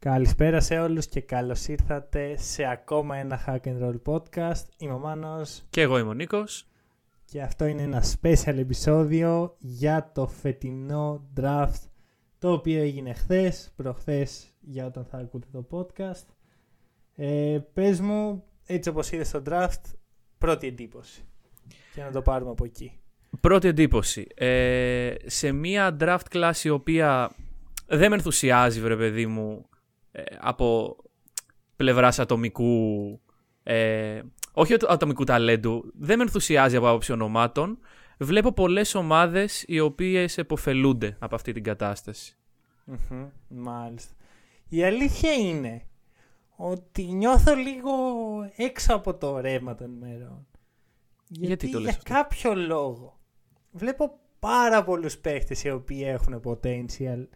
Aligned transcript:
Καλησπέρα 0.00 0.60
σε 0.60 0.78
όλους 0.78 1.06
και 1.06 1.20
καλώς 1.20 1.66
ήρθατε 1.68 2.36
σε 2.36 2.64
ακόμα 2.64 3.16
ένα 3.16 3.44
Hack 3.46 3.60
and 3.68 3.82
Roll 3.82 4.00
podcast. 4.04 4.64
Είμαι 4.78 4.92
ο 4.92 4.98
Μάνος. 4.98 5.62
Και 5.70 5.80
εγώ 5.80 5.98
είμαι 5.98 6.08
ο 6.08 6.12
Νίκος. 6.12 6.66
Και 7.24 7.42
αυτό 7.42 7.64
είναι 7.64 7.82
ένα 7.82 8.04
special 8.20 8.56
επεισόδιο 8.56 9.56
για 9.58 10.10
το 10.14 10.26
φετινό 10.26 11.28
draft 11.40 11.80
το 12.38 12.52
οποίο 12.52 12.80
έγινε 12.80 13.12
χθες, 13.12 13.72
προχθές 13.76 14.54
για 14.60 14.86
όταν 14.86 15.04
θα 15.04 15.18
ακούτε 15.18 15.46
το 15.52 15.66
podcast. 15.70 16.26
Ε, 17.14 17.58
πες 17.72 18.00
μου, 18.00 18.44
έτσι 18.66 18.88
όπως 18.88 19.12
είδες 19.12 19.30
το 19.30 19.42
draft, 19.46 19.82
πρώτη 20.38 20.66
εντύπωση. 20.66 21.24
Και 21.94 22.02
να 22.02 22.10
το 22.10 22.22
πάρουμε 22.22 22.50
από 22.50 22.64
εκεί. 22.64 22.92
Πρώτη 23.40 23.68
εντύπωση. 23.68 24.26
Ε, 24.34 25.14
σε 25.24 25.52
μια 25.52 25.96
draft 26.00 26.32
class 26.32 26.56
η 26.62 26.68
οποία 26.68 27.30
δεν 27.86 28.10
με 28.10 28.16
ενθουσιάζει, 28.16 28.80
βρε 28.80 28.96
παιδί 28.96 29.26
μου, 29.26 29.52
ε, 29.52 29.77
από 30.40 30.96
πλευράς 31.76 32.18
ατομικού... 32.18 33.20
Ε, 33.62 34.20
όχι 34.52 34.76
ατομικού 34.88 35.24
ταλέντου, 35.24 35.92
δεν 35.94 36.16
με 36.16 36.22
ενθουσιάζει 36.22 36.76
από 36.76 36.88
άποψη 36.88 37.12
ονομάτων. 37.12 37.78
Βλέπω 38.18 38.52
πολλές 38.52 38.94
ομάδες 38.94 39.64
οι 39.66 39.80
οποίες 39.80 40.38
εποφελούνται 40.38 41.16
από 41.18 41.34
αυτή 41.34 41.52
την 41.52 41.62
κατασταση 41.62 42.38
μάλιστα. 43.48 44.14
Η 44.68 44.84
αλήθεια 44.84 45.32
είναι 45.32 45.82
ότι 46.56 47.02
νιώθω 47.02 47.54
λίγο 47.54 47.92
έξω 48.56 48.94
από 48.94 49.14
το 49.14 49.40
ρεύμα 49.40 49.74
των 49.74 49.92
ημερών. 49.92 50.46
Γιατί, 51.28 51.46
Γιατί 51.46 51.70
το 51.70 51.80
λες 51.80 51.92
για 51.92 52.14
κάποιο 52.14 52.54
λόγο 52.54 53.18
βλέπω 53.70 54.18
πάρα 54.38 54.84
πολλούς 54.84 55.18
παίχτες 55.18 55.64
οι 55.64 55.70
οποίοι 55.70 56.02
έχουν 56.04 56.42
potential 56.44 57.26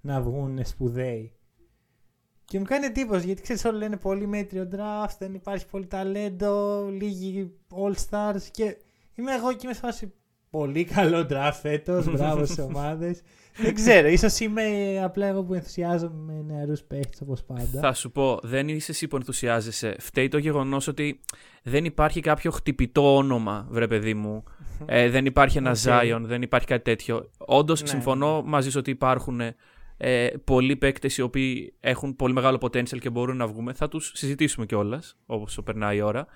να 0.00 0.20
βγουν 0.20 0.64
σπουδαίοι. 0.64 1.34
Και 2.50 2.58
μου 2.58 2.64
κάνει 2.64 2.86
εντύπωση 2.86 3.26
γιατί 3.26 3.42
ξέρεις, 3.42 3.64
όλοι 3.64 3.78
λένε 3.78 3.96
πολύ 3.96 4.26
μέτριο 4.26 4.68
draft, 4.72 5.14
δεν 5.18 5.34
υπάρχει 5.34 5.66
πολύ 5.66 5.86
ταλέντο, 5.86 6.86
λίγοι 6.90 7.52
all 7.74 7.94
stars. 8.10 8.42
Και 8.50 8.76
είμαι 9.14 9.32
εγώ 9.34 9.52
και 9.52 9.60
είμαι 9.64 9.72
σε 9.74 9.80
φάση 9.80 10.12
πολύ 10.50 10.84
καλό 10.84 11.26
draft 11.30 11.58
φέτος. 11.60 12.10
μπράβο 12.10 12.44
στις 12.44 12.58
ομάδες. 12.68 13.20
δεν 13.56 13.74
ξέρω, 13.74 14.08
ίσως 14.08 14.40
είμαι 14.40 14.62
απλά 15.04 15.26
εγώ 15.26 15.42
που 15.42 15.54
ενθουσιάζομαι 15.54 16.32
με 16.32 16.54
νεαρούς 16.54 16.82
παίχτες 16.82 17.20
όπως 17.20 17.44
πάντα. 17.44 17.80
Θα 17.80 17.92
σου 17.92 18.10
πω, 18.10 18.38
δεν 18.42 18.68
είσαι 18.68 18.90
εσύ 18.90 19.08
που 19.08 19.16
ενθουσιάζεσαι. 19.16 19.96
Φταίει 19.98 20.28
το 20.28 20.38
γεγονός 20.38 20.86
ότι 20.86 21.20
δεν 21.62 21.84
υπάρχει 21.84 22.20
κάποιο 22.20 22.50
χτυπητό 22.50 23.16
όνομα, 23.16 23.66
βρε 23.70 23.86
παιδί 23.86 24.14
μου. 24.14 24.44
ε, 24.86 25.08
δεν 25.08 25.26
υπάρχει 25.26 25.58
ένα 25.58 25.76
okay. 25.84 26.00
Zion, 26.00 26.20
δεν 26.22 26.42
υπάρχει 26.42 26.66
κάτι 26.66 26.82
τέτοιο. 26.82 27.30
Όντως, 27.38 27.80
ναι. 27.82 27.88
συμφωνώ 27.88 28.42
μαζί 28.42 28.70
σου 28.70 28.78
ότι 28.78 28.90
υπάρχουν 28.90 29.40
ε, 30.02 30.28
πολλοί 30.44 30.76
παίκτες 30.76 31.16
οι 31.16 31.22
οποίοι 31.22 31.74
έχουν 31.80 32.16
πολύ 32.16 32.32
μεγάλο 32.32 32.58
potential 32.60 32.98
και 32.98 33.10
μπορούν 33.10 33.36
να 33.36 33.46
βγούμε. 33.46 33.72
Θα 33.72 33.88
τους 33.88 34.12
συζητήσουμε 34.14 34.66
κιόλας, 34.66 35.16
όπως 35.26 35.58
περνάει 35.64 35.96
η 35.96 36.00
ώρα. 36.00 36.26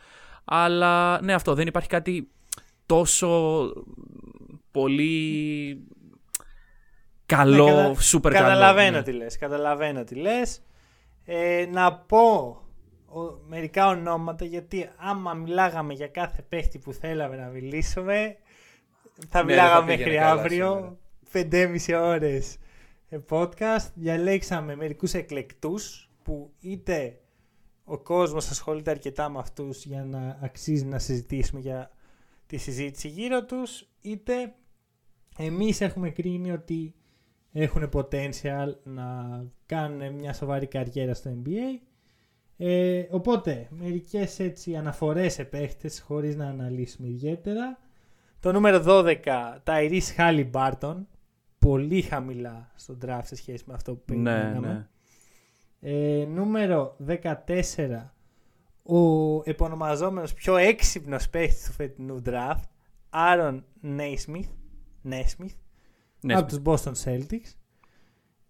Αλλά 0.44 1.22
ναι, 1.22 1.34
αυτό 1.34 1.54
δεν 1.54 1.66
υπάρχει 1.66 1.88
κάτι 1.88 2.28
τόσο 2.86 3.72
πολύ 4.70 5.86
καλό, 7.26 7.64
ναι, 7.64 7.72
κατα... 7.72 7.94
super 8.12 8.32
καταλαβαίνω 8.32 8.90
καλό. 8.90 9.02
Τι 9.02 9.12
λες, 9.12 9.38
καταλαβαίνω 9.38 10.04
τι 10.04 10.14
λες. 10.14 10.62
Ε, 11.24 11.66
να 11.72 11.92
πω 11.92 12.58
μερικά 13.48 13.88
ονόματα 13.88 14.44
γιατί 14.44 14.90
άμα 14.96 15.34
μιλάγαμε 15.34 15.92
για 15.92 16.08
κάθε 16.08 16.42
παίχτη 16.48 16.78
που 16.78 16.92
θέλαμε 16.92 17.36
να 17.36 17.46
μιλήσουμε 17.46 18.36
θα 19.28 19.38
ναι, 19.38 19.44
μιλάγαμε 19.44 19.96
μέχρι 19.96 20.18
αύριο 20.18 20.98
5,5 21.32 21.76
ώρες 22.02 22.54
ε, 22.54 22.58
podcast. 23.28 23.90
Διαλέξαμε 23.94 24.76
μερικούς 24.76 25.14
εκλεκτούς 25.14 26.10
που 26.22 26.52
είτε 26.60 27.18
ο 27.84 27.98
κόσμος 27.98 28.50
ασχολείται 28.50 28.90
αρκετά 28.90 29.28
με 29.28 29.38
αυτούς 29.38 29.84
για 29.84 30.04
να 30.04 30.38
αξίζει 30.42 30.84
να 30.84 30.98
συζητήσουμε 30.98 31.60
για 31.60 31.90
τη 32.46 32.56
συζήτηση 32.56 33.08
γύρω 33.08 33.44
τους 33.44 33.88
είτε 34.00 34.54
εμείς 35.38 35.80
έχουμε 35.80 36.10
κρίνει 36.10 36.50
ότι 36.50 36.94
έχουν 37.52 37.90
potential 37.92 38.74
να 38.82 39.40
κάνουν 39.66 40.14
μια 40.14 40.32
σοβαρή 40.32 40.66
καριέρα 40.66 41.14
στο 41.14 41.42
NBA. 41.42 41.80
Ε, 42.56 43.06
οπότε, 43.10 43.68
μερικές 43.70 44.38
έτσι 44.38 44.76
αναφορές 44.76 45.32
σε 45.32 45.44
παίχτες 45.44 46.00
χωρίς 46.00 46.36
να 46.36 46.46
αναλύσουμε 46.46 47.08
ιδιαίτερα. 47.08 47.78
Το 48.40 48.52
νούμερο 48.52 48.82
12, 48.86 49.14
Tyrese 49.64 50.16
Halliburton, 50.16 50.96
πολύ 51.64 52.02
χαμηλά 52.02 52.72
στο 52.74 52.96
draft 53.04 53.22
σε 53.24 53.36
σχέση 53.36 53.64
με 53.66 53.74
αυτό 53.74 53.94
που 53.94 54.02
περιμέναμε. 54.04 54.58
Ναι, 54.68 54.72
ναι. 54.72 56.20
Ε, 56.20 56.24
νούμερο 56.24 56.96
14, 57.06 58.12
ο 58.82 59.40
επωνομαζόμενος 59.44 60.34
πιο 60.34 60.56
έξυπνος 60.56 61.28
παίχτης 61.28 61.66
του 61.66 61.72
φετινού 61.72 62.22
draft, 62.26 62.62
Aaron 63.10 63.60
Nesmith, 63.82 64.48
Nesmith, 65.10 65.56
από 66.28 66.46
τους 66.46 66.60
Boston 66.64 66.92
Celtics. 67.04 67.52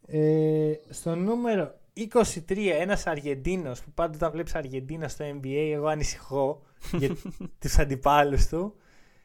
Ε, 0.06 0.72
στο 0.90 1.14
νούμερο 1.14 1.74
23, 1.92 2.70
ένας 2.80 3.06
Αργεντίνος 3.06 3.82
που 3.82 3.90
πάντα 3.94 4.14
όταν 4.14 4.30
βλέπεις 4.30 4.54
Αργεντίνα 4.54 5.08
στο 5.08 5.24
NBA 5.24 5.70
εγώ 5.72 5.86
ανησυχώ 5.86 6.62
για 6.98 7.16
τους 7.58 7.78
αντιπάλους 7.78 8.46
του. 8.46 8.74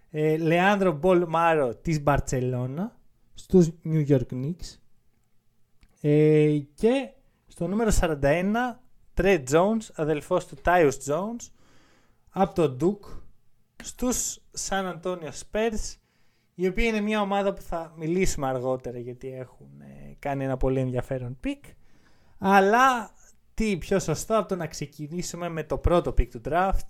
Ε, 0.09 0.37
Λεάνδρο 0.37 0.91
Μπολμάρο 0.91 1.75
της 1.75 2.01
Μπαρτσελώνα 2.01 2.98
στους 3.39 3.69
New 3.83 4.07
York 4.07 4.25
Knicks. 4.31 4.77
Ε, 6.01 6.57
και 6.73 7.09
στο 7.47 7.67
νούμερο 7.67 7.91
41 7.99 8.19
Tre 9.13 9.43
Jones, 9.51 9.89
αδελφός 9.93 10.45
του 10.45 10.55
Tyus 10.63 10.91
Jones 11.07 11.49
από 12.29 12.53
το 12.53 12.77
Duke 12.81 13.17
στους 13.83 14.39
San 14.67 14.99
Antonio 14.99 15.29
Spurs 15.29 15.95
η 16.55 16.67
οποία 16.67 16.85
είναι 16.85 17.01
μια 17.01 17.21
ομάδα 17.21 17.53
που 17.53 17.61
θα 17.61 17.93
μιλήσουμε 17.97 18.47
αργότερα 18.47 18.99
γιατί 18.99 19.33
έχουν 19.33 19.81
ε, 19.81 20.15
κάνει 20.19 20.43
ένα 20.43 20.57
πολύ 20.57 20.79
ενδιαφέρον 20.79 21.37
pick 21.39 21.63
αλλά 22.37 23.11
τι 23.53 23.77
πιο 23.77 23.99
σωστό 23.99 24.37
από 24.37 24.47
το 24.47 24.55
να 24.55 24.67
ξεκινήσουμε 24.67 25.49
με 25.49 25.63
το 25.63 25.77
πρώτο 25.77 26.11
pick 26.11 26.31
του 26.31 26.41
draft 26.45 26.87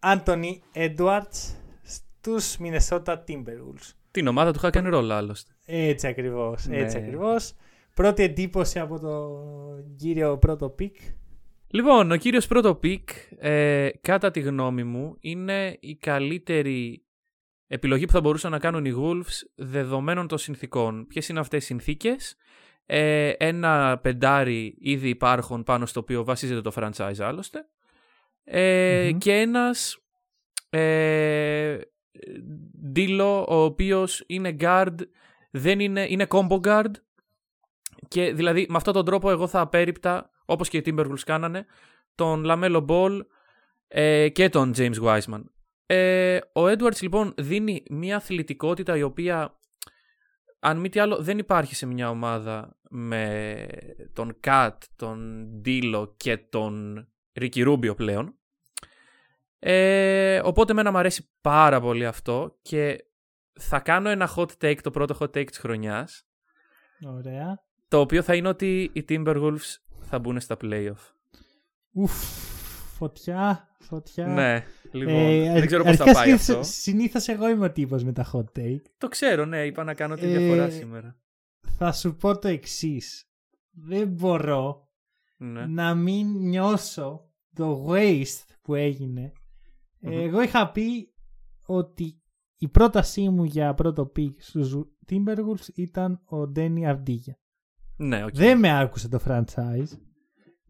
Anthony 0.00 0.58
Edwards 0.74 1.54
στους 1.82 2.56
Minnesota 2.60 3.16
Timberwolves 3.28 3.97
την 4.18 4.26
ομάδα 4.26 4.52
του 4.52 4.60
Hack 4.60 4.70
and 4.70 4.94
Roll 4.94 5.08
άλλωστε. 5.10 5.52
Έτσι 5.64 6.06
ακριβώς, 6.06 6.66
έτσι 6.70 6.98
ναι. 6.98 7.04
ακριβώς. 7.04 7.54
Πρώτη 7.94 8.22
εντύπωση 8.22 8.78
από 8.78 9.00
το 9.00 9.28
κύριο 9.96 10.38
πρώτο 10.38 10.68
pick. 10.68 10.96
Λοιπόν, 11.70 12.10
ο 12.10 12.16
κύριος 12.16 12.46
πρώτο 12.46 12.74
pick, 12.74 13.08
ε, 13.38 13.88
κατά 14.00 14.30
τη 14.30 14.40
γνώμη 14.40 14.84
μου, 14.84 15.16
είναι 15.20 15.76
η 15.80 15.96
καλύτερη 15.96 17.04
επιλογή 17.66 18.04
που 18.04 18.12
θα 18.12 18.20
μπορούσαν 18.20 18.50
να 18.50 18.58
κάνουν 18.58 18.84
οι 18.84 18.94
Wolves 18.98 19.46
δεδομένων 19.54 20.28
των 20.28 20.38
συνθήκων. 20.38 21.06
Ποιες 21.06 21.28
είναι 21.28 21.40
αυτές 21.40 21.62
οι 21.62 21.66
συνθήκες; 21.66 22.36
Ε, 22.86 23.28
ένα 23.28 23.98
πεντάρι 24.02 24.76
ήδη 24.78 25.08
υπάρχουν 25.08 25.62
πάνω 25.62 25.86
στο 25.86 26.00
οποίο 26.00 26.24
βασίζεται 26.24 26.60
το 26.60 26.72
franchise 26.76 27.20
άλλωστε. 27.20 27.66
Ε, 28.44 29.12
Και 29.18 29.32
ένας 29.32 29.98
ε, 30.70 31.78
D'Lo, 32.92 33.46
ο 33.48 33.62
οποίος 33.62 34.24
είναι 34.26 34.56
guard, 34.60 34.94
δεν 35.50 35.80
είναι, 35.80 36.06
είναι 36.08 36.26
combo 36.28 36.60
guard 36.60 36.90
και 38.08 38.32
δηλαδή 38.32 38.66
με 38.68 38.76
αυτόν 38.76 38.92
τον 38.92 39.04
τρόπο 39.04 39.30
εγώ 39.30 39.46
θα 39.46 39.60
απέρριπτα, 39.60 40.30
όπως 40.44 40.68
και 40.68 40.76
οι 40.76 40.82
Timberwolves 40.86 41.20
κάνανε, 41.24 41.66
τον 42.14 42.44
LaMelo 42.44 42.84
Ball 42.88 43.20
ε, 43.88 44.28
και 44.28 44.48
τον 44.48 44.72
James 44.76 45.00
Wiseman. 45.02 45.42
Ε, 45.86 46.38
ο 46.52 46.64
Edwards 46.64 47.00
λοιπόν 47.00 47.34
δίνει 47.36 47.82
μια 47.90 48.16
αθλητικότητα 48.16 48.96
η 48.96 49.02
οποία 49.02 49.58
αν 50.58 50.78
μη 50.78 50.88
τι 50.88 50.98
άλλο 50.98 51.16
δεν 51.22 51.38
υπάρχει 51.38 51.74
σε 51.74 51.86
μια 51.86 52.10
ομάδα 52.10 52.76
με 52.90 53.56
τον 54.12 54.36
KAT, 54.40 54.82
τον 54.96 55.48
D'Lo 55.60 56.14
και 56.16 56.36
τον 56.36 57.06
Ρίκι 57.32 57.62
Ρούμπιο 57.62 57.94
πλέον. 57.94 58.37
Ε, 59.58 60.40
οπότε 60.44 60.72
εμένα 60.72 60.90
μου 60.90 60.98
αρέσει 60.98 61.30
πάρα 61.40 61.80
πολύ 61.80 62.06
αυτό 62.06 62.58
και 62.62 63.04
θα 63.60 63.80
κάνω 63.80 64.08
ένα 64.08 64.30
hot 64.36 64.48
take, 64.60 64.78
το 64.82 64.90
πρώτο 64.90 65.16
hot 65.20 65.26
take 65.36 65.46
της 65.46 65.58
χρονιάς. 65.58 66.26
Ωραία. 67.06 67.64
Το 67.88 68.00
οποίο 68.00 68.22
θα 68.22 68.34
είναι 68.34 68.48
ότι 68.48 68.90
οι 68.92 69.04
Timberwolves 69.08 69.76
θα 70.00 70.18
μπουν 70.18 70.40
στα 70.40 70.56
playoff. 70.60 71.12
Ουφ, 71.92 72.12
φωτιά, 72.96 73.68
φωτιά. 73.78 74.26
Ναι, 74.26 74.64
λοιπόν, 74.92 75.14
ε, 75.14 75.52
δεν 75.52 75.66
ξέρω 75.66 75.84
πώς 75.84 75.96
θα 75.96 76.04
πάει 76.04 76.24
συνήθως, 76.24 76.48
αυτό. 76.48 76.62
Συνήθως 76.62 77.28
εγώ 77.28 77.48
είμαι 77.48 77.64
ο 77.64 77.72
τύπος 77.72 78.04
με 78.04 78.12
τα 78.12 78.30
hot 78.32 78.58
take. 78.58 78.82
Το 78.98 79.08
ξέρω, 79.08 79.44
ναι, 79.44 79.66
είπα 79.66 79.84
να 79.84 79.94
κάνω 79.94 80.14
τη 80.14 80.26
διαφορά 80.26 80.64
ε, 80.64 80.70
σήμερα. 80.70 81.16
Θα 81.76 81.92
σου 81.92 82.16
πω 82.16 82.38
το 82.38 82.48
εξής. 82.48 83.28
Δεν 83.70 84.08
μπορώ 84.08 84.88
ναι. 85.36 85.66
να 85.66 85.94
μην 85.94 86.26
νιώσω 86.26 87.30
το 87.54 87.86
waste 87.88 88.44
που 88.62 88.74
έγινε 88.74 89.32
εγώ 90.00 90.42
είχα 90.42 90.70
πει 90.70 91.12
ότι 91.66 92.22
η 92.58 92.68
πρότασή 92.68 93.28
μου 93.28 93.44
για 93.44 93.74
πρώτο 93.74 94.06
pick 94.06 94.42
στους 94.42 94.76
Timberwolves 95.08 95.68
ήταν 95.74 96.20
ο 96.24 96.46
Ντένι 96.46 96.86
Αβδίγια. 96.86 97.38
Ναι, 97.96 98.24
okay. 98.24 98.32
Δεν 98.32 98.58
με 98.58 98.78
άκουσε 98.78 99.08
το 99.08 99.20
franchise. 99.26 99.98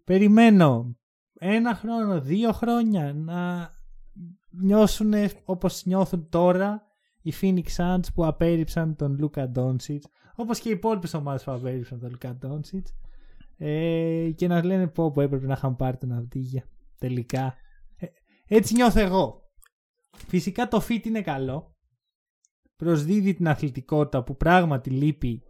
Περιμένω 0.04 0.96
ένα 1.38 1.74
χρόνο, 1.74 2.20
δύο 2.20 2.52
χρόνια 2.52 3.14
να 3.14 3.70
νιώσουν 4.50 5.12
όπως 5.44 5.84
νιώθουν 5.84 6.28
τώρα 6.28 6.82
οι 7.22 7.32
Phoenix 7.40 7.64
Suns 7.76 8.04
που 8.14 8.26
απέρριψαν 8.26 8.96
τον 8.96 9.16
Λούκα 9.18 9.52
Doncic 9.54 9.98
όπως 10.34 10.60
και 10.60 10.68
οι 10.68 10.72
υπόλοιπες 10.72 11.14
ομάδες 11.14 11.44
που 11.44 11.50
απέρριψαν 11.50 11.98
τον 12.00 12.10
Λούκα 12.10 12.38
Doncic 12.42 12.82
ε, 13.56 14.30
και 14.34 14.46
να 14.48 14.64
λένε 14.64 14.86
πω 14.86 15.10
που 15.10 15.20
έπρεπε 15.20 15.46
να 15.46 15.52
είχαν 15.52 15.76
πάρει 15.76 15.96
τον 15.96 16.12
Αβδίγια 16.12 16.64
τελικά. 16.98 17.54
Ε, 18.48 18.56
έτσι 18.56 18.74
νιώθω 18.74 19.00
εγώ. 19.00 19.42
Φυσικά 20.26 20.68
το 20.68 20.86
fit 20.88 21.06
είναι 21.06 21.22
καλό. 21.22 21.76
Προσδίδει 22.76 23.34
την 23.34 23.48
αθλητικότητα 23.48 24.22
που 24.22 24.36
πράγματι 24.36 24.90
λείπει 24.90 25.42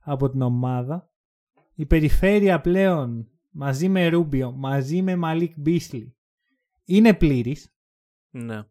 από 0.00 0.30
την 0.30 0.42
ομάδα. 0.42 1.12
Η 1.74 1.86
περιφέρεια 1.86 2.60
πλέον 2.60 3.30
μαζί 3.50 3.88
με 3.88 4.08
Ρούμπιο, 4.08 4.52
μαζί 4.52 5.02
με 5.02 5.16
Μαλίκ 5.16 5.54
Μπίσλι 5.56 6.16
είναι 6.84 7.14
πλήρης. 7.14 7.74
Ναι. 8.30 8.62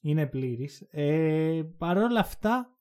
Είναι 0.00 0.26
πλήρης. 0.26 0.80
Ε, 0.90 1.62
Παρ' 1.78 1.96
όλα 1.96 2.20
αυτά 2.20 2.78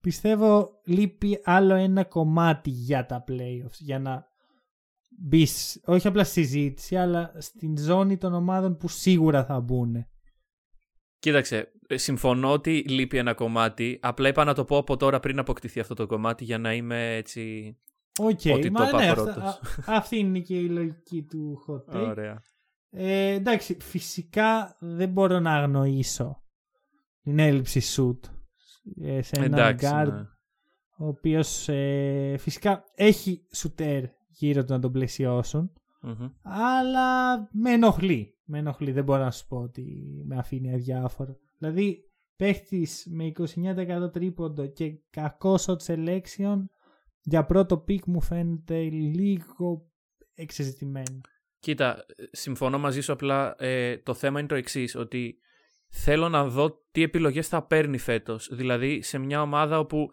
πιστεύω 0.00 0.80
λείπει 0.84 1.40
άλλο 1.44 1.74
ένα 1.74 2.04
κομμάτι 2.04 2.70
για 2.70 3.06
τα 3.06 3.24
playoffs 3.28 3.78
για 3.78 3.98
να 3.98 4.31
μπεις 5.22 5.80
όχι 5.84 6.06
απλά 6.06 6.24
στη 6.24 6.42
συζήτηση 6.42 6.96
αλλά 6.96 7.32
στην 7.38 7.78
ζώνη 7.78 8.16
των 8.16 8.34
ομάδων 8.34 8.76
που 8.76 8.88
σίγουρα 8.88 9.44
θα 9.44 9.60
μπουν. 9.60 10.06
Κοίταξε, 11.18 11.72
ε, 11.86 11.96
συμφωνώ 11.96 12.52
ότι 12.52 12.84
λείπει 12.88 13.16
ένα 13.16 13.34
κομμάτι. 13.34 13.98
Απλά 14.02 14.28
είπα 14.28 14.44
να 14.44 14.54
το 14.54 14.64
πω 14.64 14.76
από 14.76 14.96
τώρα 14.96 15.20
πριν 15.20 15.38
αποκτηθεί 15.38 15.80
αυτό 15.80 15.94
το 15.94 16.06
κομμάτι 16.06 16.44
για 16.44 16.58
να 16.58 16.74
είμαι 16.74 17.16
έτσι. 17.16 17.76
Οκ, 18.18 18.26
Ότι 18.28 18.70
το 18.70 18.70
μα 18.70 18.88
είπα 18.88 19.04
ναι, 19.04 19.12
πρώτος. 19.12 19.36
αυτά- 19.36 19.92
α- 19.92 19.96
αυτή 19.96 20.16
είναι 20.18 20.38
και 20.38 20.58
η 20.58 20.68
λογική 20.68 21.22
του 21.22 21.64
hot 21.66 21.94
take. 21.96 22.08
Ωραία. 22.08 22.42
Ε, 22.90 23.26
εντάξει, 23.26 23.76
φυσικά 23.80 24.76
δεν 24.80 25.08
μπορώ 25.08 25.40
να 25.40 25.54
αγνοήσω 25.54 26.42
την 27.22 27.38
έλλειψη 27.38 27.80
shoot 27.96 28.18
ε, 29.02 29.22
σε 29.22 29.36
έναν 29.36 29.52
Εντάξει. 29.52 29.88
guard 29.90 30.12
ναι. 30.12 30.26
ο 30.96 31.06
οποίος 31.06 31.68
ε, 31.68 32.36
φυσικά 32.38 32.84
έχει 32.94 33.46
shooter 33.56 34.02
γύρω 34.32 34.64
του 34.64 34.72
να 34.72 34.78
τον 34.78 34.92
πλαισιώσουν 34.92 35.72
Μμμ. 36.00 36.28
αλλά 36.42 37.36
με 37.52 37.70
ενοχλεί. 37.72 38.36
Με 38.44 38.58
ενοχλεί, 38.58 38.92
δεν 38.92 39.04
μπορώ 39.04 39.22
να 39.22 39.30
σου 39.30 39.46
πω 39.46 39.56
ότι 39.56 40.02
με 40.26 40.36
αφήνει 40.36 40.74
αδιάφορο. 40.74 41.36
Δηλαδή, 41.58 42.10
παίχτης 42.36 43.06
με 43.10 43.32
29% 44.04 44.12
τρίποντο 44.12 44.66
και 44.66 44.98
κακό 45.10 45.58
shot 45.66 45.76
selection 45.86 46.64
για 47.22 47.44
πρώτο 47.44 47.76
pick 47.78 48.06
μου 48.06 48.20
φαίνεται 48.20 48.80
λίγο 48.90 49.86
εξεζητημένο. 50.34 51.20
Κοίτα, 51.58 52.04
συμφωνώ 52.30 52.78
μαζί 52.78 53.00
σου 53.00 53.12
απλά. 53.12 53.54
ε, 53.58 53.98
το 53.98 54.14
θέμα 54.14 54.38
είναι 54.38 54.48
το 54.48 54.54
εξής, 54.54 54.96
ότι 54.96 55.36
θέλω 55.88 56.28
να 56.28 56.44
δω 56.48 56.84
τι 56.90 57.02
επιλογές 57.02 57.48
θα 57.48 57.62
παίρνει 57.66 57.98
φέτος. 57.98 58.48
Δηλαδή 58.52 59.02
σε 59.02 59.18
μια 59.18 59.42
ομάδα 59.42 59.78
όπου 59.78 60.10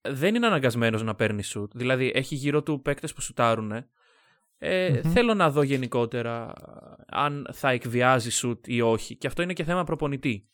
δεν 0.00 0.34
είναι 0.34 0.46
αναγκασμένος 0.46 1.02
να 1.02 1.14
παίρνει 1.14 1.42
σουτ. 1.42 1.72
Δηλαδή 1.74 2.12
έχει 2.14 2.34
γύρω 2.34 2.62
του 2.62 2.82
παίκτες 2.82 3.12
που 3.12 3.20
σουτάρουν. 3.20 3.72
Ε, 4.58 5.00
Μμμ. 5.04 5.12
Θέλω 5.12 5.34
να 5.34 5.50
δω 5.50 5.62
γενικότερα 5.62 6.52
αν 7.06 7.48
θα 7.52 7.70
εκβιάζει 7.70 8.30
σουτ 8.30 8.66
ή 8.68 8.80
όχι. 8.80 9.16
Και 9.16 9.26
αυτό 9.26 9.42
είναι 9.42 9.52
και 9.52 9.64
θέμα 9.64 9.84
προπονητή. 9.84 10.48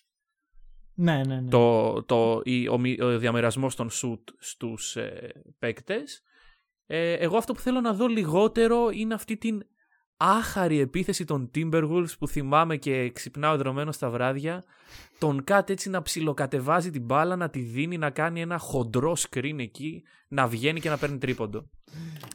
Ναι, 0.95 1.21
ναι, 1.27 1.41
ναι. 1.41 1.51
το, 1.51 2.03
το, 2.03 2.41
η, 2.45 2.69
ο, 2.69 2.79
μη- 2.79 3.01
ο 3.01 3.19
διαμερισμός 3.19 3.75
των 3.75 3.91
σουτ 3.91 4.29
στους 4.39 4.97
ε, 4.97 5.33
παίκτες. 5.59 6.23
Ε, 6.87 7.13
εγώ 7.13 7.37
αυτό 7.37 7.53
που 7.53 7.61
θέλω 7.61 7.81
να 7.81 7.93
δω 7.93 8.07
λιγότερο 8.07 8.91
είναι 8.93 9.15
αυτή 9.15 9.37
την 9.37 9.67
άχαρη 10.17 10.81
επίθεση 10.81 11.25
των 11.25 11.51
Timberwolves 11.55 12.19
που 12.19 12.29
θυμάμαι 12.29 12.77
και 12.77 13.11
ξυπνάω 13.11 13.55
εδρωμένο 13.55 13.93
στα 13.93 14.11
βράδια. 14.11 14.63
Τον 15.19 15.45
KAT 15.45 15.73
έτσι 15.73 15.91
να 15.91 16.03
ψιλοκατεβάζει 16.03 16.91
την 16.91 17.03
μπάλα, 17.03 17.37
να 17.37 17.51
τη 17.51 17.61
δίνει, 17.61 17.99
να 17.99 18.11
κάνει 18.11 18.41
ένα 18.41 18.59
χοντρό 18.59 19.17
screen 19.29 19.57
εκεί, 19.59 20.03
να 20.29 20.47
βγαίνει 20.47 20.81
και 20.81 20.89
να 20.89 20.97
παίρνει 20.97 21.19
τρίποντο. 21.19 21.65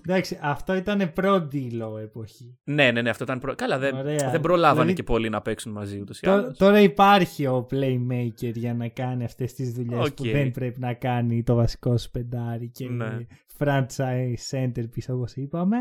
Εντάξει, 0.07 0.39
αυτό 0.41 0.73
ήταν 0.75 1.11
προ- 1.13 1.56
D'Lo 1.56 1.99
εποχή. 2.01 2.57
Ναι, 2.63 2.91
ναι, 2.91 3.01
ναι, 3.01 3.09
αυτό 3.09 3.23
ήταν. 3.23 3.39
Προ... 3.39 3.55
Καλά, 3.55 3.77
δεν, 3.77 3.95
Ωραία. 3.97 4.29
δεν 4.31 4.41
προλάβανε 4.41 4.73
Δηλαδή- 4.79 4.93
και 4.93 5.03
πολλοί 5.03 5.29
να 5.29 5.41
παίξουν 5.41 5.71
μαζί 5.71 5.99
ούτως 5.99 6.17
ή 6.17 6.21
Τω- 6.21 6.31
άλλως. 6.31 6.57
τώρα 6.57 6.79
υπάρχει 6.81 7.45
ο 7.47 7.67
playmaker 7.71 8.53
για 8.53 8.73
να 8.73 8.87
κάνει 8.87 9.23
αυτές 9.23 9.53
τις 9.53 9.71
δουλειές 9.71 10.13
που 10.13 10.23
Οκ. 10.25 10.31
δεν 10.31 10.51
πρέπει 10.51 10.79
να 10.79 10.93
κάνει 10.93 11.43
το 11.43 11.55
βασικό 11.55 11.97
σου 11.97 12.11
πεντάρι 12.11 12.69
και 12.69 12.89
Ναι. 12.89 13.17
franchise 13.57 14.33
centerpiece 14.51 15.07
όπως 15.09 15.33
είπαμε. 15.35 15.77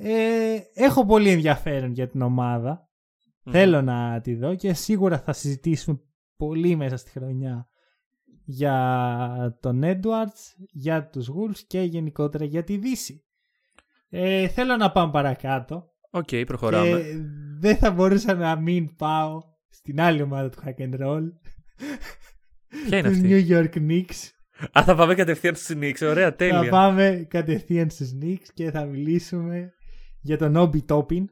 Ε, 0.00 0.58
έχω 0.74 1.06
πολύ 1.06 1.30
ενδιαφέρον 1.30 1.92
για 1.92 2.08
την 2.08 2.22
ομάδα. 2.22 2.88
Μμμ. 3.42 3.52
Θέλω 3.52 3.82
να 3.82 4.20
τη 4.20 4.34
δω 4.34 4.54
και 4.54 4.74
σίγουρα 4.74 5.18
θα 5.18 5.32
συζητήσουμε 5.32 6.00
πολύ 6.36 6.76
μέσα 6.76 6.96
στη 6.96 7.10
χρονιά 7.10 7.68
για 8.44 9.58
τον 9.60 9.80
Edwards, 9.84 10.66
για 10.70 11.08
τους 11.08 11.28
Wolves 11.30 11.58
και 11.66 11.80
γενικότερα 11.80 12.44
για 12.44 12.64
τη 12.64 12.76
Δύση. 12.76 13.24
Ε, 14.08 14.48
θέλω 14.48 14.76
να 14.76 14.90
πάμε 14.90 15.10
παρακάτω. 15.12 15.84
Οκ, 16.10 16.28
προχωράμε. 16.46 17.00
Και 17.00 17.04
δεν 17.58 17.76
θα 17.76 17.90
μπορούσα 17.90 18.34
να 18.34 18.56
μην 18.56 18.96
πάω 18.96 19.42
στην 19.68 20.00
άλλη 20.00 20.22
ομάδα 20.22 20.48
του 20.48 20.58
Hack 20.64 20.82
and 20.82 21.00
Roll. 21.00 21.22
Ποια 22.86 22.98
είναι 22.98 23.08
τους 23.08 23.16
αυτή; 23.18 23.28
New 23.28 23.48
York 23.48 23.74
Knicks. 23.74 24.30
Α, 24.72 24.82
θα 24.84 24.94
πάμε 24.94 25.14
κατευθείαν 25.14 25.54
στους 25.54 25.76
Knicks. 25.80 26.06
Ωραία, 26.08 26.30
Θα 26.30 26.36
τέλεια. 26.36 26.70
πάμε 26.70 27.26
κατευθείαν 27.28 27.90
στους 27.90 28.10
Knicks 28.22 28.46
και 28.54 28.70
θα 28.70 28.84
μιλήσουμε 28.84 29.72
για 30.20 30.38
τον 30.38 30.54
Obi 30.56 30.86
Toppin. 30.86 31.24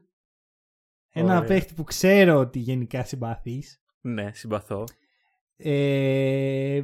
Ένα 1.09 1.35
Ωραία. 1.37 1.43
παίχτη 1.47 1.73
που 1.73 1.83
ξέρω 1.83 2.37
ότι 2.39 2.59
γενικά 2.59 3.03
συμπαθείς. 3.03 3.81
Ναι, 4.01 4.31
συμπαθώ. 4.33 4.83
Ε, 5.55 6.81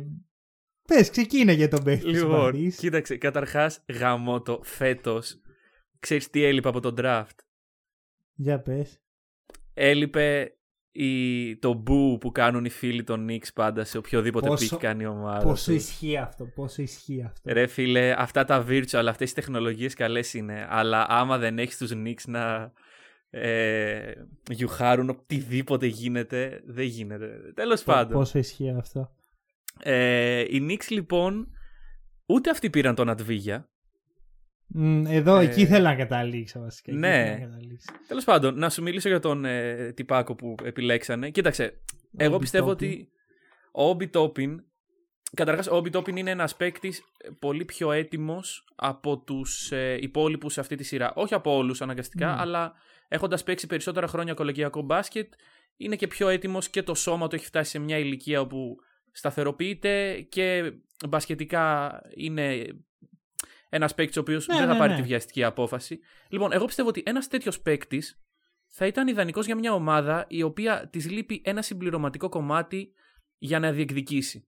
πες, 0.88 1.10
ξεκίνα 1.10 1.52
για 1.52 1.68
τον 1.68 1.84
παίχτη 1.84 2.04
που 2.04 2.10
Λοιπόν, 2.10 2.30
συμπαθείς. 2.30 2.78
κοίταξε, 2.78 3.18
καταρχάς 3.18 3.86
γαμώτο 4.00 4.60
φέτος. 4.64 5.42
Ξέρεις 6.00 6.30
τι 6.30 6.44
έλειπε 6.44 6.68
από 6.68 6.80
τον 6.80 6.96
draft; 6.98 7.38
Για 8.34 8.62
πες. 8.62 9.02
Έλειπε 9.74 10.58
η, 10.96 11.56
το 11.58 11.74
μπου 11.74 12.18
που 12.18 12.32
κάνουν 12.32 12.66
οι 12.66 12.70
φίλοι 12.70 13.04
των 13.04 13.28
Knicks 13.30 13.54
πάντα 13.54 13.84
σε 13.84 13.98
οποιοδήποτε 13.98 14.48
Πόσο- 14.48 14.76
pick 14.76 14.80
κάνει 14.80 15.04
η 15.04 15.06
ομάδα. 15.06 15.44
Πόσο 15.44 15.72
τους. 15.72 15.84
ισχύει 15.84 16.18
αυτό, 16.18 16.46
πόσο 16.46 16.82
ισχύει 16.82 17.24
αυτό. 17.26 17.54
Ρε 17.54 17.68
φίλε, 17.68 18.14
αυτά 18.18 18.46
τα 18.46 18.66
virtual, 18.70 19.06
αυτές 19.08 19.32
οι 19.32 19.34
τεχνολογίες 19.34 19.94
καλές 19.94 20.34
είναι, 20.34 20.68
αλλά 20.70 21.06
άμα 21.10 21.38
δεν 21.38 21.60
έχεις 21.60 21.78
τους 21.78 21.92
Knicks 21.94 22.24
να 22.28 22.72
ε, 23.30 24.12
γιουχάρουν 24.50 25.10
οτιδήποτε 25.10 25.86
γίνεται, 25.86 26.62
δεν 26.66 26.86
γίνεται. 26.86 27.52
Τέλος 27.54 27.84
πάντων. 27.84 28.18
Πόσο 28.18 28.38
ισχύει 28.40 28.70
αυτό. 28.78 29.12
Ε, 29.80 30.40
οι 30.40 30.68
Knicks 30.70 30.88
λοιπόν, 30.90 31.48
ούτε 32.26 32.50
αυτοί 32.50 32.70
πήραν 32.70 32.96
τον 32.96 33.10
Αντβίγια. 33.10 33.68
Μ, 34.68 35.06
Εδώ, 35.06 35.38
Ε, 35.40 35.44
εκεί 35.46 35.66
θέλω 35.66 35.84
να 35.84 35.96
καταλήξω 35.96 36.60
βασικά. 36.60 36.92
εκεί 36.92 37.00
ναι. 37.00 37.24
θέλω 37.24 37.38
να 37.40 37.46
καταλήξω. 37.46 37.92
Τέλος 38.08 38.24
πάντων, 38.24 38.58
να 38.58 38.70
σου 38.70 38.82
μιλήσω 38.82 39.10
για 39.10 39.20
τον 39.20 39.46
ε, 39.46 39.92
τυπάκο 39.96 40.36
που 40.36 40.56
επιλέξανε. 40.64 41.30
Κοίταξε, 41.30 41.82
εγώ 42.18 42.36
Obi 42.36 42.40
πιστεύω 42.40 42.68
Toppin. 42.68 42.72
ότι 42.72 43.10
ο 43.72 43.84
Όμπι 43.90 44.08
Τόπιν. 44.08 44.64
Καταρχάς, 45.36 45.68
ο 45.68 45.76
Όμπι 45.76 45.90
Τόπιν 45.90 46.16
είναι 46.16 46.32
ένας 46.32 46.56
παίκτης 46.56 47.02
πολύ 47.40 47.66
πιο 47.66 47.92
έτοιμος 47.92 48.64
από 48.76 49.18
τους 49.18 49.72
ε, 49.72 49.98
υπόλοιπους 50.02 50.54
σε 50.54 50.60
αυτή 50.60 50.76
τη 50.76 50.84
σειρά. 50.84 51.14
Όχι 51.16 51.34
από 51.34 51.56
όλους 51.56 51.82
αναγκαστικά, 51.82 52.36
Mm. 52.38 52.40
αλλά 52.42 52.74
έχοντας 53.08 53.44
παίξει 53.44 53.68
περισσότερα 53.68 54.08
χρόνια 54.08 54.34
κολεγιακό 54.34 54.82
μπάσκετ, 54.82 55.34
είναι 55.78 55.96
και 55.96 56.08
πιο 56.08 56.28
έτοιμος 56.30 56.70
και 56.70 56.84
το 56.84 56.94
σώμα 56.96 57.28
του 57.28 57.36
έχει 57.36 57.46
φτάσει 57.46 57.70
σε 57.72 57.80
μια 57.80 57.98
ηλικία 57.98 58.42
όπου 58.42 58.76
σταθεροποιείται 59.12 60.22
και 60.30 60.72
μπασκετικά 61.10 61.92
είναι 62.16 62.66
ένας 63.74 63.94
παίκτης 63.94 64.18
ο 64.18 64.20
οποίος 64.20 64.48
Ναι, 64.48 64.56
δεν 64.58 64.68
θα 64.68 64.74
ναι, 64.74 64.80
πάρει 64.80 64.92
ναι. 64.92 64.98
τη 64.98 65.04
βιαστική 65.04 65.44
απόφαση. 65.44 66.00
Λοιπόν, 66.30 66.52
εγώ 66.52 66.66
πιστεύω 66.66 66.90
ότι 66.90 67.04
ένας 67.06 67.28
τέτοιος 67.28 67.62
παίκτης 67.62 68.22
θα 68.68 68.86
ήταν 68.88 69.08
ιδανικός 69.08 69.46
για 69.46 69.56
μια 69.56 69.74
ομάδα 69.74 70.26
η 70.30 70.42
οποία 70.44 70.90
της 70.90 71.10
λείπει 71.12 71.42
ένα 71.46 71.62
συμπληρωματικό 71.62 72.30
κομμάτι 72.30 72.94
για 73.38 73.60
να 73.60 73.72
διεκδικήσει. 73.72 74.48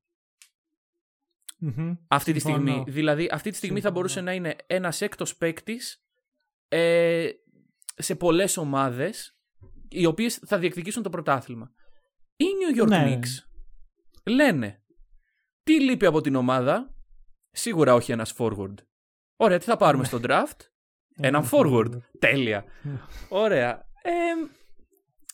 Μμμ. 1.60 1.94
Αυτή 2.08 2.32
τη 2.34 2.39
Συμφωνώ. 2.39 2.63
στιγμή. 2.72 2.91
Δηλαδή, 2.91 3.29
αυτή 3.32 3.50
τη 3.50 3.55
στιγμή 3.55 3.79
θα 3.82 3.86
Συμφωνώ. 3.88 3.96
μπορούσε 4.01 4.22
να 4.22 4.34
είναι 4.34 4.55
ένας 4.67 5.01
έκτος 5.01 5.36
παίκτης 5.38 6.03
ε, 6.67 7.29
σε 7.96 8.15
πολλές 8.15 8.58
ομάδες 8.58 9.38
οι 9.89 10.05
οποίες 10.05 10.36
θα 10.36 10.58
διεκδικήσουν 10.60 11.03
το 11.03 11.10
πρωτάθλημα. 11.10 11.72
Οι 12.36 12.46
New 12.46 12.82
York 12.84 12.88
Ναι. 12.88 13.20
Knicks 13.20 13.44
λένε 14.24 14.84
τι 15.63 15.82
λείπει 15.82 16.05
από 16.05 16.22
την 16.22 16.36
ομάδα; 16.36 16.89
Σίγουρα 17.51 17.94
όχι 17.94 18.12
ένας 18.12 18.34
forward. 18.38 18.74
Ωραία, 19.36 19.58
τι 19.58 19.65
θα 19.65 19.77
πάρουμε 19.77 20.01
Ναι. 20.01 20.08
στο 20.08 20.20
draft; 20.24 20.60
Έναν 21.18 21.50
forward. 21.51 21.89
Τέλεια. 22.20 22.65
Ωραία. 23.30 23.86
Ε, 24.01 24.12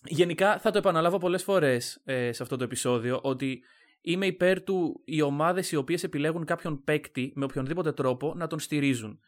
γενικά 0.03 0.59
θα 0.59 0.71
το 0.71 0.77
επαναλάβω 0.77 1.17
πολλές 1.17 1.43
φορές 1.43 2.01
ε, 2.05 2.31
σε 2.31 2.43
αυτό 2.43 2.57
το 2.57 2.63
επεισόδιο 2.63 3.19
ότι 3.23 3.63
είμαι 4.01 4.25
υπέρ 4.25 4.63
του 4.63 5.01
οι 5.05 5.21
ομάδες 5.21 5.71
οι 5.71 5.75
οποίες 5.75 6.03
επιλέγουν 6.03 6.45
κάποιον 6.45 6.83
παίκτη 6.83 7.31
με 7.35 7.43
οποιονδήποτε 7.45 7.91
τρόπο 7.91 8.33
να 8.35 8.47
τον 8.47 8.59
στηρίζουν. 8.59 9.19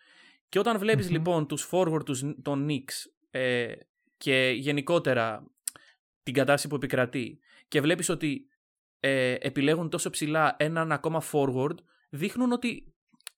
Και 0.49 0.59
όταν 0.59 0.77
βλέπεις 0.79 1.09
λοιπόν 1.09 1.47
τους 1.47 1.69
forward 1.71 2.05
τους, 2.05 2.23
των 2.41 2.67
Knicks 2.69 3.11
ε, 3.31 3.73
και 4.17 4.53
γενικότερα 4.55 5.51
την 6.23 6.33
κατάσταση 6.33 6.67
που 6.67 6.75
επικρατεί 6.75 7.39
και 7.67 7.81
βλέπεις 7.81 8.09
ότι 8.09 8.47
ε, 8.99 9.35
επιλέγουν 9.39 9.89
τόσο 9.89 10.09
ψηλά 10.09 10.55
έναν 10.59 10.91
ακόμα 10.91 11.21
forward, 11.31 11.75
δείχνουν 12.09 12.51
ότι 12.51 12.92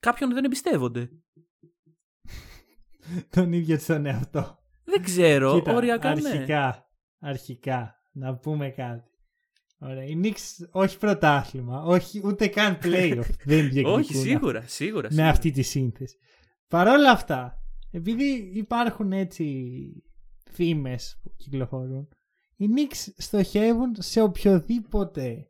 κάποιον 0.06 0.34
δεν 0.34 0.44
εμπιστεύονται. 0.44 1.10
Τον 3.36 3.54
ίδιο 3.54 3.80
τον 3.88 4.06
εαυτό. 4.06 4.60
Δεν 4.84 5.04
ξέρω, 5.04 5.54
Κοίτα, 5.54 5.74
οριακά 5.74 6.16
ναι. 6.16 6.30
αρχικά, 6.30 6.90
αρχικά, 7.20 7.96
να 8.12 8.36
πούμε 8.36 8.70
κάτι. 8.70 9.10
Ωραία. 9.80 10.04
Η 10.04 10.20
Knicks 10.24 10.68
όχι 10.72 10.98
πρωτάθλημα, 10.98 11.84
όχι 11.84 12.22
ούτε 12.24 12.48
καν 12.48 12.78
playoff. 12.84 13.30
δεν 13.46 13.70
διεκδικούν 13.70 13.94
Όχι, 13.94 14.14
σίγουρα, 14.14 14.62
σίγουρα. 14.68 15.08
με 15.08 15.10
σίγουρα. 15.10 15.30
αυτή 15.30 15.52
τη 15.52 15.62
σύνθεση. 15.62 16.18
Παρ' 16.68 16.88
όλα 16.88 17.12
αυτά, 17.12 17.58
επειδή 17.92 18.52
υπάρχουν 18.54 19.12
έτσι 19.12 19.74
φήμες 20.52 21.20
που 21.24 21.34
κυκλοφορούν, 21.38 22.08
οι 22.56 22.66
Knicks 22.76 23.14
στοχεύουν 23.18 23.96
σε 24.00 24.22
οποιοδήποτε 24.22 25.48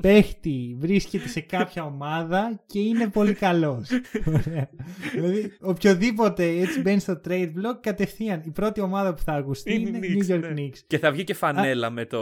παίχτη 0.00 0.76
βρίσκεται 0.78 1.28
σε 1.28 1.40
κάποια 1.40 1.84
ομάδα 1.84 2.62
και 2.66 2.78
είναι 2.78 3.08
πολύ 3.08 3.32
καλός. 3.34 3.88
Ωραία. 4.26 4.68
δηλαδή, 5.12 5.52
οποιοδήποτε 5.60 6.44
έτσι 6.48 6.80
μπαίνει 6.80 7.00
στο 7.00 7.20
trade 7.28 7.46
block, 7.48 7.76
κατευθείαν 7.80 8.42
η 8.44 8.50
πρώτη 8.50 8.80
ομάδα 8.80 9.14
που 9.14 9.22
θα 9.22 9.32
ακουστεί 9.32 9.74
είναι, 9.74 9.88
Είναι 9.96 10.06
οι 10.06 10.18
New 10.20 10.30
Knicks, 10.30 10.34
York 10.34 10.40
ναι. 10.40 10.62
Knicks. 10.62 10.78
Και 10.86 10.98
θα 10.98 11.10
βγει 11.12 11.24
και 11.24 11.34
φανέλα 11.34 11.90
με 11.90 12.04
το, 12.04 12.20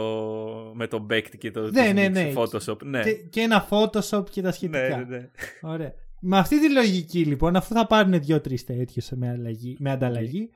με 0.73 0.87
το 0.87 1.05
Beckett 1.09 1.37
και 1.37 1.51
το 1.51 1.61
Ναι, 1.61 1.67
τους 1.67 1.93
ναι, 1.93 2.05
Knicks 2.07 2.11
ναι. 2.11 2.31
Photoshop. 2.35 2.81
Ναι. 2.83 3.03
Και, 3.03 3.11
και 3.13 3.41
ένα 3.41 3.67
Photoshop 3.69 4.23
και 4.29 4.41
τα 4.41 4.51
σχετικά. 4.51 4.87
ναι, 4.87 4.95
ναι, 4.95 5.17
ναι. 5.17 5.29
Ωραία. 5.61 5.93
Με 6.19 6.37
αυτή 6.37 6.59
τη 6.59 6.71
λογική 6.73 7.19
λοιπόν, 7.25 7.55
αφού 7.55 7.73
θα 7.73 7.87
πάρουν 7.87 8.21
δύο-τρεις 8.21 8.63
τέτοιους 8.65 9.09
με, 9.09 9.29
αλλαγή- 9.29 9.79
με 9.79 9.91
ανταλλαγή, 9.91 10.49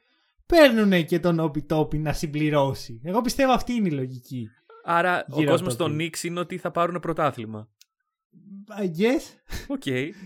παίρνουν 0.46 1.06
και 1.06 1.20
τον 1.20 1.40
Obi 1.40 1.62
Toppin 1.62 1.98
να 1.98 2.14
συμπληρώσει. 2.14 3.02
Εγώ 3.04 3.22
πιστεύω 3.22 3.52
αυτή 3.52 3.74
είναι 3.74 3.88
η 3.88 3.92
λογική. 3.92 4.50
Άρα 4.90 5.26
Γύρω 5.28 5.40
ο 5.40 5.42
από 5.42 5.52
κόσμος 5.52 5.76
το 5.76 5.84
των 5.88 5.98
τι. 5.98 6.10
Knicks 6.14 6.24
είναι 6.24 6.40
ότι 6.40 6.58
θα 6.58 6.72
πάρουν 6.72 7.00
πρωτάθλημα. 7.00 7.70
I 8.82 8.86
guess. 8.86 9.56
Οκ. 9.68 9.84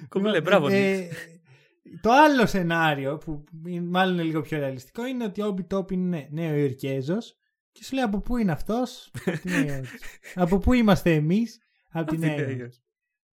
Κομπλέ, 0.09 0.41
μπράβο 0.41 0.67
Ε, 0.69 1.07
Knicks. 1.07 1.99
το 2.01 2.11
άλλο 2.11 2.45
σενάριο, 2.45 3.17
που 3.17 3.43
είναι- 3.67 3.85
μάλλον 3.89 4.13
είναι 4.13 4.23
λίγο 4.23 4.41
πιο 4.41 4.59
ρεαλιστικό, 4.59 5.05
είναι 5.05 5.23
ότι 5.23 5.41
ο 5.41 5.47
Obi 5.47 5.63
Toppin 5.63 5.93
είναι 5.93 6.27
Νεοϋορκέζος 6.31 7.17
και 7.71 7.83
σου 7.83 7.95
λέει 7.95 8.03
από 8.03 8.19
πού 8.19 8.37
είναι 8.37 8.51
αυτός, 8.51 9.11
από 9.25 9.37
τη 9.39 9.49
Νέα 9.49 9.75
Υόρκη. 9.75 9.87
από 10.35 10.57
πού 10.57 10.73
είμαστε 10.73 11.13
εμείς, 11.13 11.59
από 11.91 12.09
τη 12.09 12.15
Από 12.15 12.21
τη 12.21 12.27
Νέα 12.27 12.35
Νέα 12.35 12.39
Υόρκη. 12.45 12.59
Υόρκη. 12.59 12.79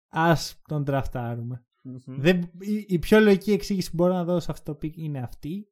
Ας 0.09 0.35
τον 0.69 0.85
draft 0.85 1.18
άρουμε. 1.18 1.65
Μμμ. 1.83 1.99
Δεν, 2.21 2.51
η, 2.59 2.85
η 2.89 2.99
πιο 2.99 3.21
λογική 3.21 3.53
εξήγηση 3.53 3.91
που 3.91 3.97
μπορώ 3.97 4.13
να 4.13 4.25
δώσω 4.25 4.41
σε 4.41 4.51
αυτό 4.51 4.73
το 4.73 4.79
pick 4.83 4.93
είναι 4.97 5.19
αυτή. 5.19 5.69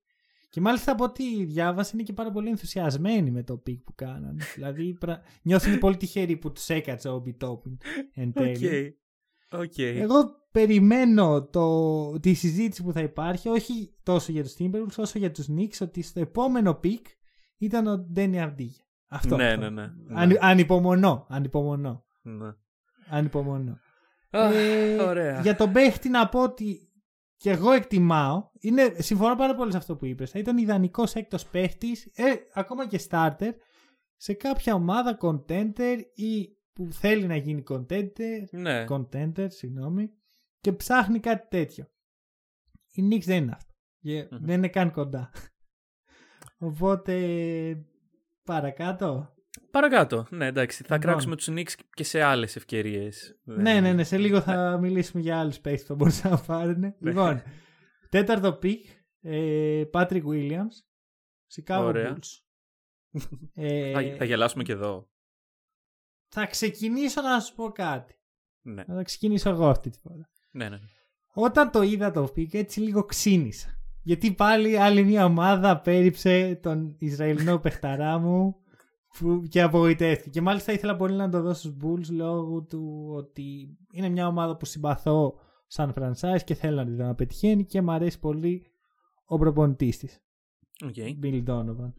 Και 0.54 0.60
μάλιστα 0.60 0.92
από 0.92 1.04
ό,τι 1.04 1.44
διάβασα 1.44 1.90
είναι 1.94 2.02
και 2.02 2.12
πάρα 2.12 2.30
πολύ 2.30 2.48
ενθουσιασμένοι 2.48 3.30
με 3.30 3.42
το 3.42 3.62
pick 3.66 3.78
που 3.84 3.94
κάνανε. 3.94 4.42
δηλαδή 4.54 4.92
πρα... 5.00 5.20
νιώθουν 5.42 5.78
πολύ 5.78 5.96
τυχεροί 5.96 6.36
που 6.36 6.52
τους 6.52 6.68
έκατσε 6.68 7.08
ο 7.08 7.18
Obi 7.18 7.38
Toppin 7.38 7.78
εν 8.14 8.32
τέλει. 8.32 8.98
Οκ. 9.50 9.60
Οκ. 9.60 9.78
Εγώ 9.78 10.14
περιμένω 10.50 11.42
το, 11.44 12.20
τη 12.20 12.34
συζήτηση 12.34 12.82
που 12.82 12.92
θα 12.92 13.00
υπάρχει 13.00 13.48
όχι 13.48 13.94
τόσο 14.02 14.32
για 14.32 14.42
τους 14.42 14.54
Timberwolves 14.58 14.96
όσο 14.96 15.18
για 15.18 15.30
τους 15.30 15.46
Knicks 15.50 15.78
ότι 15.80 16.02
στο 16.02 16.20
επόμενο 16.20 16.80
pick 16.84 17.02
ήταν 17.58 17.86
ο 17.86 17.98
Ντένι 17.98 18.42
Αυντίγια. 18.42 18.84
Αυτό. 19.08 19.36
Ναι, 19.36 19.48
αυτό. 19.48 19.60
ναι, 19.60 19.70
ναι. 19.70 19.92
Αν, 20.08 20.36
ανυπομονώ, 20.40 21.26
ανυπομονώ, 21.28 22.04
Ναι. 22.22 22.52
ανυπομονώ. 23.08 23.78
Αχ, 24.30 24.54
Ε, 24.54 25.02
Ωραία. 25.02 25.40
Για 25.40 25.56
τον 25.56 25.72
παίχτη 25.72 26.08
να 26.08 26.28
πω 26.28 26.42
ότι 26.42 26.88
και 27.36 27.50
εγώ 27.50 27.72
εκτιμάω, 27.72 28.50
είναι, 28.60 28.94
συμφωνώ 28.98 29.36
πάρα 29.36 29.54
πολύ 29.54 29.70
σε 29.70 29.76
αυτό 29.76 29.96
που 29.96 30.06
είπες, 30.06 30.30
θα 30.30 30.38
ήταν 30.38 30.58
ιδανικός 30.58 31.14
έκτος 31.14 31.46
παίχτης, 31.46 32.10
ε, 32.14 32.32
ακόμα 32.54 32.88
και 32.88 33.00
starter, 33.10 33.50
σε 34.16 34.32
κάποια 34.32 34.74
ομάδα 34.74 35.18
contender 35.20 36.00
ή 36.14 36.48
που 36.72 36.88
θέλει 36.92 37.26
να 37.26 37.36
γίνει 37.36 37.62
contender, 37.70 38.44
Ναι. 38.50 38.84
contender, 38.88 39.46
συγγνώμη, 39.48 40.10
και 40.60 40.72
ψάχνει 40.72 41.20
κάτι 41.20 41.48
τέτοιο. 41.48 41.88
Η 42.90 43.02
Knicks 43.10 43.24
δεν 43.24 43.42
είναι 43.42 43.52
αυτό. 43.54 43.72
Και 44.00 44.28
Μμμ. 44.30 44.44
Δεν 44.44 44.56
είναι 44.56 44.68
καν 44.68 44.90
κοντά. 44.92 45.30
Οπότε, 46.58 47.16
παρακάτω. 48.44 49.33
Παρακάτω. 49.70 50.26
Ναι, 50.30 50.46
εντάξει. 50.46 50.82
Θα 50.84 50.94
Λοιπόν. 50.94 51.10
κράξουμε 51.10 51.36
τους 51.36 51.48
Knicks 51.50 51.72
και 51.94 52.04
σε 52.04 52.22
άλλες 52.22 52.56
ευκαιρίες. 52.56 53.38
Ναι, 53.44 53.80
ναι, 53.80 53.92
ναι. 53.92 54.04
Σε 54.04 54.18
λίγο 54.18 54.40
θα 54.40 54.78
μιλήσουμε 54.80 55.22
για 55.22 55.38
άλλους 55.38 55.58
παίχτες 55.60 55.82
που 55.82 55.86
θα 55.88 55.94
μπορούσαν 55.94 56.30
να 56.30 56.38
πάρουν. 56.38 56.94
λοιπόν, 57.00 57.42
τέταρτο 58.08 58.52
pick, 58.52 58.86
ε, 59.20 59.82
Patrick 59.92 60.22
Williams, 60.24 60.76
Chicago 61.54 61.82
Ωραία. 61.84 62.14
Bulls. 62.16 62.38
Ε, 63.54 63.92
Θα, 63.92 64.16
θα 64.16 64.24
γελάσουμε 64.24 64.62
και 64.62 64.72
εδώ. 64.72 65.08
θα 66.28 66.46
ξεκινήσω 66.46 67.22
να 67.22 67.40
σου 67.40 67.54
πω 67.54 67.70
κάτι. 67.70 68.14
Ναι, 68.62 68.84
Θα 68.84 69.02
ξεκινήσω 69.02 69.50
εγώ 69.50 69.68
αυτή 69.68 69.90
τη 69.90 69.98
φορά. 69.98 70.30
ναι, 70.50 70.68
ναι. 70.68 70.78
Όταν 71.36 71.70
το 71.70 71.82
είδα 71.82 72.10
το 72.10 72.24
pick 72.24 72.54
έτσι 72.54 72.80
λίγο 72.80 73.04
ξίνισα. 73.04 73.68
Γιατί 74.02 74.32
πάλι 74.32 74.78
άλλη 74.78 75.04
μια 75.04 75.24
ομάδα 75.24 75.80
απέρριψε 75.80 76.58
τον 76.62 76.96
Ισραηλινό 76.98 77.58
παιχταρά 77.64 78.18
μου 78.18 78.56
που 79.18 79.42
και 79.48 79.62
απογοητεύτηκε. 79.62 80.30
Και 80.30 80.40
μάλιστα 80.40 80.72
ήθελα 80.72 80.96
πολύ 80.96 81.16
να 81.16 81.28
το 81.28 81.40
δώσω 81.40 81.60
στους 81.60 81.76
Bulls 81.82 82.10
λόγω 82.10 82.62
του 82.62 83.12
ότι 83.16 83.76
είναι 83.92 84.08
μια 84.08 84.26
ομάδα 84.26 84.56
που 84.56 84.64
συμπαθώ 84.64 85.38
σαν 85.66 85.94
franchise 85.96 86.42
και 86.44 86.54
θέλω 86.54 86.76
να 86.76 86.84
τη 86.84 86.92
δω 86.92 87.04
να 87.04 87.14
πετυχαίνει 87.14 87.64
και 87.64 87.82
μου 87.82 87.92
αρέσει 87.92 88.18
πολύ 88.18 88.66
ο 89.26 89.38
προπονητής 89.38 89.98
της, 89.98 90.22
OK. 90.84 90.94
Bill 91.22 91.44
Donovan. 91.46 91.92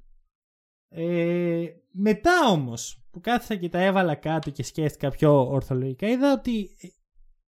Ε, 0.90 1.66
μετά 1.92 2.50
όμως 2.50 3.08
που 3.12 3.20
κάθισα 3.20 3.56
και 3.56 3.70
τα 3.70 3.80
έβαλα 3.80 4.16
κάτω 4.16 4.50
και 4.50 4.64
σκέφτηκα 4.64 5.10
πιο 5.10 5.50
ορθολογικά 5.50 6.08
είδα 6.08 6.34
ότι 6.34 6.76
ε, 6.82 6.88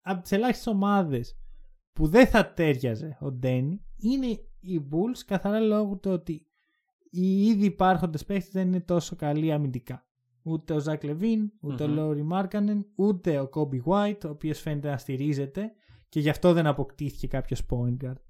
από 0.00 0.22
τις 0.22 0.32
ελάχιστες 0.32 0.66
ομάδες 0.66 1.38
που 1.92 2.06
δεν 2.06 2.26
θα 2.26 2.52
τέριαζε 2.52 3.18
ο 3.20 3.32
Ντένι 3.32 3.84
είναι 3.96 4.26
οι 4.60 4.88
Bulls 4.90 5.18
καθαρά 5.26 5.60
λόγω 5.60 5.96
του 5.96 6.10
ότι 6.10 6.46
οι 7.10 7.46
ήδη 7.46 7.64
υπάρχοντες 7.64 8.24
παίχτες 8.24 8.52
δεν 8.52 8.66
είναι 8.66 8.80
τόσο 8.80 9.16
καλοί 9.16 9.52
αμυντικά. 9.52 10.06
Ούτε 10.42 10.74
ο 10.74 10.78
Ζακ 10.78 11.04
Λεβίν, 11.04 11.52
ούτε 11.60 11.84
ο 11.84 11.88
Μμμ. 11.88 11.94
Λόρι 11.94 12.22
Μάρκανεν, 12.22 12.86
ούτε 12.94 13.38
ο 13.38 13.48
Κόμπι 13.48 13.82
White, 13.86 14.20
ο 14.24 14.28
οποίος 14.28 14.60
φαίνεται 14.60 14.90
να 14.90 14.98
στηρίζεται 14.98 15.72
και 16.08 16.20
γι' 16.20 16.28
αυτό 16.28 16.52
δεν 16.52 16.66
αποκτήθηκε 16.66 17.26
κάποιος 17.26 17.66
point 17.70 18.04
guard. 18.04 18.20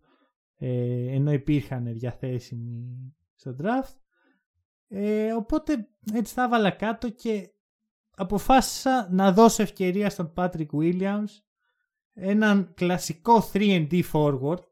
Ε, 0.56 1.14
ενώ 1.14 1.32
υπήρχαν 1.32 1.92
διαθέσιμοι 1.92 3.14
στο 3.34 3.56
draft. 3.62 3.96
Ε, 4.88 5.32
οπότε 5.32 5.88
έτσι 6.12 6.34
τα 6.34 6.42
έβαλα 6.42 6.70
κάτω 6.70 7.10
και 7.10 7.50
αποφάσισα 8.10 9.08
να 9.10 9.32
δώσω 9.32 9.62
ευκαιρία 9.62 10.10
στον 10.10 10.32
Patrick 10.36 10.66
Williams 10.72 11.42
έναν 12.12 12.74
κλασικό 12.74 13.50
3D 13.52 14.02
forward 14.12 14.62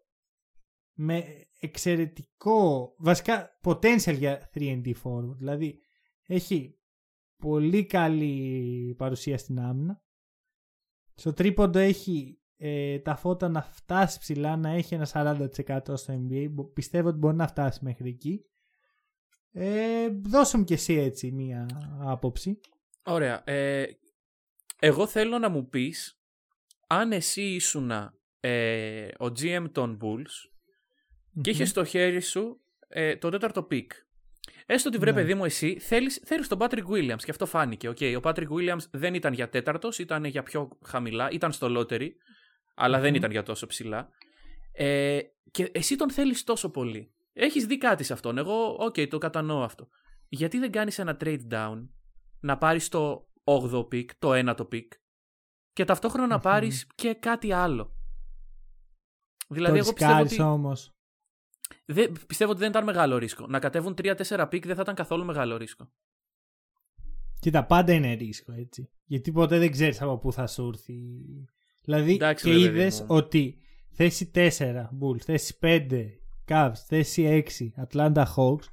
με 0.93 1.44
εξαιρετικό 1.65 2.95
βασικά 2.99 3.59
potential 3.63 4.17
για 4.19 4.51
3D 4.55 4.93
forward. 5.03 5.37
Δηλαδή 5.37 5.79
έχει 6.27 6.79
πολύ 7.37 7.87
καλή 7.87 8.95
παρουσία 8.99 9.39
στην 9.39 9.61
άμυνα. 9.61 10.03
Στο 11.15 11.33
τρίποντο 11.33 11.79
έχει 11.79 12.39
ε, 12.57 12.99
τα 12.99 13.17
φώτα 13.17 13.49
να 13.49 13.63
φτάσει 13.63 14.19
ψηλά 14.19 14.57
να 14.57 14.71
έχει 14.71 14.95
ένα 14.95 15.09
40% 15.13 15.81
στο 15.95 16.15
NBA 16.15 16.47
Μπο- 16.51 16.65
πιστεύω 16.65 17.09
ότι 17.09 17.19
μπορεί 17.19 17.37
να 17.37 17.47
φτάσει 17.47 17.79
μέχρι 17.83 18.09
εκεί. 18.09 18.45
Ε, 19.53 20.09
δώσε 20.23 20.57
μου 20.59 20.65
και 20.65 20.75
εσύ 20.75 20.95
έτσι 20.95 21.33
μία 21.33 21.67
άποψη. 22.01 22.61
Ωραία. 23.05 23.43
Ε, 23.45 23.85
εγώ 24.79 25.07
θέλω 25.07 25.39
να 25.39 25.49
μου 25.49 25.69
πεις 25.69 26.19
αν 26.87 27.13
εσύ 27.13 27.43
ήσουν 27.43 27.91
ε, 28.41 29.07
ο 29.19 29.27
GM 29.27 29.67
των 29.73 29.99
Bulls 30.03 30.54
και 31.41 31.51
είχες 31.51 31.69
στο 31.69 31.85
χέρι 31.85 32.21
σου 32.21 32.61
ε, 32.89 33.17
το 33.17 33.29
τέταρτο 33.31 33.67
pick. 33.71 33.87
Έστω 34.67 34.89
ότι 34.89 34.99
βρε 34.99 35.11
Ναι. 35.11 35.17
παιδί 35.17 35.35
μου 35.35 35.45
εσύ 35.45 35.79
θέλεις, 35.79 36.23
θέλεις 36.25 36.49
τον 36.49 36.59
Patrick 36.61 36.87
Williams 36.87 37.17
και 37.25 37.31
αυτό 37.31 37.47
φάνηκε. 37.47 37.89
Okay, 37.89 38.17
ο 38.17 38.21
Patrick 38.23 38.49
Williams 38.49 38.79
δεν 38.91 39.15
ήταν 39.15 39.33
για 39.33 39.49
τέταρτος, 39.49 39.99
ήταν 39.99 40.25
για 40.25 40.43
πιο 40.43 40.79
χαμηλά, 40.85 41.31
ήταν 41.31 41.53
στο 41.53 41.67
lottery, 41.71 42.09
αλλά 42.75 42.99
δεν 43.01 43.09
Μμμ. 43.11 43.15
ήταν 43.17 43.31
για 43.31 43.43
τόσο 43.43 43.67
ψηλά. 43.67 44.09
Ε, 44.73 45.19
και 45.51 45.71
εσύ 45.73 45.97
τον 45.97 46.11
θέλεις 46.11 46.45
τόσο 46.45 46.71
πολύ. 46.71 47.13
Έχεις 47.33 47.67
δει 47.67 47.79
κάτι 47.79 48.05
σε 48.05 48.13
αυτόν. 48.13 48.39
Εγώ, 48.39 48.77
οκ, 48.79 48.95
το 49.11 49.19
κατανοώ 49.19 49.63
αυτό. 49.63 49.89
Γιατί 50.29 50.59
δεν 50.59 50.71
κάνεις 50.71 50.99
ένα 50.99 51.17
trade 51.21 51.49
down 51.51 51.89
να 52.41 52.59
πάρεις 52.59 52.89
το 52.89 53.29
8ο 53.45 53.79
pick, 53.79 54.07
το 54.19 54.33
1ο 54.35 54.69
pick 54.73 54.89
και 55.73 55.85
ταυτόχρονα 55.85 56.27
να 56.27 56.35
Μμμ. 56.35 56.43
πάρεις 56.43 56.87
και 56.95 57.15
κάτι 57.15 57.53
άλλο. 57.53 57.95
Δηλαδή, 59.49 59.79
το 59.79 59.85
εγώ 59.85 59.93
πιστεύω 59.93 60.23
ρισκάρεις 60.23 60.33
ότι, 60.33 60.43
όμως 60.43 60.95
δεν, 61.85 62.13
πιστεύω 62.27 62.51
ότι 62.51 62.61
δεν 62.61 62.69
ήταν 62.71 62.85
μεγάλο 62.85 63.19
ρίσκο. 63.19 63.47
Να 63.47 63.59
κατέβουν 63.59 63.95
3-4 64.03 64.15
pick 64.29 64.63
δεν 64.65 64.75
θα 64.75 64.81
ήταν 64.83 64.95
καθόλου 64.95 65.25
μεγάλο 65.25 65.57
ρίσκο. 65.57 65.91
Κοίτα, 67.41 67.65
πάντα 67.67 67.93
είναι 67.93 68.13
ρίσκο 68.13 68.53
έτσι. 68.53 68.91
Γιατί 69.05 69.33
ποτέ 69.33 69.59
δεν 69.59 69.71
ξέρεις 69.71 70.01
από 70.03 70.19
πού 70.19 70.33
θα 70.33 70.47
σου 70.47 70.69
έρθει. 70.75 70.95
Δηλαδή, 71.85 72.13
Εντάξει, 72.15 72.45
και 72.45 72.51
ρε 72.51 72.57
παιδί 72.57 72.69
είδες 72.69 73.01
μου. 73.01 73.07
ότι 73.09 73.59
θέση 73.91 74.31
4 74.35 74.49
Bulls, 75.01 75.21
θέση 75.25 75.59
5 75.63 75.89
Cavs, 76.49 76.73
θέση 76.87 77.45
6 77.59 77.87
Atlanta 77.89 78.25
Hawks 78.37 78.65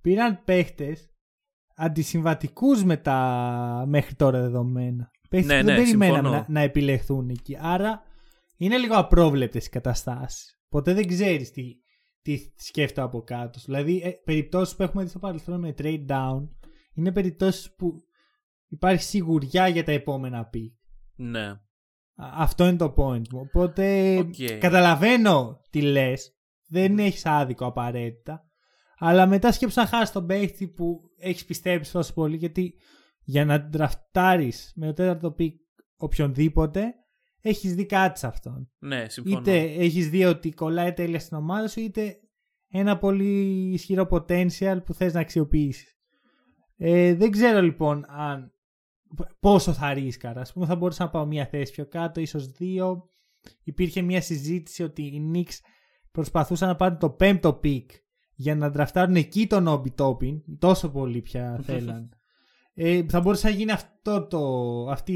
πήραν 0.00 0.42
παίχτες 0.44 1.10
αντισυμβατικούς 1.76 2.84
με 2.84 2.96
τα 2.96 3.84
μέχρι 3.88 4.14
τώρα 4.14 4.40
δεδομένα. 4.40 5.10
Παίχτες 5.30 5.52
Ναι, 5.52 5.60
που 5.60 5.66
ναι, 5.66 5.74
δεν 5.74 5.84
περιμέναμε 5.84 6.16
συμφωνώ. 6.18 6.38
να, 6.38 6.46
να 6.48 6.60
επιλεχθούν 6.60 7.28
εκεί. 7.28 7.56
Άρα 7.60 8.02
είναι 8.56 8.78
λίγο 8.78 8.94
απρόβλεπτες 8.96 9.66
οι 9.66 9.70
καταστάσεις. 9.70 10.58
Ποτέ 10.68 10.94
δεν 10.94 11.06
ξέρεις 11.08 11.50
τι, 11.50 11.62
τι 12.24 12.38
σκέφτεται 12.56 13.00
από 13.00 13.22
κάτω. 13.22 13.58
Δηλαδή 13.64 14.00
ε, 14.04 14.10
περιπτώσεις 14.10 14.76
που 14.76 14.82
έχουμε 14.82 15.02
δει 15.02 15.08
στο 15.08 15.18
παρελθόν 15.18 15.60
με 15.60 15.74
trade 15.78 16.06
down 16.08 16.48
είναι 16.94 17.12
περιπτώσεις 17.12 17.74
που 17.74 18.02
υπάρχει 18.68 19.02
σιγουριά 19.02 19.68
για 19.68 19.84
τα 19.84 19.92
επόμενα 19.92 20.50
pick. 20.54 20.72
Ναι. 21.16 21.46
Α- 21.46 21.58
Αυτό 22.16 22.66
είναι 22.66 22.76
το 22.76 22.94
point 22.96 23.28
μου. 23.28 23.40
Οπότε 23.40 24.16
Οκ. 24.18 24.58
καταλαβαίνω 24.58 25.60
τι 25.70 25.80
λες. 25.82 26.36
Δεν 26.68 26.98
έχεις 26.98 27.26
άδικο 27.26 27.66
απαραίτητα. 27.66 28.48
Αλλά 28.98 29.26
μετά 29.26 29.52
σκέψου 29.52 29.80
να 29.80 29.86
χάσεις 29.86 30.12
τον 30.12 30.26
παίχτη 30.26 30.68
που 30.68 31.00
έχεις 31.18 31.44
πιστέψει 31.44 31.92
τόσο 31.92 32.12
πολύ. 32.12 32.36
Γιατί 32.36 32.74
για 33.22 33.44
να 33.44 33.68
ντραφτάρεις 33.68 34.72
με 34.76 34.86
το 34.86 34.92
τέταρτο 34.92 35.34
pick 35.38 35.52
οποιονδήποτε, 35.96 36.94
έχεις 37.44 37.74
δει 37.74 37.86
κάτι 37.86 38.18
σε 38.18 38.26
αυτόν. 38.26 38.70
Ναι, 38.78 39.08
συμφωνώ. 39.08 39.38
Είτε 39.38 39.60
έχεις 39.60 40.10
δει 40.10 40.24
ότι 40.24 40.50
κολλάει 40.52 40.92
τέλεια 40.92 41.18
στην 41.20 41.36
ομάδα 41.36 41.68
σου, 41.68 41.80
είτε 41.80 42.16
ένα 42.68 42.98
πολύ 42.98 43.52
ισχυρό 43.72 44.08
potential 44.10 44.78
που 44.84 44.94
θες 44.94 45.12
να 45.12 45.20
αξιοποιήσεις. 45.20 45.96
Ε, 46.76 47.14
δεν 47.14 47.30
ξέρω 47.30 47.60
λοιπόν 47.62 48.04
αν 48.08 48.52
πόσο 49.40 49.72
θα 49.72 49.92
ρίσκαρα. 49.94 50.40
Ας 50.40 50.52
πούμε 50.52 50.66
θα 50.66 50.76
μπορούσα 50.76 51.04
να 51.04 51.10
πάω 51.10 51.26
μία 51.26 51.46
θέση 51.46 51.72
πιο 51.72 51.86
κάτω, 51.86 52.20
ίσως 52.20 52.46
δύο. 52.46 53.08
Υπήρχε 53.62 54.02
μία 54.02 54.20
συζήτηση 54.20 54.82
ότι 54.82 55.02
οι 55.02 55.30
Knicks 55.34 55.54
προσπαθούσαν 56.10 56.68
να 56.68 56.76
πάρουν 56.76 56.98
το 56.98 57.10
πέμπτο 57.10 57.60
pick 57.64 57.86
για 58.34 58.56
να 58.56 58.70
δραφτάρουν 58.70 59.16
εκεί 59.16 59.46
τον 59.46 59.64
Obi 59.68 59.94
Toppin. 60.04 60.42
Τόσο 60.58 60.90
πολύ 60.90 61.22
πια 61.22 61.58
θέλαν. 61.66 62.08
ε, 62.74 63.04
θα 63.08 63.20
μπορούσε 63.20 63.48
να 63.48 63.54
γίνει 63.54 63.70
αυτό 63.70 64.26
το, 64.26 64.40
αυτή 64.90 65.14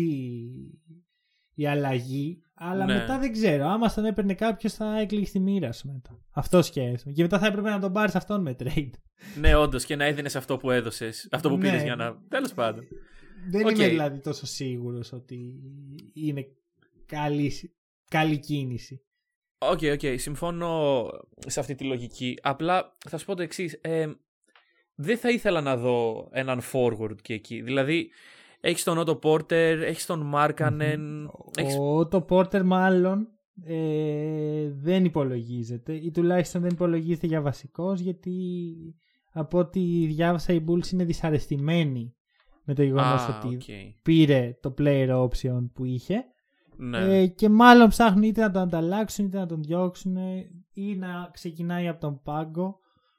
η 1.59 1.67
αλλαγή. 1.67 2.43
Αλλά 2.55 2.85
Ναι. 2.85 2.95
μετά 2.95 3.19
δεν 3.19 3.33
ξέρω. 3.33 3.67
Άμα 3.67 3.89
στον 3.89 4.05
έπαιρνε 4.05 4.35
κάποιος 4.35 4.73
θα 4.73 4.99
έκλειγε 5.01 5.27
στη 5.27 5.39
μοίρα 5.41 5.73
σου 5.73 5.87
μετά. 5.93 6.21
Αυτό 6.35 6.63
σκέφτομαι. 6.63 7.15
Και 7.15 7.23
μετά 7.23 7.39
θα 7.39 7.47
έπρεπε 7.47 7.71
να 7.71 7.79
τον 7.81 7.93
πάρεις 7.93 8.15
αυτόν 8.15 8.43
με 8.43 8.57
trade. 8.59 8.91
Ναι, 9.41 9.55
όντως 9.55 9.85
και 9.85 9.97
να 9.97 10.05
έδινες 10.05 10.37
αυτό 10.37 10.57
που 10.57 10.71
έδωσες. 10.71 11.29
Αυτό 11.31 11.49
που 11.49 11.57
Ναι. 11.57 11.63
πήρες 11.63 11.83
για 11.83 11.97
να. 11.97 12.17
Τέλος 12.29 12.55
πάντων. 12.55 12.85
Δεν 13.51 13.67
Οκ. 13.67 13.71
είμαι 13.71 13.89
δηλαδή 13.89 14.21
τόσο 14.21 14.47
σίγουρος 14.47 15.13
ότι 15.13 15.55
είναι 16.15 16.47
καλή, 17.07 17.53
καλή 18.11 18.39
κίνηση. 18.39 19.03
OK, 19.59 19.81
OK, 19.93 20.19
συμφωνώ 20.19 21.07
σε 21.47 21.61
αυτή 21.61 21.75
τη 21.75 21.85
λογική. 21.85 22.39
Απλά 22.43 22.97
θα 23.09 23.19
σου 23.19 23.25
πω 23.27 23.35
το 23.35 23.43
εξής. 23.43 23.81
δεν 24.95 25.19
θα 25.19 25.31
ήθελα 25.31 25.61
να 25.61 25.77
δω 25.77 26.29
έναν 26.33 26.61
forward 26.73 27.17
και 27.23 27.35
εκεί. 27.35 27.61
Δηλαδή, 27.63 28.11
έχεις 28.69 28.83
τον 28.85 29.03
Otto 29.07 29.19
Porter, 29.23 29.79
έχεις 29.87 30.07
τον 30.07 30.33
Markkanen. 30.35 30.99
έχεις- 31.57 31.77
Ο 31.79 32.07
Otto 32.09 32.25
Porter 32.29 32.63
μάλλον 32.65 33.29
ε, 33.65 34.71
δεν 34.75 35.05
υπολογίζεται 35.05 35.93
ή 35.95 36.11
τουλάχιστον 36.11 36.61
δεν 36.61 36.71
υπολογίζεται 36.71 37.27
για 37.27 37.41
βασικός 37.43 38.01
γιατί 38.01 38.35
από 39.33 39.59
ό,τι 39.59 40.07
διάβασα 40.07 40.53
οι 40.53 40.65
Bulls 40.69 40.93
είναι 40.93 41.05
δυσαρεστημένοι 41.05 42.15
με 42.65 42.75
το 42.75 42.83
γεγονός 42.83 43.21
Α, 43.29 43.37
ότι 43.39 43.55
οκ. 43.55 43.63
πήρε 44.03 44.59
το 44.63 44.75
player 44.79 45.09
option 45.29 45.71
που 45.75 45.85
είχε 45.85 46.25
Ναι. 46.77 47.19
ε, 47.19 47.27
και 47.27 47.49
μάλλον 47.49 47.89
ψάχνουν 47.89 48.23
είτε 48.23 48.41
να 48.41 48.51
τον 48.51 48.63
ανταλλάξουν 48.63 49.25
είτε 49.27 49.39
να 49.39 49.47
τον 49.47 49.63
διώξουν 49.63 50.17
ή 50.73 50.97
να 50.97 51.29
ξεκινάει 51.33 51.89
από 51.89 52.01
τον 52.01 52.21
πάγκο 52.25 52.79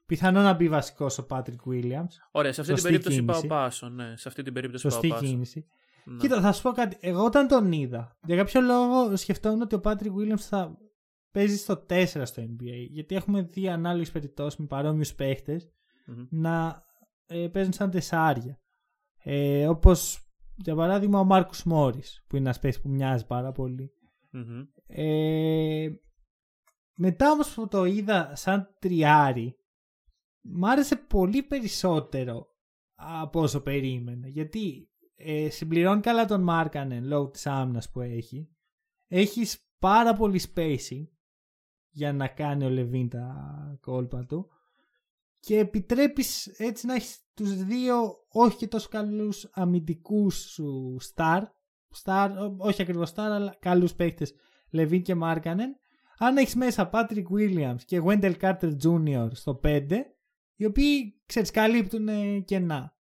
πιθανό 0.10 0.42
να 0.42 0.54
μπει 0.54 0.70
βασικός 0.70 1.18
ο 1.18 1.26
Patrick 1.30 1.72
Williams 1.72 2.14
Ωραία, 2.32 2.54
σε 2.54 2.62
αυτή 2.62 2.74
την 2.74 2.82
σωστή 2.82 2.82
περίπτωση 2.82 3.24
πάω 3.24 3.36
κίνηση. 3.36 3.48
πάσο. 3.48 3.90
Ναι, 3.90 4.18
σε 4.18 4.28
αυτή 4.28 4.44
την 4.44 4.54
περίπτωση 4.54 4.90
σωστή 4.90 5.08
πάω 5.08 5.18
πάσο. 5.20 5.32
κίνηση 5.32 5.66
Ναι. 6.06 6.18
Κοίτα, 6.18 6.42
θα 6.42 6.52
σου 6.52 6.62
πω 6.62 6.72
κάτι. 6.72 6.98
Εγώ 7.00 7.24
όταν 7.26 7.48
τον 7.48 7.72
είδα, 7.72 8.18
για 8.26 8.36
κάποιο 8.36 8.62
λόγο 8.62 9.16
σκεφτόμουν 9.16 9.62
ότι 9.62 9.76
ο 9.76 9.80
Patrick 9.84 10.14
Williams 10.20 10.38
θα 10.40 10.78
παίζει 11.32 11.58
στο 11.58 11.86
4 11.90 12.06
στο 12.24 12.44
NBA. 12.44 12.88
Γιατί 12.90 13.16
έχουμε 13.16 13.42
δει 13.42 13.70
ανάλογες 13.70 14.12
περιπτώσεις 14.12 14.60
με 14.60 14.66
παρόμοιους 14.66 15.14
παίχτες 15.16 15.70
Μμμ. 16.06 16.26
να 16.30 16.84
ε, 17.26 17.48
παίζουν 17.48 17.74
σαν 17.74 17.92
τεσσάρια. 17.92 18.60
Ε, 19.24 19.68
Όπως 19.68 20.30
για 20.56 20.76
παράδειγμα 20.76 21.20
ο 21.20 21.24
Μάρκους 21.24 21.64
Μόρις, 21.64 22.24
που 22.28 22.36
είναι 22.36 22.46
ένας 22.46 22.60
παίχτης 22.60 22.82
που 22.82 22.90
μοιάζει 22.90 23.26
πάρα 23.26 23.52
πολύ. 23.52 23.92
Μμμ. 24.32 24.62
Ε, 24.88 25.88
μετά 26.96 27.32
όμως 27.32 27.54
που 27.54 27.68
το 27.68 27.86
είδα 27.86 28.32
σαν 28.36 28.76
τριάρι 28.80 29.56
μ' 30.52 30.66
άρεσε 30.66 30.96
πολύ 30.96 31.44
περισσότερο 31.44 32.48
από 32.96 33.42
όσο 33.42 33.62
περίμενα 33.62 34.28
γιατί 34.28 34.90
ε, 35.16 35.50
συμπληρώνει 35.50 36.02
καλά 36.02 36.26
τον 36.26 36.42
Μάρκανεν 36.44 37.06
λόγω 37.06 37.30
της 37.30 37.48
άμυνας 37.48 37.90
που 37.92 38.02
έχει 38.02 38.50
έχεις 39.08 39.68
πάρα 39.80 40.14
πολύ 40.14 40.42
spacing 40.54 41.08
για 41.90 42.14
να 42.14 42.28
κάνει 42.28 42.66
ο 42.66 42.70
Λεβίν 42.70 43.10
τα 43.10 43.36
κόλπα 43.82 44.26
του 44.26 44.50
και 45.40 45.58
επιτρέπεις 45.58 46.48
έτσι 46.48 46.86
να 46.86 46.94
έχεις 46.94 47.20
τους 47.34 47.64
δύο 47.64 48.26
όχι 48.32 48.58
και 48.58 48.68
τόσο 48.68 48.88
καλούς 48.90 49.50
αμυντικούς 49.52 50.36
σου 50.36 50.98
star, 51.16 51.42
star 52.04 52.30
ό- 52.40 52.56
όχι 52.58 52.82
ακριβώς 52.82 53.10
star 53.12 53.14
αλλά 53.18 53.56
καλούς 53.60 53.94
παίκτες 53.96 54.34
Λεβίν 54.70 55.02
και 55.02 55.16
Μάρκανεν 55.16 55.76
αν 56.18 56.38
έχεις 56.38 56.56
μέσα 56.56 56.90
Patrick 56.94 57.24
Williams 57.38 57.82
και 57.86 58.02
Wendell 58.06 58.36
Carter 58.40 58.72
Jr. 58.84 59.28
στο 59.32 59.60
5 59.64 59.88
οι 60.60 60.66
οποίοι 60.66 61.20
ξέρεις 61.26 61.52
καλύπτουν 61.52 62.08
ε, 62.08 62.40
κενά 62.40 62.98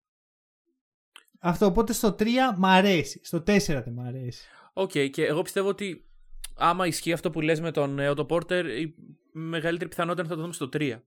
αυτό 1.39 1.67
οπότε 1.67 1.93
στο 1.93 2.17
3 2.19 2.27
μ' 2.57 2.65
αρέσει 2.67 3.21
στο 3.25 3.39
4 3.39 3.43
δεν 3.67 3.93
μ' 3.93 4.01
αρέσει 4.01 4.47
Οκ, 4.73 4.91
και 4.91 5.25
εγώ 5.25 5.43
πιστεύω 5.43 5.69
ότι 5.69 6.09
άμα 6.57 6.87
ισχύει 6.87 7.13
αυτό 7.13 7.31
που 7.31 7.41
λες 7.41 7.61
με 7.61 7.71
τον 7.71 7.99
ε, 7.99 8.13
Otto 8.17 8.27
Porter, 8.27 8.65
η 8.81 8.95
μεγαλύτερη 9.33 9.91
πιθανότητα 9.91 10.23
είναι 10.23 10.31
θα 10.31 10.37
το 10.37 10.41
δούμε 10.43 10.53
στο 10.55 10.69
3. 10.73 11.01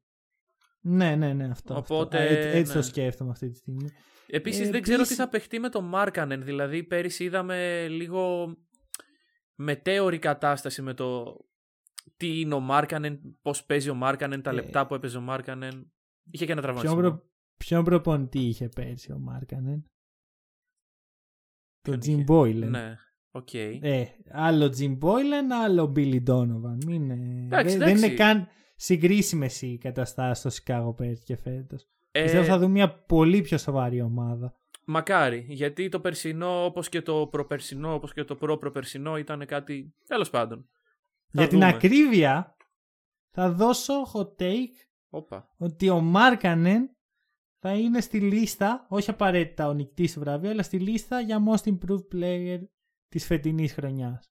ναι 0.81 1.15
ναι 1.15 1.33
ναι 1.33 1.49
αυτό, 1.51 1.75
Οπότε, 1.77 2.17
αυτό. 2.17 2.29
Α, 2.33 2.35
έτσι, 2.37 2.47
έτσι 2.57 2.73
ναι. 2.73 2.81
το 2.81 2.85
σκέφτομαι 2.87 3.31
αυτή 3.31 3.49
τη 3.49 3.57
στιγμή 3.57 3.89
Επίσης, 4.27 4.67
Ε, 4.67 4.71
δεν 4.71 4.81
ξέρω 4.81 4.97
τι 4.97 5.01
επίσης- 5.01 5.17
θα 5.17 5.29
παιχτεί 5.29 5.59
με 5.59 5.69
τον 5.69 5.83
Μάρκανεν. 5.85 6.43
Δηλαδή, 6.43 6.83
πέρυσι 6.83 7.23
είδαμε 7.23 7.87
λίγο 7.89 8.53
μετέωρη 9.55 10.19
κατάσταση 10.19 10.81
με 10.81 10.93
το 10.93 11.37
τι 12.17 12.39
είναι 12.39 12.53
ο 12.53 12.59
Μάρκανεν, 12.59 13.19
πώς 13.41 13.63
παίζει 13.65 13.89
ο 13.89 13.93
Μάρκανεν, 13.93 14.41
τα 14.41 14.49
Ε, 14.49 14.53
λεπτά 14.53 14.85
που 14.87 14.95
έπαιζε 14.95 15.17
ο 15.17 15.21
Μάρκανεν. 15.21 15.91
Είχε 16.31 16.45
και 16.45 16.51
ένα 16.51 16.61
ποιον, 16.61 16.73
τραυματισμό. 16.75 17.09
προ... 17.09 17.29
ποιον 17.57 17.83
προπονητή 17.83 18.39
είχε 18.39 18.69
πέρσι 18.69 19.11
ο 19.11 19.17
Μάρκανεν; 19.19 19.85
Το 21.81 21.97
Ποιον 21.97 21.99
Jim 21.99 22.07
είχε; 22.07 22.23
Boylan 22.27 22.69
Ναι, 22.69 22.95
οκ. 23.31 23.53
Ε, 23.53 24.05
άλλο 24.31 24.65
Jim 24.77 24.97
Boylan, 24.99 25.49
άλλο 25.63 25.93
Billy 25.95 26.23
Donovan. 26.27 26.77
Μην, 26.85 27.09
ε, 27.11 27.13
Εντάξει, 27.45 27.77
δεν, 27.77 27.77
δεν 27.77 27.87
εντάξει. 27.87 28.05
είναι 28.05 28.13
καν 28.15 28.47
συγκρίσιμες 28.75 29.61
οι 29.61 29.77
καταστάσεις 29.77 30.53
στο 30.53 30.63
Chicago 30.63 30.95
πέρσι 30.95 31.23
και 31.23 31.35
φέτος. 31.35 31.87
Ε, 32.11 32.21
Πιστεύω 32.23 32.43
θα 32.45 32.57
δούμε 32.57 32.71
μια 32.71 32.93
πολύ 32.95 33.41
πιο 33.41 33.57
σοβαρή 33.57 34.01
ομάδα. 34.01 34.55
Μακάρι, 34.87 35.45
γιατί 35.49 35.89
το 35.89 35.99
περσινό, 35.99 36.65
όπως 36.65 36.89
και 36.89 37.01
το 37.01 37.27
προπερσινό, 37.27 37.93
όπως 37.93 38.13
και 38.13 38.23
το 38.23 38.35
προ-προπερσινό, 38.35 39.17
ήταν 39.17 39.45
κάτι. 39.45 39.93
Τέλος 40.07 40.29
πάντων. 40.29 40.69
Θα 41.27 41.41
Για 41.41 41.47
την 41.47 41.59
δούμε. 41.59 41.69
ακρίβεια, 41.71 42.55
θα 43.29 43.51
δώσω 43.51 43.93
hot 44.13 44.41
take 44.41 44.73
Όπα. 45.15 45.53
ότι 45.57 45.89
ο 45.89 45.99
Μάρκανεν 46.01 46.89
θα 47.59 47.73
είναι 47.73 48.01
στη 48.01 48.19
λίστα, 48.19 48.85
όχι 48.89 49.09
απαραίτητα 49.09 49.67
ο 49.67 49.73
νικητής 49.73 50.13
του 50.13 50.19
βραβείου, 50.19 50.49
αλλά 50.49 50.63
στη 50.63 50.79
λίστα 50.79 51.19
για 51.19 51.43
most 51.47 51.63
improved 51.63 52.07
player 52.13 52.59
της 53.07 53.25
φετινής 53.25 53.73
χρονιάς. 53.73 54.29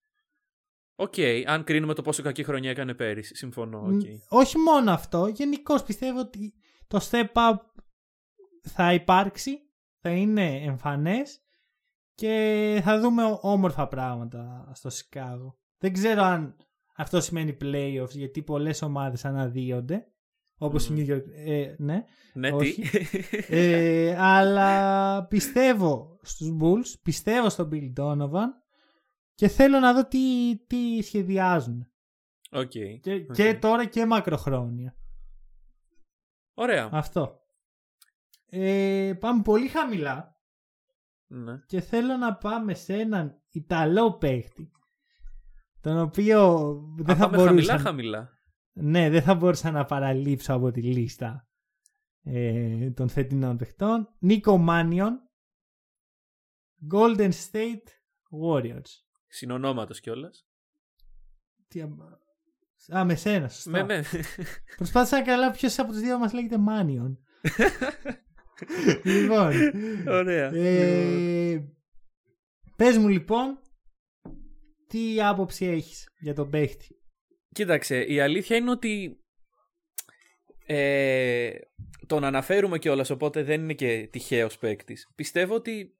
Οκ, 0.97 1.15
αν 1.47 1.65
κρίνουμε 1.65 1.95
το 1.95 2.03
πόσο 2.03 2.23
κακή 2.23 2.45
χρονιά 2.45 2.71
έκανε 2.71 2.95
πέρυσι. 2.95 3.35
Συμφωνώ. 3.37 3.79
οκ. 3.79 3.91
Μ, 3.91 3.99
Όχι 4.29 4.59
μόνο 4.59 4.91
αυτό, 4.91 5.27
γενικώς 5.27 5.83
πιστεύω 5.83 6.21
ότι 6.21 6.55
το 6.87 7.09
step 7.11 7.33
up 7.33 7.57
θα 8.63 8.93
υπάρξει, 8.93 9.59
θα 10.01 10.11
είναι 10.11 10.57
εμφανές 10.57 11.41
και 12.15 12.81
θα 12.85 13.01
δούμε 13.01 13.39
όμορφα 13.41 13.89
πράγματα 13.89 14.71
στο 14.75 14.91
Σικάγο. 14.91 15.59
Δεν 15.79 15.93
ξέρω 15.93 16.23
αν 16.23 16.57
αυτό 16.97 17.21
σημαίνει 17.21 17.57
playoffs 17.61 18.11
γιατί 18.11 18.43
πολλές 18.43 18.83
ομάδες 18.83 19.25
αναδύονται 19.25 20.14
όπως 20.65 20.89
Μμμ. 20.89 20.97
η 20.99 21.05
New 21.09 21.13
York, 21.15 21.23
ε, 21.35 21.75
ναι, 21.79 22.05
Ναι, 22.35 22.53
όχι. 22.53 22.83
τι. 22.83 22.99
ε, 23.57 24.17
αλλά 24.19 25.27
πιστεύω 25.27 26.19
στους 26.23 26.57
Bulls, 26.61 26.99
πιστεύω 27.03 27.49
στον 27.49 27.69
Bill 27.73 27.93
Donovan 28.01 28.49
και 29.35 29.49
θέλω 29.49 29.79
να 29.79 29.93
δω 29.95 30.07
τι, 30.07 30.57
τι 30.67 31.03
σχεδιάζουν. 31.03 31.87
Οκ. 32.51 32.71
Και, 32.71 33.13
Οκ. 33.13 33.33
και 33.33 33.55
τώρα 33.55 33.85
και 33.85 34.07
μακροχρόνια. 34.07 34.97
Ωραία. 36.55 36.89
Αυτό. 36.93 37.39
Ε, 38.47 39.13
πάμε 39.21 39.43
πολύ 39.43 39.69
χαμηλά 39.69 40.37
Ναι. 41.27 41.59
και 41.67 41.81
θέλω 41.81 42.17
να 42.17 42.37
πάμε 42.37 42.75
σε 42.75 42.95
έναν 42.95 43.43
Ιταλό 43.51 44.13
παίχτη 44.13 44.71
τον 45.81 45.99
οποίο 45.99 46.71
δεν 46.97 47.17
θα 47.17 47.29
μπορούσα... 47.29 47.47
χαμηλά, 47.49 47.79
χαμηλά. 47.79 48.29
Ναι, 48.77 49.11
δεν 49.11 49.23
θα 49.23 49.35
μπορούσα 49.35 49.71
να 49.71 49.85
παραλείψω 49.85 50.55
από 50.55 50.71
τη 50.71 50.83
λίστα 50.83 51.49
ε, 52.23 52.91
των 52.91 53.09
φετινών 53.09 53.57
παιχτών. 53.57 54.09
Νίκο 54.19 54.59
Μάνιον, 54.59 55.21
Golden 56.93 57.31
State 57.31 57.87
Warriors. 58.43 58.91
Συνονόματος 59.27 60.01
κιόλας. 60.01 60.49
Τι, 61.69 61.81
α, 62.97 63.05
με 63.05 63.15
σένα, 63.15 63.49
σωστά. 63.49 63.71
Με, 63.71 63.85
με. 63.85 64.05
Προσπάθησα 64.77 65.17
να 65.17 65.25
καλά 65.25 65.51
ποιος 65.51 65.79
από 65.79 65.93
τους 65.93 66.01
δύο 66.01 66.19
μας 66.19 66.33
λέγεται 66.33 66.59
Μάνιον. 66.59 67.19
λοιπόν. 69.05 69.53
Ωραία. 70.07 70.51
Ε, 70.55 71.75
πες 72.77 72.99
μου 72.99 73.09
λοιπόν, 73.09 73.59
τι 74.87 75.23
άποψη 75.23 75.67
έχεις 75.67 76.09
για 76.19 76.35
τον 76.35 76.51
παίχτη; 76.51 76.97
Κοίταξε, 77.55 78.01
η 78.01 78.21
αλήθεια 78.21 78.57
είναι 78.57 78.71
ότι 78.71 79.21
ε, 80.67 81.51
τον 82.07 82.25
αναφέρουμε 82.25 82.79
κιόλας, 82.79 83.11
οπότε 83.11 83.43
δεν 83.43 83.63
είναι 83.63 83.73
και 83.73 84.09
τυχαίος 84.13 84.59
παίκτης. 84.59 85.11
Πιστεύω 85.15 85.55
ότι 85.55 85.97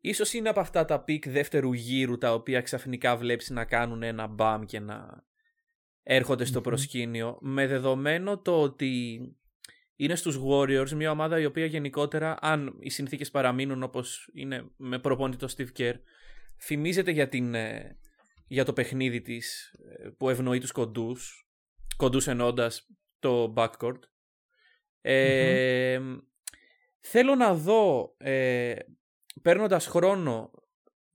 ίσως 0.00 0.32
είναι 0.32 0.48
από 0.48 0.60
αυτά 0.60 0.84
τα 0.84 1.00
pick 1.00 1.28
δεύτερου 1.28 1.72
γύρου 1.72 2.18
τα 2.18 2.34
οποία 2.34 2.60
ξαφνικά 2.60 3.16
βλέπεις 3.16 3.50
να 3.50 3.64
κάνουν 3.64 4.02
ένα 4.02 4.26
μπαμ 4.26 4.64
και 4.64 4.80
να 4.80 5.24
έρχονται 6.02 6.44
στο 6.44 6.60
προσκήνιο 6.60 7.38
με 7.40 7.66
δεδομένο 7.66 8.38
το 8.38 8.62
ότι 8.62 9.20
είναι 9.96 10.14
στους 10.14 10.40
Warriors 10.48 10.90
μια 10.90 11.10
ομάδα 11.10 11.40
η 11.40 11.44
οποία 11.44 11.64
γενικότερα 11.64 12.36
αν 12.40 12.76
οι 12.80 12.90
συνθήκες 12.90 13.30
παραμείνουν 13.30 13.82
όπως 13.82 14.30
είναι 14.34 14.70
με 14.76 14.98
προπονητή 14.98 15.46
το 15.46 15.54
Steve 15.56 15.80
Kerr 15.80 15.94
θυμίζεται 16.60 17.10
για, 17.10 17.28
την, 17.28 17.54
ε, 17.54 17.98
για 18.48 18.64
το 18.64 18.72
παιχνίδι 18.72 19.20
της 19.20 19.74
ε, 19.98 20.08
που 20.08 20.28
ευνοεί 20.30 20.58
τους 20.58 20.72
κοντούς 20.72 21.48
κοντούς 21.96 22.26
ενώντας 22.26 22.86
το 23.18 23.54
backcourt. 23.56 24.00
Ε, 25.00 26.00
θέλω 27.00 27.34
να 27.34 27.54
δω 27.54 28.14
ε, 28.18 28.76
παίρνοντας 29.42 29.86
χρόνο 29.86 30.50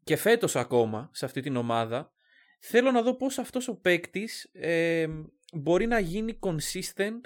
και 0.04 0.16
φέτος 0.16 0.56
ακόμα 0.56 1.10
σε 1.14 1.26
αυτή 1.26 1.42
την 1.42 1.56
ομάδα 1.56 2.14
θέλω 2.60 2.92
να 2.92 3.02
δω 3.02 3.16
πώς 3.16 3.38
αυτός 3.38 3.68
ο 3.68 3.76
παίκτης 3.76 4.50
ε, 4.54 5.08
μπορεί 5.54 5.86
να 5.86 6.00
γίνει 6.00 6.40
consistent 6.42 7.22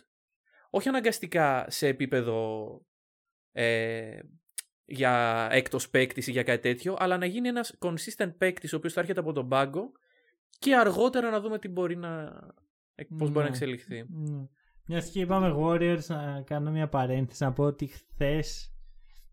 όχι 0.69 0.89
αναγκαστικά 0.89 1.65
σε 1.69 1.87
επίπεδο 1.87 2.69
ε, 3.51 4.19
για 4.87 5.47
έκτος 5.51 5.89
παίκτης 5.89 6.27
ή 6.27 6.31
για 6.31 6.43
κάτι 6.43 6.61
τέτοιο, 6.61 6.95
αλλά 6.99 7.17
να 7.17 7.25
γίνει 7.25 7.47
ένας 7.47 7.77
consistent 7.79 8.33
παίκτης 8.37 8.73
ο 8.73 8.77
οποίος 8.77 8.93
θα 8.93 8.99
έρχεται 8.99 9.19
από 9.19 9.33
τον 9.33 9.47
πάγκο 9.47 9.91
και 10.59 10.75
αργότερα 10.75 11.29
να 11.29 11.39
δούμε 11.39 11.59
τι 11.59 11.67
μπορεί 11.67 11.95
να, 11.95 12.39
πώς 12.95 13.29
μπορεί 13.29 13.33
να 13.33 13.41
ναι. 13.41 13.47
εξελιχθεί. 13.47 14.05
Ναι. 14.09 14.47
Μιας 14.85 15.09
και 15.09 15.19
είπαμε 15.19 15.55
Warriors, 15.59 16.05
να 16.07 16.41
κάνω 16.41 16.71
μια 16.71 16.87
παρένθεση 16.87 17.43
να 17.43 17.53
πω 17.53 17.63
ότι 17.63 17.87
χθες 17.87 18.73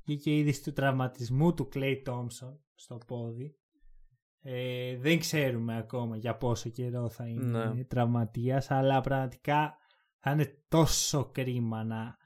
βγήκε 0.04 0.30
η 0.30 0.38
είδηση 0.38 0.62
του 0.62 0.72
τραυματισμού 0.72 1.54
του 1.54 1.68
Clay 1.74 2.02
Thompson 2.06 2.58
στο 2.74 2.98
πόδι. 3.06 3.56
Ε, 4.40 4.96
δεν 4.96 5.18
ξέρουμε 5.18 5.76
ακόμα 5.76 6.16
για 6.16 6.36
πόσο 6.36 6.70
καιρό 6.70 7.08
θα 7.08 7.26
είναι 7.26 7.64
ναι. 7.64 7.84
τραυματίας, 7.84 8.70
αλλά 8.70 9.00
πραγματικά 9.00 9.76
θα 10.18 10.30
είναι 10.30 10.62
τόσο 10.68 11.30
κρίμα 11.32 11.84
να 11.84 12.16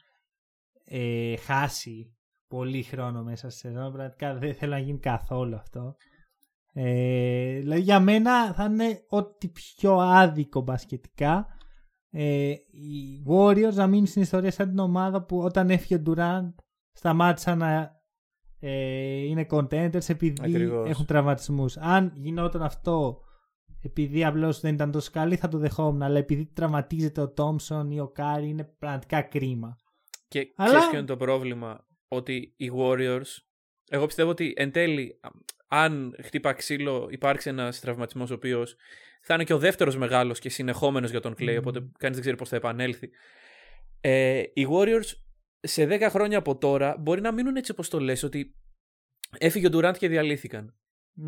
ε, 0.84 1.36
χάσει 1.36 2.17
πολύ 2.48 2.82
χρόνο 2.82 3.22
μέσα 3.22 3.50
στη 3.50 3.58
σεζόν. 3.58 3.92
Πραγματικά 3.92 4.34
δεν 4.34 4.54
θέλω 4.54 4.72
να 4.72 4.78
γίνει 4.78 4.98
καθόλου 4.98 5.54
αυτό. 5.54 5.96
Ε, 6.72 7.58
δηλαδή 7.58 7.80
για 7.80 8.00
μένα 8.00 8.54
θα 8.54 8.64
είναι 8.64 9.04
ό,τι 9.08 9.48
πιο 9.48 9.98
άδικο 9.98 10.60
μπασκετικά 10.60 11.46
ε, 12.10 12.50
οι 12.70 13.24
Warriors 13.28 13.74
να 13.74 13.86
μείνουν 13.86 14.06
στην 14.06 14.22
ιστορία 14.22 14.50
σαν 14.50 14.68
την 14.68 14.78
ομάδα 14.78 15.24
που 15.24 15.38
όταν 15.38 15.70
έφυγε 15.70 15.94
ο 15.94 16.02
Durant 16.06 16.54
σταμάτησαν 16.92 17.58
να 17.58 17.96
ε, 18.60 19.16
είναι 19.16 19.46
contenders 19.50 20.08
επειδή 20.08 20.32
έχουν 20.86 21.06
τραυματισμούς. 21.06 21.76
Αν 21.76 22.12
γινόταν 22.14 22.62
αυτό 22.62 23.20
επειδή 23.82 24.24
απλώς 24.24 24.60
δεν 24.60 24.74
ήταν 24.74 24.90
τόσο 24.90 25.10
καλή 25.12 25.36
θα 25.36 25.48
το 25.48 25.58
δεχόμουν. 25.58 26.02
Αλλά 26.02 26.18
επειδή 26.18 26.46
τραυματίζεται 26.46 27.20
ο 27.20 27.30
Τόμσον 27.32 27.90
ή 27.90 28.00
ο 28.00 28.08
Κάρι 28.08 28.48
είναι 28.48 28.64
πραγματικά 28.64 29.22
κρίμα. 29.22 29.76
Και 30.28 30.52
αλλά... 30.56 30.68
ξέρεις 30.68 30.88
ποιο 30.88 30.98
είναι 30.98 31.06
το 31.06 31.16
πρόβλημα; 31.16 31.86
Ότι 32.08 32.54
οι 32.56 32.70
Warriors, 32.76 33.36
εγώ 33.88 34.06
πιστεύω 34.06 34.30
ότι 34.30 34.54
εν 34.56 34.70
τέλει, 34.70 35.20
αν 35.68 36.16
χτύπα 36.22 36.52
ξύλο 36.52 37.08
υπάρξει 37.10 37.48
ένας 37.48 37.80
τραυματισμός 37.80 38.30
ο 38.30 38.34
οποίος 38.34 38.76
θα 39.22 39.34
είναι 39.34 39.44
και 39.44 39.54
ο 39.54 39.58
δεύτερος 39.58 39.96
μεγάλος 39.96 40.38
και 40.38 40.48
συνεχόμενος 40.48 41.10
για 41.10 41.20
τον 41.20 41.34
Klay, 41.38 41.56
οπότε 41.58 41.78
κανείς 41.78 42.16
δεν 42.16 42.20
ξέρει 42.20 42.36
πώς 42.36 42.48
θα 42.48 42.56
επανέλθει. 42.56 43.10
Ε, 44.00 44.42
οι 44.52 44.66
Warriors 44.70 45.12
σε 45.60 45.84
10 45.84 46.06
χρόνια 46.10 46.38
από 46.38 46.58
τώρα 46.58 46.96
μπορεί 46.98 47.20
να 47.20 47.32
μείνουν 47.32 47.56
έτσι 47.56 47.70
όπως 47.70 47.88
το 47.88 48.00
λες, 48.00 48.22
ότι 48.22 48.54
έφυγε 49.38 49.66
ο 49.66 49.70
Durant 49.72 49.96
και 49.98 50.08
διαλύθηκαν. 50.08 50.74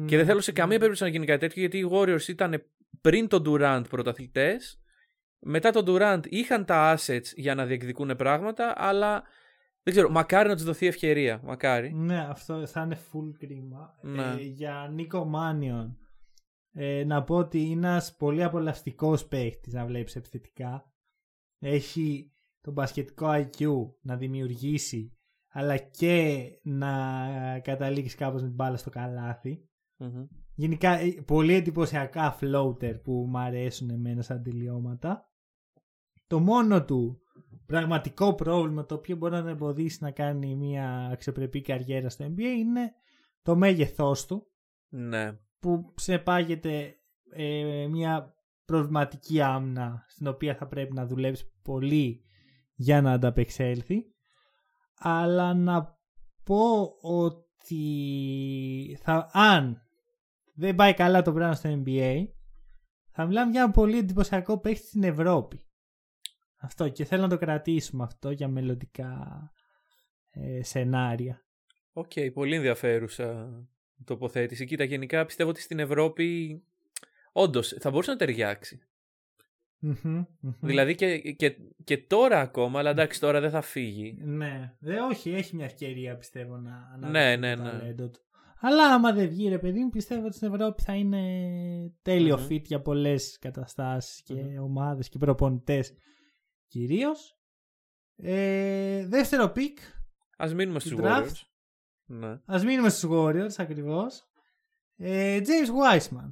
Και 0.06 0.16
δεν 0.16 0.26
θέλω 0.26 0.40
σε 0.40 0.52
καμία 0.52 0.76
περίπτωση 0.76 1.02
να 1.02 1.08
γίνει 1.08 1.26
κάτι 1.26 1.40
τέτοιο, 1.40 1.60
γιατί 1.60 1.78
οι 1.78 1.88
Warriors 1.92 2.28
ήταν 2.28 2.64
πριν 3.00 3.28
τον 3.28 3.44
Durant 3.46 3.82
πρωταθλητές. 3.88 4.80
Μετά 5.38 5.70
τον 5.70 5.84
Durant 5.88 6.20
είχαν 6.28 6.64
τα 6.64 6.96
assets 6.96 7.26
για 7.34 7.54
να 7.54 7.66
διεκδικούν 7.66 8.16
πράγματα, 8.16 8.74
αλλά 8.76 9.22
δεν 9.82 9.92
ξέρω, 9.92 10.10
μακάρι 10.10 10.48
να 10.48 10.54
τους 10.54 10.64
δοθεί 10.64 10.86
ευκαιρία. 10.86 11.40
Μακάρι. 11.44 11.92
Ναι, 11.92 12.20
αυτό 12.20 12.66
θα 12.66 12.82
είναι 12.82 12.98
full 13.12 13.32
κρίμα. 13.38 13.98
Ναι. 14.02 14.22
Ε, 14.22 14.36
για 14.36 14.90
Νίκο 14.92 15.24
Μάνιον, 15.24 15.98
ε, 16.72 17.04
να 17.04 17.24
πω 17.24 17.36
ότι 17.36 17.60
είναι 17.60 17.86
ένας 17.86 18.16
πολύ 18.16 18.42
απολαυστικός 18.42 19.26
παίχτης 19.26 19.72
να 19.72 19.86
βλέπεις 19.86 20.16
επιθετικά. 20.16 20.92
Έχει 21.58 22.32
το 22.60 22.72
μπασκετικό 22.72 23.26
IQ 23.30 23.66
να 24.02 24.16
δημιουργήσει 24.16 25.14
αλλά 25.52 25.76
και 25.76 26.44
να 26.62 26.90
καταλήξει 27.62 28.16
κάπως 28.16 28.40
με 28.40 28.46
την 28.46 28.56
μπάλα 28.56 28.76
στο 28.76 28.90
καλαθι 28.90 29.70
Γενικά 30.54 30.98
ε, 30.98 31.22
πολύ 31.26 31.54
εντυπωσιακά 31.54 32.38
floater 32.40 33.02
που 33.02 33.12
μου 33.12 33.38
αρέσουν 33.38 33.90
εμένα 33.90 34.22
σαν 34.22 34.42
τελειώματα. 34.42 35.28
Το 36.26 36.40
μόνο 36.40 36.84
του 36.84 37.22
πραγματικό 37.66 38.34
πρόβλημα 38.34 38.86
το 38.86 38.94
οποίο 38.94 39.16
μπορεί 39.16 39.32
να 39.32 39.40
τον 39.40 39.48
εμποδίσει 39.48 39.98
να 40.00 40.10
κάνει 40.10 40.54
μια 40.54 41.08
αξιοπρεπή 41.12 41.60
καριέρα 41.60 42.08
στο 42.08 42.24
NBA 42.24 42.54
είναι 42.58 42.92
το 43.42 43.56
μέγεθός 43.56 44.26
του. 44.26 44.46
Ναι. 44.88 45.38
Που 45.58 45.94
συνεπάγεται 45.96 46.94
ε, 47.30 47.86
μια 47.90 48.34
προβληματική 48.64 49.40
άμυνα 49.40 50.04
στην 50.08 50.26
οποία 50.26 50.54
θα 50.54 50.66
πρέπει 50.66 50.94
να 50.94 51.06
δουλέψει 51.06 51.52
πολύ 51.62 52.20
για 52.74 53.02
να 53.02 53.12
ανταπεξέλθει. 53.12 54.04
Αλλά 54.94 55.54
να 55.54 55.98
πω 56.44 56.96
ότι 57.00 57.78
θα, 59.02 59.30
αν 59.32 59.82
δεν 60.54 60.74
πάει 60.74 60.94
καλά 60.94 61.22
το 61.22 61.32
πράγμα 61.32 61.54
στο 61.54 61.82
NBA, 61.84 62.24
θα 63.10 63.26
μιλάμε 63.26 63.50
για 63.50 63.62
ένα 63.62 63.70
πολύ 63.70 63.98
εντυπωσιακό 63.98 64.58
παίχτη 64.58 64.86
στην 64.86 65.02
Ευρώπη. 65.02 65.69
Αυτό 66.62 66.88
και 66.88 67.04
θέλω 67.04 67.22
να 67.22 67.28
το 67.28 67.38
κρατήσουμε 67.38 68.02
αυτό 68.02 68.30
για 68.30 68.48
μελλοντικά 68.48 69.42
ε, 70.30 70.62
σενάρια. 70.62 71.44
OK, 71.92 72.10
okay, 72.14 72.30
πολύ 72.32 72.54
ενδιαφέρουσα 72.54 73.50
τοποθέτηση. 74.04 74.64
Κοίτα, 74.64 74.84
γενικά 74.84 75.26
πιστεύω 75.26 75.50
ότι 75.50 75.60
στην 75.60 75.78
Ευρώπη 75.78 76.60
όντως 77.32 77.76
θα 77.80 77.90
μπορούσε 77.90 78.10
να 78.10 78.16
ταιριάξει. 78.16 78.80
Δηλαδή 80.60 80.94
και, 80.94 81.18
και, 81.18 81.56
και 81.84 81.98
τώρα 81.98 82.40
ακόμα, 82.40 82.78
αλλά 82.78 82.90
εντάξει 82.90 83.20
τώρα 83.20 83.40
δεν 83.40 83.50
θα 83.50 83.60
φύγει. 83.60 84.18
Ναι, 84.24 84.74
δε, 84.78 85.00
όχι, 85.00 85.30
έχει 85.30 85.56
μια 85.56 85.64
ευκαιρία 85.64 86.16
πιστεύω 86.16 86.56
να 86.56 86.90
αναδείξει 86.94 87.12
ναι, 87.12 87.36
ναι, 87.36 87.54
ναι. 87.54 87.94
το 87.94 88.08
του. 88.08 88.20
Αλλά 88.60 88.94
άμα 88.94 89.12
δεν 89.12 89.28
βγει 89.28 89.48
ρε 89.48 89.58
παιδί 89.58 89.80
μου, 89.80 89.90
πιστεύω 89.90 90.26
ότι 90.26 90.36
στην 90.36 90.54
Ευρώπη 90.54 90.82
θα 90.82 90.94
είναι 90.94 91.22
τέλειο 92.02 92.36
mm-hmm. 92.36 92.52
fit 92.52 92.62
για 92.62 92.80
πολλές 92.80 93.38
καταστάσεις 93.40 94.22
και 94.22 94.34
mm-hmm. 94.34 94.62
ομάδες 94.62 95.08
και 95.08 95.18
προπονητές 95.18 95.94
κυρίως. 96.70 97.38
Ε, 98.16 99.06
δεύτερο 99.06 99.48
pick. 99.48 99.78
Α 100.36 100.50
μείνουμε 100.54 100.80
στους 100.80 100.94
Warriors. 100.96 101.42
Ναι. 102.04 102.28
Ας 102.28 102.62
μείνουμε 102.64 102.88
στους 102.88 103.10
Warriors 103.12 103.54
ακριβώς. 103.56 104.28
Ε, 104.96 105.40
James 105.44 105.98
Wiseman. 105.98 106.30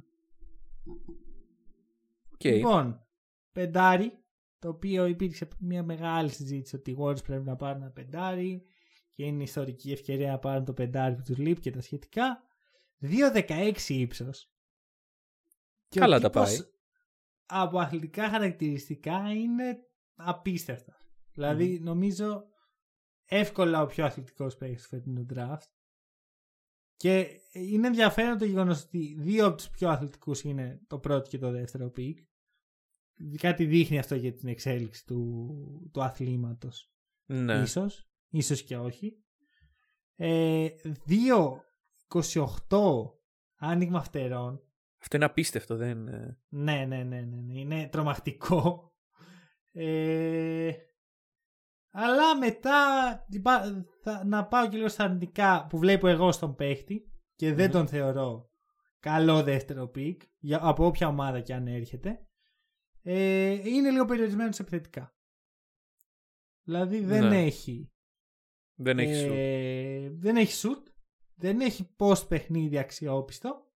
Okay. 2.37 2.53
Λοιπόν, 2.53 3.05
πεντάρι, 3.51 4.23
το 4.59 4.69
οποίο 4.69 5.05
υπήρξε 5.05 5.47
μια 5.59 5.83
μεγάλη 5.83 6.29
συζήτηση 6.29 6.75
ότι 6.75 6.91
οι 6.91 6.97
Warriors 6.99 7.23
πρέπει 7.23 7.45
να 7.45 7.55
πάρουν 7.55 7.81
ένα 7.81 7.91
πεντάρι 7.91 8.63
και 9.11 9.25
είναι 9.25 9.43
ιστορική 9.43 9.91
ευκαιρία 9.91 10.31
να 10.31 10.39
πάρουν 10.39 10.65
το 10.65 10.73
πεντάρι 10.73 11.15
που 11.15 11.21
τους 11.21 11.37
λείπει 11.37 11.61
και 11.61 11.71
τα 11.71 11.81
σχετικά. 11.81 12.43
2-16 13.01 13.73
ύψος. 13.87 14.51
Καλά 15.89 16.19
τα 16.19 16.29
πάει. 16.29 16.57
Από 17.45 17.79
αθλητικά 17.79 18.29
χαρακτηριστικά 18.29 19.33
είναι 19.33 19.88
απίστευτα. 20.19 20.97
Δηλαδή 21.31 21.79
νομίζω 21.79 22.43
εύκολα 23.25 23.81
ο 23.81 23.85
πιο 23.85 24.05
αθλητικός 24.05 24.57
παίκτης 24.57 24.81
του 24.83 24.89
φετινού 24.89 25.25
draft. 25.33 25.67
Και 26.95 27.27
είναι 27.51 27.87
ενδιαφέρον 27.87 28.37
το 28.37 28.45
γεγονός 28.45 28.83
ότι 28.83 29.15
δύο 29.19 29.45
από 29.45 29.57
τους 29.57 29.69
πιο 29.69 29.89
αθλητικούς 29.89 30.41
είναι 30.43 30.81
το 30.87 30.99
πρώτο 30.99 31.29
και 31.29 31.37
το 31.37 31.51
δεύτερο 31.51 31.89
pick. 31.89 32.19
Κάτι 33.37 33.65
δείχνει 33.65 33.99
αυτό 33.99 34.15
για 34.15 34.33
την 34.33 34.47
εξέλιξη 34.49 35.05
του, 35.05 35.89
του 35.93 36.03
αθλήματος. 36.03 36.91
Ναι. 37.25 37.61
Ίσως, 37.61 38.09
ίσως 38.29 38.63
και 38.63 38.77
όχι. 38.77 39.23
Ε, 40.15 40.67
2-28 41.07 41.57
άνοιγμα 43.55 44.03
φτερών. 44.03 44.63
Αυτό 45.01 45.15
είναι 45.15 45.25
απίστευτο, 45.25 45.75
δεν. 45.75 46.07
ε, 46.07 46.39
Ναι, 46.49 46.85
ναι, 46.85 47.03
ναι, 47.03 47.21
ναι, 47.21 47.41
ναι. 47.41 47.59
είναι 47.59 47.87
τρομακτικό. 47.87 48.88
Ε, 49.71 50.71
αλλά 51.91 52.37
μετά 52.37 52.75
υπά- 53.29 53.85
θα, 54.03 54.23
να 54.25 54.45
πάω 54.47 54.67
και 54.69 54.75
λίγο 54.75 54.87
στα 54.89 55.03
αρνητικά 55.03 55.67
που 55.69 55.77
βλέπω 55.77 56.07
εγώ 56.07 56.31
στον 56.31 56.55
παίχτη 56.55 57.11
και 57.35 57.53
δεν 57.53 57.65
Μμμ. 57.65 57.71
τον 57.71 57.87
θεωρώ 57.87 58.49
καλό 58.99 59.43
δεύτερο 59.43 59.87
pick 59.87 60.21
για, 60.39 60.59
από 60.61 60.85
όποια 60.85 61.07
ομάδα 61.07 61.39
και 61.41 61.53
αν 61.53 61.67
έρχεται. 61.67 62.23
Ε, 63.01 63.69
είναι 63.69 63.89
λίγο 63.91 64.05
περιορισμένος 64.05 64.59
επιθετικά. 64.59 65.13
Δηλαδή 66.63 66.99
δεν 66.99 67.27
Ναι. 67.27 67.43
έχει 67.43 67.91
Δεν 68.75 68.99
έχει 68.99 69.15
σου. 69.15 69.31
ε, 69.33 70.09
δεν 70.09 70.35
έχει 70.37 70.67
shoot. 70.67 70.91
Δεν 71.35 71.59
έχει 71.59 71.95
post 71.97 72.27
παιχνίδι 72.27 72.77
αξιόπιστο. 72.77 73.67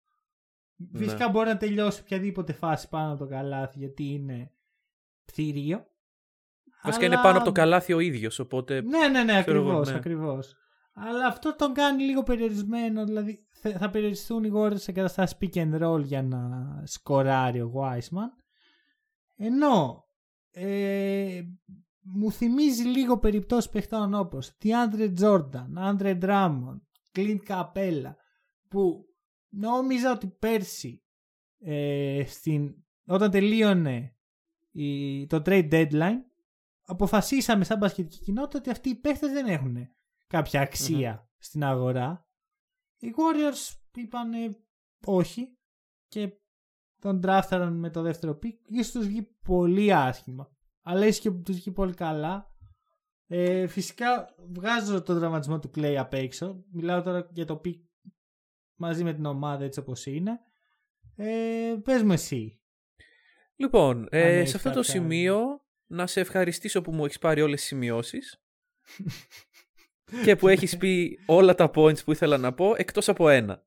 Ναι. 0.75 0.99
Φυσικά 0.99 1.29
μπορεί 1.29 1.47
να 1.49 1.57
τελειώσει 1.57 2.01
οποιαδήποτε 2.01 2.53
φάση 2.53 2.89
πάνω 2.89 3.13
από 3.13 3.23
το 3.23 3.29
καλάθι 3.29 3.77
γιατί 3.79 4.03
είναι 4.03 4.52
θηρίο. 5.31 5.87
Βασικά 6.83 7.05
Αλλά- 7.05 7.13
είναι 7.13 7.23
πάνω 7.23 7.35
από 7.37 7.45
το 7.45 7.51
καλάθι 7.51 7.93
ο 7.93 7.99
ίδιος, 7.99 8.39
οπότε. 8.39 8.81
Ναι, 8.81 9.07
ναι, 9.07 9.23
ναι, 9.23 9.41
Ξέρω 9.41 9.57
εγώ, 9.57 9.67
ακριβώς, 9.69 9.89
ναι. 9.89 9.95
ακριβώς. 9.95 10.55
Αλλά 10.93 11.27
αυτό 11.27 11.55
τον 11.55 11.73
κάνει 11.73 12.03
λίγο 12.03 12.23
περιορισμένο. 12.23 13.05
Δηλαδή 13.05 13.47
θε- 13.51 13.77
θα 13.77 13.89
περιοριστούν 13.89 14.43
οι 14.43 14.51
Warriors 14.55 14.79
σε 14.79 14.91
καταστάσει 14.91 15.35
pick 15.41 15.53
and 15.55 15.81
roll 15.83 16.03
για 16.03 16.23
να 16.23 16.49
σκοράρει 16.85 17.61
ο 17.61 17.71
Wiseman. 17.75 18.43
Ενώ 19.35 20.05
ε, 20.51 21.41
μου 22.01 22.31
θυμίζει 22.31 22.83
λίγο 22.83 23.19
περιπτώσεις 23.19 23.69
παιχτών 23.69 24.13
όπως 24.13 24.51
DeAndre 24.63 25.13
Jordan, 25.19 25.67
Andre 25.77 26.19
Drummond, 26.21 26.79
Clint 27.15 27.39
Capella 27.47 28.13
που 28.69 29.05
νόμιζα 29.49 30.11
ότι 30.11 30.27
πέρσι 30.27 31.03
ε, 31.59 32.23
στην, 32.27 32.75
όταν 33.07 33.31
τελείωνε 33.31 34.12
η, 34.73 35.25
το 35.27 35.41
trade 35.45 35.71
deadline 35.71 36.21
αποφασίσαμε 36.85 37.63
σαν 37.63 37.77
μπασκετική 37.77 38.19
κοινότητα 38.19 38.57
ότι 38.57 38.69
αυτοί 38.69 38.89
οι 38.89 38.95
παίχτες 38.95 39.31
δεν 39.31 39.47
έχουν 39.47 39.77
κάποια 40.27 40.61
αξία 40.61 41.29
στην 41.37 41.63
αγορά. 41.63 42.27
Οι 42.97 43.13
Warriors 43.17 43.75
είπαν 43.93 44.31
όχι 45.05 45.57
και 46.07 46.31
τον 46.99 47.21
draftαραν 47.23 47.71
με 47.71 47.89
το 47.89 48.01
δεύτερο 48.01 48.39
pick. 48.43 48.57
Ίσως 48.67 48.91
τους 48.91 49.07
βγει 49.07 49.21
πολύ 49.43 49.93
άσχημα. 49.93 50.51
Αλλά 50.81 51.05
ίσως 51.05 51.19
και 51.21 51.31
τους 51.31 51.55
βγει 51.55 51.71
πολύ 51.71 51.93
καλά. 51.93 52.51
Ε, 53.27 53.67
φυσικά 53.67 54.35
βγάζω 54.53 55.01
τον 55.01 55.19
τραυματισμό 55.19 55.59
του 55.59 55.71
Clay 55.75 55.95
απ' 55.95 56.13
έξω. 56.13 56.63
Μιλάω 56.71 57.01
τώρα 57.01 57.29
για 57.31 57.45
το 57.45 57.61
pick 57.65 57.79
μαζί 58.75 59.03
με 59.03 59.13
την 59.13 59.25
ομάδα 59.25 59.63
έτσι 59.63 59.79
όπως 59.79 60.05
είναι. 60.05 60.39
Ε, 61.15 61.75
πες 61.83 62.03
μου 62.03 62.11
εσύ. 62.11 62.62
Λοιπόν, 63.63 64.07
ε, 64.11 64.37
έχεις 64.37 64.49
σε 64.49 64.55
αυτό 64.57 64.69
το 64.69 64.75
κάποια- 64.75 64.91
σημείο 64.91 65.65
να 65.87 66.07
σε 66.07 66.19
ευχαριστήσω 66.19 66.81
που 66.81 66.91
μου 66.91 67.05
έχεις 67.05 67.19
πάρει 67.19 67.41
όλες 67.41 67.59
τις 67.59 67.67
σημειώσεις. 67.67 68.41
και 70.23 70.35
που 70.35 70.47
έχεις 70.53 70.77
πει 70.77 71.19
όλα 71.25 71.55
τα 71.55 71.71
points 71.75 72.03
που 72.03 72.11
ήθελα 72.11 72.37
να 72.37 72.53
πω 72.53 72.73
εκτός 72.77 73.09
από 73.09 73.29
ένα. 73.29 73.63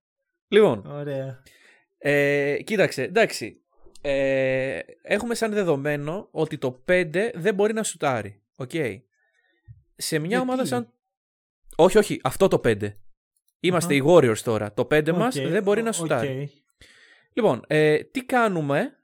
Λοιπόν, 0.48 0.86
Ωραία. 0.86 1.42
ε, 1.98 2.58
κοίταξε, 2.64 3.02
εντάξει. 3.02 3.60
Ε, 4.00 4.80
έχουμε 5.02 5.34
σαν 5.34 5.52
δεδομένο 5.52 6.28
ότι 6.30 6.58
το 6.58 6.82
5 6.88 7.30
δεν 7.34 7.54
μπορεί 7.54 7.72
να 7.72 7.82
σουτάρει. 7.82 8.42
Οκ. 8.54 8.70
Σε 9.96 10.18
μια 10.18 10.28
Γιατί; 10.28 10.42
ομάδα 10.42 10.64
σαν... 10.64 10.92
Όχι, 11.76 11.98
όχι, 11.98 12.20
αυτό 12.22 12.48
το 12.48 12.60
5. 12.64 12.92
Είμαστε 13.60 13.94
Αχα. 13.94 14.02
οι 14.02 14.06
Warriors 14.08 14.38
τώρα. 14.38 14.74
Το 14.74 14.86
5 14.90 15.12
μας 15.12 15.36
Οκ, 15.36 15.46
δεν 15.48 15.62
μπορεί 15.62 15.82
να 15.82 15.88
ο- 15.88 15.92
σουτάρει. 15.92 16.42
οκ. 16.42 16.50
Λοιπόν, 17.32 17.64
ε, 17.66 17.98
τι 18.04 18.24
κάνουμε; 18.24 18.96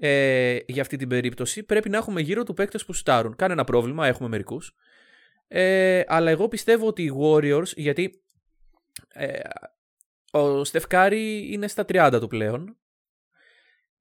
Ε, 0.00 0.58
για 0.66 0.82
αυτή 0.82 0.96
την 0.96 1.08
περίπτωση. 1.08 1.62
Πρέπει 1.62 1.88
να 1.88 1.96
έχουμε 1.96 2.20
γύρω 2.20 2.42
του 2.42 2.54
παίκτες 2.54 2.84
που 2.84 2.92
σουτάρουν. 2.92 3.36
Κανένα 3.36 3.64
πρόβλημα, 3.64 4.06
έχουμε 4.06 4.28
μερικούς. 4.28 4.74
Ε, 5.48 6.02
αλλά 6.06 6.30
εγώ 6.30 6.48
πιστεύω 6.48 6.86
ότι 6.86 7.02
οι 7.02 7.12
Warriors, 7.20 7.76
γιατί 7.76 8.22
ε, 9.08 9.40
ο 10.30 10.64
Στεφκάρη 10.64 11.52
είναι 11.52 11.68
στα 11.68 11.84
30 11.88 12.16
του 12.20 12.28
πλέον 12.28 12.76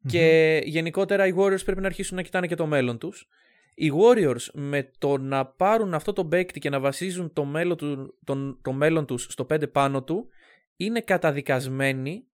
και 0.08 0.62
γενικότερα 0.66 1.28
οι 1.28 1.34
Warriors 1.38 1.64
πρέπει 1.66 1.82
να 1.82 1.88
αρχίσουν 1.88 2.16
να 2.16 2.22
κοιτάνε 2.22 2.48
και 2.48 2.56
το 2.56 2.66
μέλλον 2.66 2.98
τους. 2.98 3.28
Οι 3.76 3.92
Warriors 3.96 4.46
με 4.54 4.92
το 4.98 5.18
να 5.18 5.46
πάρουν 5.46 5.94
αυτό 5.94 6.14
το 6.14 6.26
παίκτη 6.26 6.60
και 6.60 6.70
να 6.70 6.80
βασίζουν 6.80 7.34
το 7.34 7.46
μέλλον, 7.46 7.78
του, 7.78 8.18
τον, 8.24 8.60
το 8.62 8.72
μέλλον 8.72 9.06
τους 9.06 9.28
στο 9.30 9.46
5 9.50 9.72
πάνω 9.72 10.04
του 10.04 10.28
είναι 10.76 11.02
καταδικασμένοι 11.02 12.28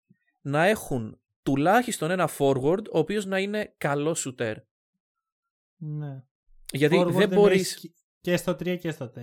να 0.41 0.65
έχουν 0.65 1.19
τουλάχιστον 1.45 2.11
ένα 2.11 2.29
forward 2.37 2.83
ο 2.91 2.97
οποίος 2.99 3.25
να 3.25 3.39
είναι 3.39 3.73
καλός 3.77 4.27
shooter. 4.27 4.53
Ναι. 5.77 6.23
Γιατί 6.71 7.01
Forward 7.05 7.11
δεν 7.11 7.29
μπορείς 7.29 7.71
έχεις 7.75 7.93
Και 8.21 8.37
στο 8.37 8.51
3 8.51 8.77
και 8.79 8.91
στο 8.91 9.11
4. 9.15 9.17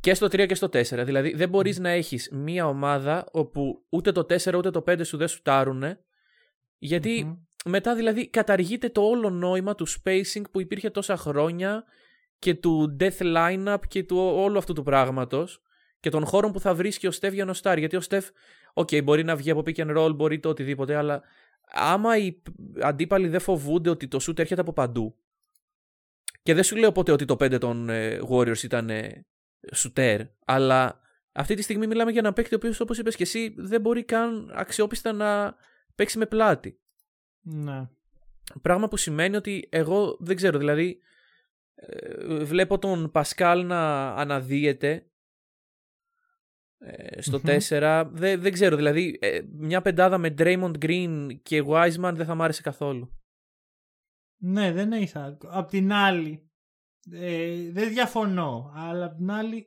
και 0.00 0.14
στο 0.14 0.26
3 0.26 0.46
και 0.46 0.54
στο 0.54 0.66
4. 0.68 1.04
Δηλαδή 1.04 1.34
δεν 1.34 1.48
μπορείς 1.48 1.78
Mm. 1.78 1.80
να 1.80 1.88
έχεις 1.88 2.30
μία 2.32 2.66
ομάδα 2.66 3.26
όπου 3.32 3.84
ούτε 3.88 4.12
το 4.12 4.24
4 4.24 4.54
ούτε 4.56 4.70
το 4.70 4.82
5 4.86 5.00
σου 5.04 5.16
δεν 5.16 5.28
σουτάρουν 5.28 5.82
γιατί 6.78 7.24
Μμμ. 7.24 7.36
μετά 7.64 7.94
δηλαδή 7.94 8.28
καταργείται 8.28 8.88
το 8.88 9.00
όλο 9.00 9.30
νόημα 9.30 9.74
του 9.74 9.86
spacing 9.88 10.42
που 10.50 10.60
υπήρχε 10.60 10.90
τόσα 10.90 11.16
χρόνια 11.16 11.84
και 12.38 12.54
του 12.54 12.96
death 13.00 13.18
lineup 13.36 13.78
και 13.88 14.02
του 14.04 14.16
όλου 14.18 14.58
αυτού 14.58 14.72
του 14.72 14.82
πράγματος 14.82 15.62
και 16.00 16.10
των 16.10 16.24
χώρων 16.26 16.52
που 16.52 16.60
θα 16.60 16.74
βρίσκει 16.74 17.06
ο 17.06 17.10
Στεφ 17.10 17.32
για 17.32 17.44
να 17.44 17.52
σουτάρει. 17.54 17.80
Γιατί 17.80 17.96
ο 17.96 18.00
Στεφ, 18.00 18.28
οκ, 18.72 18.88
μπορεί 19.04 19.24
να 19.24 19.36
βγει 19.36 19.50
από 19.50 19.62
pick 19.66 19.76
and 19.76 19.96
roll, 19.96 20.12
μπορεί 20.16 20.40
το 20.40 20.48
οτιδήποτε, 20.48 20.94
αλλά 20.94 21.22
άμα 21.70 22.16
οι 22.16 22.42
αντίπαλοι 22.80 23.28
δεν 23.28 23.40
φοβούνται 23.40 23.90
ότι 23.90 24.08
το 24.08 24.18
shoot 24.22 24.38
έρχεται 24.38 24.60
από 24.60 24.72
παντού. 24.72 25.16
Και 26.42 26.54
δεν 26.54 26.62
σου 26.62 26.76
λέω 26.76 26.92
ποτέ 26.92 27.12
ότι 27.12 27.24
το 27.24 27.36
5 27.40 27.60
των 27.60 27.88
ε, 27.88 28.18
Warriors 28.30 28.62
ήταν 28.62 28.90
ε, 28.90 29.26
shooter, 29.76 30.28
αλλά 30.44 31.00
αυτή 31.32 31.54
τη 31.54 31.62
στιγμή 31.62 31.86
μιλάμε 31.86 32.10
για 32.10 32.20
ένα 32.20 32.32
παίκτη 32.32 32.54
ο 32.54 32.56
οποίος 32.56 32.80
όπως 32.80 32.98
είπες 32.98 33.16
και 33.16 33.22
εσύ 33.22 33.54
δεν 33.56 33.80
μπορεί 33.80 34.04
καν 34.04 34.52
αξιόπιστα 34.54 35.12
να 35.12 35.56
παίξει 35.94 36.18
με 36.18 36.26
πλάτη. 36.26 36.80
Ναι. 37.40 37.88
Πράγμα 38.62 38.88
που 38.88 38.96
σημαίνει 38.96 39.36
ότι 39.36 39.68
εγώ 39.70 40.16
δεν 40.20 40.36
ξέρω, 40.36 40.58
δηλαδή 40.58 41.00
ε, 41.74 42.44
βλέπω 42.44 42.78
τον 42.78 43.10
Πασκάλ 43.10 43.66
να 43.66 44.08
αναδύεται 44.14 45.06
ε, 46.78 47.22
στο 47.22 47.38
Μμμ. 47.38 47.56
4. 47.68 48.08
Δεν, 48.12 48.40
δεν 48.40 48.52
ξέρω, 48.52 48.76
δηλαδή 48.76 49.18
ε, 49.20 49.40
μια 49.52 49.82
πεντάδα 49.82 50.18
με 50.18 50.34
Draymond 50.38 50.74
Green 50.84 51.28
και 51.42 51.64
Wiseman 51.66 52.12
δεν 52.14 52.26
θα 52.26 52.34
μ' 52.34 52.42
άρεσε 52.42 52.62
καθόλου. 52.62 53.12
Ναι, 54.40 54.72
δεν 54.72 54.92
έχει 54.92 55.18
άδικο. 55.18 55.48
Απ' 55.50 55.68
την 55.68 55.92
άλλη, 55.92 56.50
ε, 57.10 57.70
δεν 57.70 57.88
διαφωνώ, 57.88 58.72
αλλά 58.74 59.04
απ' 59.04 59.16
την 59.16 59.30
άλλη 59.30 59.66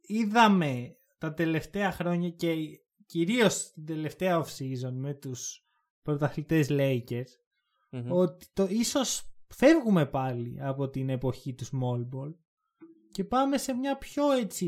είδαμε 0.00 0.96
τα 1.18 1.34
τελευταία 1.34 1.92
χρόνια 1.92 2.30
και 2.30 2.54
κυρίως 3.06 3.70
την 3.70 3.86
τελευταία 3.86 4.44
off-season 4.44 4.92
με 4.92 5.14
τους 5.14 5.64
πρωταθλητές 6.02 6.68
Lakers 6.70 7.30
Μμμ. 7.90 8.12
ότι 8.12 8.46
το 8.52 8.66
ίσως 8.70 9.34
φεύγουμε 9.48 10.06
πάλι 10.06 10.56
από 10.60 10.88
την 10.88 11.08
εποχή 11.08 11.54
του 11.54 11.64
small 11.64 12.16
ball 12.16 12.34
και 13.10 13.24
πάμε 13.24 13.58
σε 13.58 13.72
μια 13.72 13.98
πιο 13.98 14.30
έτσι 14.30 14.66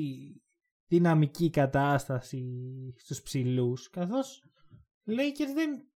δυναμική 0.92 1.50
κατάσταση 1.50 2.44
στους 2.96 3.22
ψηλούς 3.22 3.90
καθώς 3.90 4.44
Lakers 5.06 5.52
δεν 5.54 5.86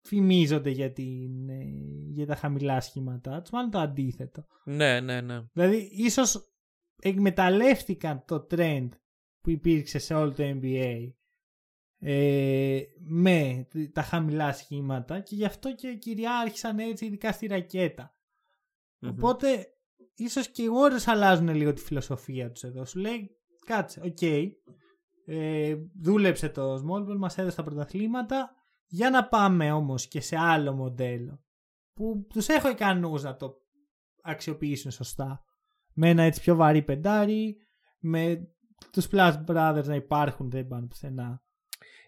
φημίζονται 0.00 0.70
για, 0.70 0.92
την, 0.92 1.48
ε, 1.48 1.64
για 2.08 2.26
τα 2.26 2.34
χαμηλά 2.34 2.80
σχήματά 2.80 3.40
τους 3.40 3.50
μάλλον 3.50 3.70
το 3.70 3.78
αντίθετο 3.78 4.46
Ναι, 4.64 5.00
ναι, 5.00 5.20
ναι. 5.20 5.42
δηλαδή 5.52 5.90
ίσως 5.92 6.52
εκμεταλλεύτηκαν 7.00 8.24
το 8.26 8.46
trend 8.50 8.88
που 9.40 9.50
υπήρξε 9.50 9.98
σε 9.98 10.14
όλο 10.14 10.32
το 10.32 10.42
NBA 10.42 11.10
ε, 11.98 12.80
με 12.98 13.68
τα 13.92 14.02
χαμηλά 14.02 14.52
σχήματα 14.52 15.20
και 15.20 15.34
γι' 15.34 15.44
αυτό 15.44 15.74
και 15.74 15.94
κυριάρχησαν 15.94 16.78
έτσι 16.78 17.04
ειδικά 17.04 17.32
στη 17.32 17.46
ρακέτα. 17.46 18.16
Μμμ. 18.98 19.10
Οπότε 19.10 19.66
ίσως 20.14 20.48
και 20.48 20.62
οι 20.62 20.68
Warriors 20.68 21.04
αλλάζουν 21.06 21.48
λίγο 21.48 21.72
τη 21.72 21.82
φιλοσοφία 21.82 22.50
τους 22.50 22.62
εδώ. 22.62 22.84
Σου 22.84 22.98
λέει 22.98 23.36
κάτσε, 23.66 24.00
οκ, 24.04 24.22
ε, 25.26 25.76
δούλεψε 26.00 26.48
το 26.48 26.74
small 26.74 27.10
ball, 27.10 27.16
μας 27.16 27.38
έδωσε 27.38 27.56
τα 27.56 27.62
πρωταθλήματα 27.62 28.50
για 28.86 29.10
να 29.10 29.28
πάμε 29.28 29.72
όμως 29.72 30.06
και 30.06 30.20
σε 30.20 30.36
άλλο 30.38 30.72
μοντέλο 30.72 31.40
που 31.94 32.26
τους 32.28 32.48
έχω 32.48 32.68
ικανούς 32.68 33.22
να 33.22 33.36
το 33.36 33.54
αξιοποιήσουν 34.22 34.90
σωστά 34.90 35.44
με 35.92 36.08
ένα 36.08 36.22
έτσι 36.22 36.40
πιο 36.40 36.54
βαρύ 36.54 36.82
πεντάρι 36.82 37.56
με 37.98 38.48
τους 38.92 39.08
Plus 39.10 39.44
Brothers 39.46 39.84
να 39.84 39.94
υπάρχουν 39.94 40.50
δεν 40.50 40.66
πάνε 40.66 40.86
πουθενά 40.86 41.42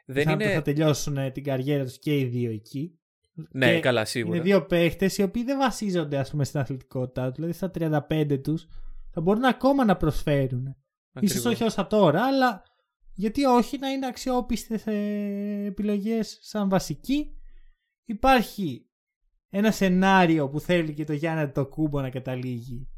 Δεν 0.07 0.25
θα, 0.25 0.33
είναι... 0.33 0.53
θα 0.53 0.63
τελειώσουν 0.63 1.17
ε, 1.17 1.31
την 1.31 1.45
καριέρα 1.45 1.85
τους 1.85 1.99
και 1.99 2.19
οι 2.19 2.25
δύο 2.25 2.51
εκεί. 2.51 2.93
Ναι, 3.53 3.75
και 3.75 3.81
καλά, 3.81 4.05
σίγουρα. 4.05 4.37
Είναι 4.37 4.45
δύο 4.45 4.67
παίχτες 4.67 5.19
οι 5.19 5.23
οποίοι 5.23 5.45
δεν 5.45 5.59
βασίζονται 5.59 6.19
ας 6.19 6.31
πούμε, 6.31 6.45
στην 6.45 6.61
αθλητικότητά 6.61 7.27
τους. 7.27 7.35
Δηλαδή 7.35 7.53
στα 7.53 7.71
35 8.09 8.41
τους 8.43 8.67
θα 9.11 9.21
μπορούν 9.21 9.45
ακόμα 9.45 9.85
να 9.85 9.97
προσφέρουν. 9.97 10.77
Ακριβώς. 11.13 11.37
Ίσως 11.37 11.53
όχι 11.53 11.65
όσα 11.65 11.87
τώρα, 11.87 12.25
αλλά 12.25 12.63
γιατί 13.15 13.45
όχι 13.45 13.79
να 13.79 13.89
είναι 13.89 14.07
αξιόπιστες 14.07 14.87
ε, 14.87 15.65
επιλογές 15.67 16.39
σαν 16.41 16.69
βασική. 16.69 17.33
Υπάρχει 18.05 18.89
ένα 19.49 19.71
σενάριο 19.71 20.49
που 20.49 20.61
θέλει 20.61 20.95
και 20.95 21.05
το 21.05 21.13
Γιάννη 21.13 21.53
το 21.53 21.67
κούμπο 21.67 22.01
να 22.01 22.11
καταλήγει 22.11 22.89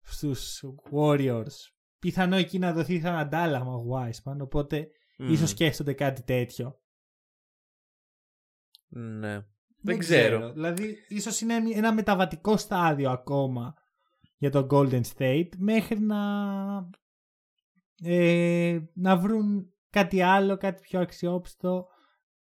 στους 0.00 0.64
Warriors. 0.92 1.54
Πιθανό 1.98 2.36
εκεί 2.36 2.58
να 2.58 2.72
δοθεί 2.72 3.00
σαν 3.00 3.14
αντάλλαγμα 3.14 3.72
ο 3.72 3.84
Wiseman, 3.92 4.36
οπότε 4.40 4.88
Μμμ. 5.18 5.32
ίσως 5.32 5.50
σκέφτονται 5.50 5.92
κάτι 5.92 6.22
τέτοιο. 6.22 6.80
Ναι. 8.88 9.46
Δεν 9.80 9.98
ξέρω. 9.98 10.52
Δηλαδή, 10.52 10.96
ίσως 11.08 11.40
είναι 11.40 11.54
ένα 11.74 11.92
μεταβατικό 11.92 12.56
στάδιο 12.56 13.10
ακόμα 13.10 13.74
για 14.36 14.50
το 14.50 14.66
Golden 14.70 15.02
State 15.16 15.48
μέχρι 15.56 16.00
να 16.00 16.16
ε, 18.02 18.78
να 18.94 19.16
βρουν 19.16 19.72
κάτι 19.90 20.22
άλλο, 20.22 20.56
κάτι 20.56 20.80
πιο 20.82 21.00
αξιόπιστο 21.00 21.86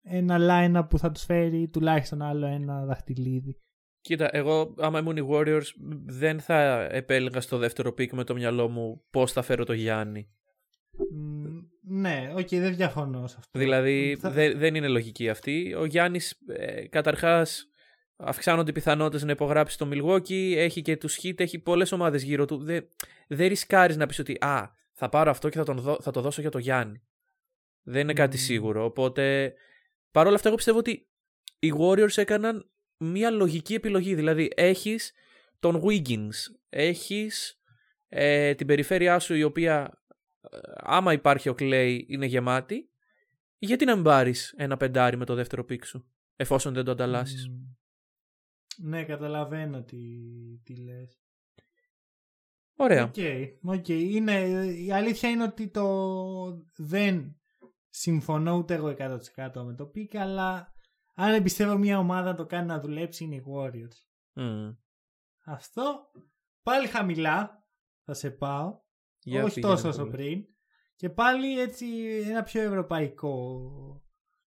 ένα 0.02 0.38
line 0.39 0.89
που 0.89 0.98
θα 1.00 1.12
τους 1.12 1.24
φέρει 1.24 1.70
τουλάχιστον 1.70 2.22
άλλο 2.22 2.46
ένα 2.46 2.86
δαχτυλίδι. 2.86 3.62
Κοίτα, 4.02 4.30
εγώ 4.32 4.74
άμα 4.78 5.00
ήμουν 5.00 5.17
οι 5.17 5.28
Warriors 5.32 5.65
δεν 6.06 6.39
θα 6.39 6.88
επέλεγα 6.91 7.41
στο 7.41 7.58
δεύτερο 7.58 7.93
pick 7.94 8.13
με 8.13 8.24
το 8.24 8.34
μυαλό 8.34 8.67
μου 8.70 9.04
πώς 9.10 9.32
θα 9.32 9.41
φέρω 9.41 9.63
το 9.65 9.74
Γιάννη. 9.74 10.30
Μ, 11.12 12.00
ναι, 12.00 12.32
οκ, 12.38 12.48
δεν 12.48 12.76
διαφωνώ 12.76 13.28
σε 13.28 13.36
αυτό. 13.39 13.60
Δηλαδή 13.60 14.17
Θα- 14.20 14.32
δε- 14.32 14.54
δεν 14.54 14.76
είναι 14.76 14.88
λογική 14.88 15.30
αυτή. 15.30 15.76
Ο 15.78 15.86
Γιάννης 15.86 16.39
ε, 16.48 16.88
καταρχάς 16.88 17.65
αυξάνονται 18.15 18.70
οι 18.70 18.74
πιθανότητες 18.74 19.24
να 19.24 19.32
υπογράψει 19.32 19.74
στο 19.74 19.88
Milwaukee, 19.91 20.54
έχει 20.56 20.82
και 20.82 20.98
τους 20.98 21.20
Heat, 21.24 21.39
έχει 21.39 21.60
πολλές 21.60 21.91
ομάδες 21.91 22.24
γύρω 22.24 22.46
του. 22.46 22.58
Δεν 22.63 22.88
δεν 23.28 23.48
ρισκάρεις 23.48 23.98
να 23.98 24.06
πεις 24.06 24.20
ότι 24.20 24.38
α, 24.39 24.76
θα 25.00 25.10
πάρω 25.10 25.30
αυτό 25.30 25.50
και 25.50 25.58
θα, 25.58 25.64
τον 25.64 25.80
δω- 25.80 26.02
θα 26.02 26.12
το 26.12 26.22
δώσω 26.22 26.42
για 26.42 26.50
το 26.50 26.58
Γιάννη. 26.58 27.02
Δεν 27.84 28.02
είναι 28.02 28.14
κάτι 28.14 28.38
Μμμ. 28.38 28.44
σίγουρο. 28.44 28.84
Οπότε 28.84 29.54
παρόλα 30.12 30.36
αυτά 30.36 30.48
εγώ 30.48 30.58
πιστεύω 30.58 30.78
ότι 30.78 31.10
οι 31.60 31.74
Warriors 31.80 32.18
έκαναν 32.18 32.72
μια 32.98 33.30
λογική 33.30 33.74
επιλογή. 33.74 34.16
Δηλαδή 34.16 34.52
έχεις 34.56 35.14
τον 35.60 35.82
Wiggins, 35.86 36.34
έχεις 36.70 37.62
ε, 38.08 38.56
την 38.56 38.68
περιφέρειά 38.68 39.20
σου 39.20 39.36
η 39.36 39.44
οποία 39.44 40.02
ε, 40.52 40.58
άμα 40.76 41.14
υπάρχει 41.14 41.50
ο 41.50 41.56
Klay 41.60 42.04
είναι 42.08 42.26
γεμάτη 42.26 42.90
γιατί 43.58 43.86
να 43.86 43.96
μην 43.96 44.04
πάρεις 44.04 44.54
ένα 44.58 44.78
πεντάρι 44.78 45.18
με 45.18 45.26
το 45.26 45.36
δεύτερο 45.36 45.64
pick 45.63 45.86
σου 45.86 46.12
εφόσον 46.36 46.74
δεν 46.74 46.84
το 46.86 46.92
ανταλλάσσεις; 46.92 47.48
Μ, 47.50 47.54
Ναι, 48.88 49.06
καταλαβαίνω 49.06 49.84
τι, 49.84 49.98
τι 50.64 50.76
λες. 50.76 51.22
Ωραία. 52.78 53.04
OK, 53.04 53.16
OK. 53.63 53.88
Είναι, 53.88 54.40
η 54.68 54.92
αλήθεια 54.92 55.30
είναι 55.30 55.44
ότι 55.44 55.68
το 55.68 55.88
δεν 56.76 57.38
συμφωνώ 57.90 58.56
ούτε 58.58 58.74
εγώ 58.74 58.96
100% 58.98 59.18
με 59.66 59.74
το 59.74 59.86
pick, 59.86 60.16
αλλά 60.16 60.74
αν 61.16 61.34
εμπιστεύω 61.34 61.78
μια 61.78 62.00
ομάδα 62.00 62.30
να 62.32 62.36
το 62.36 62.46
κάνει 62.46 62.68
να 62.68 62.80
δουλέψει 62.80 63.24
είναι 63.24 63.36
οι 63.36 63.44
Warriors. 63.54 63.98
Μμ. 64.34 64.70
Αυτό 65.46 66.12
πάλι 66.63 66.88
χαμηλά 66.88 67.68
θα 68.04 68.13
σε 68.13 68.32
πάω, 68.32 68.80
Για 69.20 69.44
όχι 69.44 69.54
πήγαινε 69.54 69.74
τόσο 69.74 69.88
όσο 69.88 69.98
πολύ. 69.98 70.12
πριν. 70.12 70.46
Και 70.96 71.10
πάλι 71.10 71.60
έτσι 71.60 71.86
ένα 72.26 72.44
πιο 72.44 72.62
ευρωπαϊκό, 72.62 73.62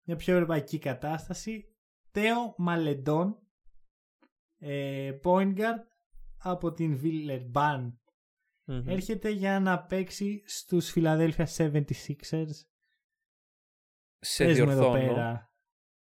μια 0.02 0.16
πιο 0.16 0.34
ευρωπαϊκή 0.34 0.78
κατάσταση. 0.78 1.64
Τέο 2.10 2.54
Μαλεντόν, 2.56 3.38
ε, 4.58 5.18
point 5.22 5.56
guard 5.56 5.84
από 6.38 6.72
την 6.72 7.00
Villeurbanne 7.02 7.92
Μμμ. 8.72 8.88
έρχεται 8.88 9.28
για 9.30 9.60
να 9.60 9.78
παίξει 9.82 10.42
στους 10.46 10.92
Philadelphia 10.94 11.44
76ers. 11.56 12.48
Σε 14.18 14.44
Πες 14.44 14.60
μου 14.60 14.70
εδώ 14.70 14.80
διορθώνω. 14.80 15.06
πέρα. 15.14 15.52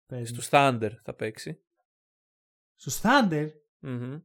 Πες 0.06 0.20
μου. 0.20 0.26
Στους 0.26 0.48
Thunder 0.52 0.92
θα 1.04 1.14
παίξει. 1.14 1.62
Στους 2.76 3.02
Thunder; 3.04 3.50
Μμμ. 3.80 4.20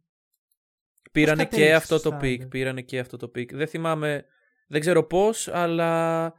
Πήρανε 1.12 1.42
και 1.42 1.49
κατέληξε 1.49 1.75
αυτό 1.75 1.99
στους 1.99 2.11
το 2.11 2.16
Thunder? 2.16 2.21
pick. 2.20 2.46
Πήρανε 2.47 2.83
και 2.83 2.99
αυτό 2.99 3.16
το 3.16 3.29
pick. 3.28 3.55
Δεν 3.55 3.66
θυμάμαι, 3.68 4.25
δεν 4.66 4.81
ξέρω 4.81 5.05
πώς, 5.05 5.49
αλλά 5.49 6.33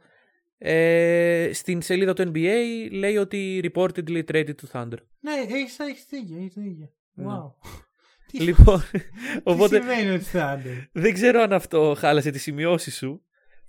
ε, 0.58 1.50
στην 1.52 1.82
σελίδα 1.82 2.12
του 2.12 2.22
NBA 2.34 2.88
λέει 2.92 3.16
ότι 3.16 3.70
reportedly 3.74 4.24
traded 4.24 4.54
to 4.54 4.70
Thunder. 4.72 4.98
Ναι, 5.20 5.32
έχεις, 5.32 5.78
έχεις 5.78 6.06
δίκιο, 6.08 6.36
έχεις 6.36 6.54
δίκιο. 6.54 6.92
Ναι. 7.12 7.24
Wow. 7.28 7.50
Τι, 8.38 8.44
λοιπόν, 8.44 8.82
τι 8.92 9.00
οπότε 9.52 9.80
σημαίνει 9.80 10.10
ότι 10.10 10.24
Thunder. 10.32 10.86
δεν 10.92 11.12
ξέρω 11.12 11.40
αν 11.42 11.52
αυτό 11.52 11.94
χάλασε 11.98 12.30
τη 12.30 12.38
σημειώση 12.38 12.90
σου. 12.90 13.22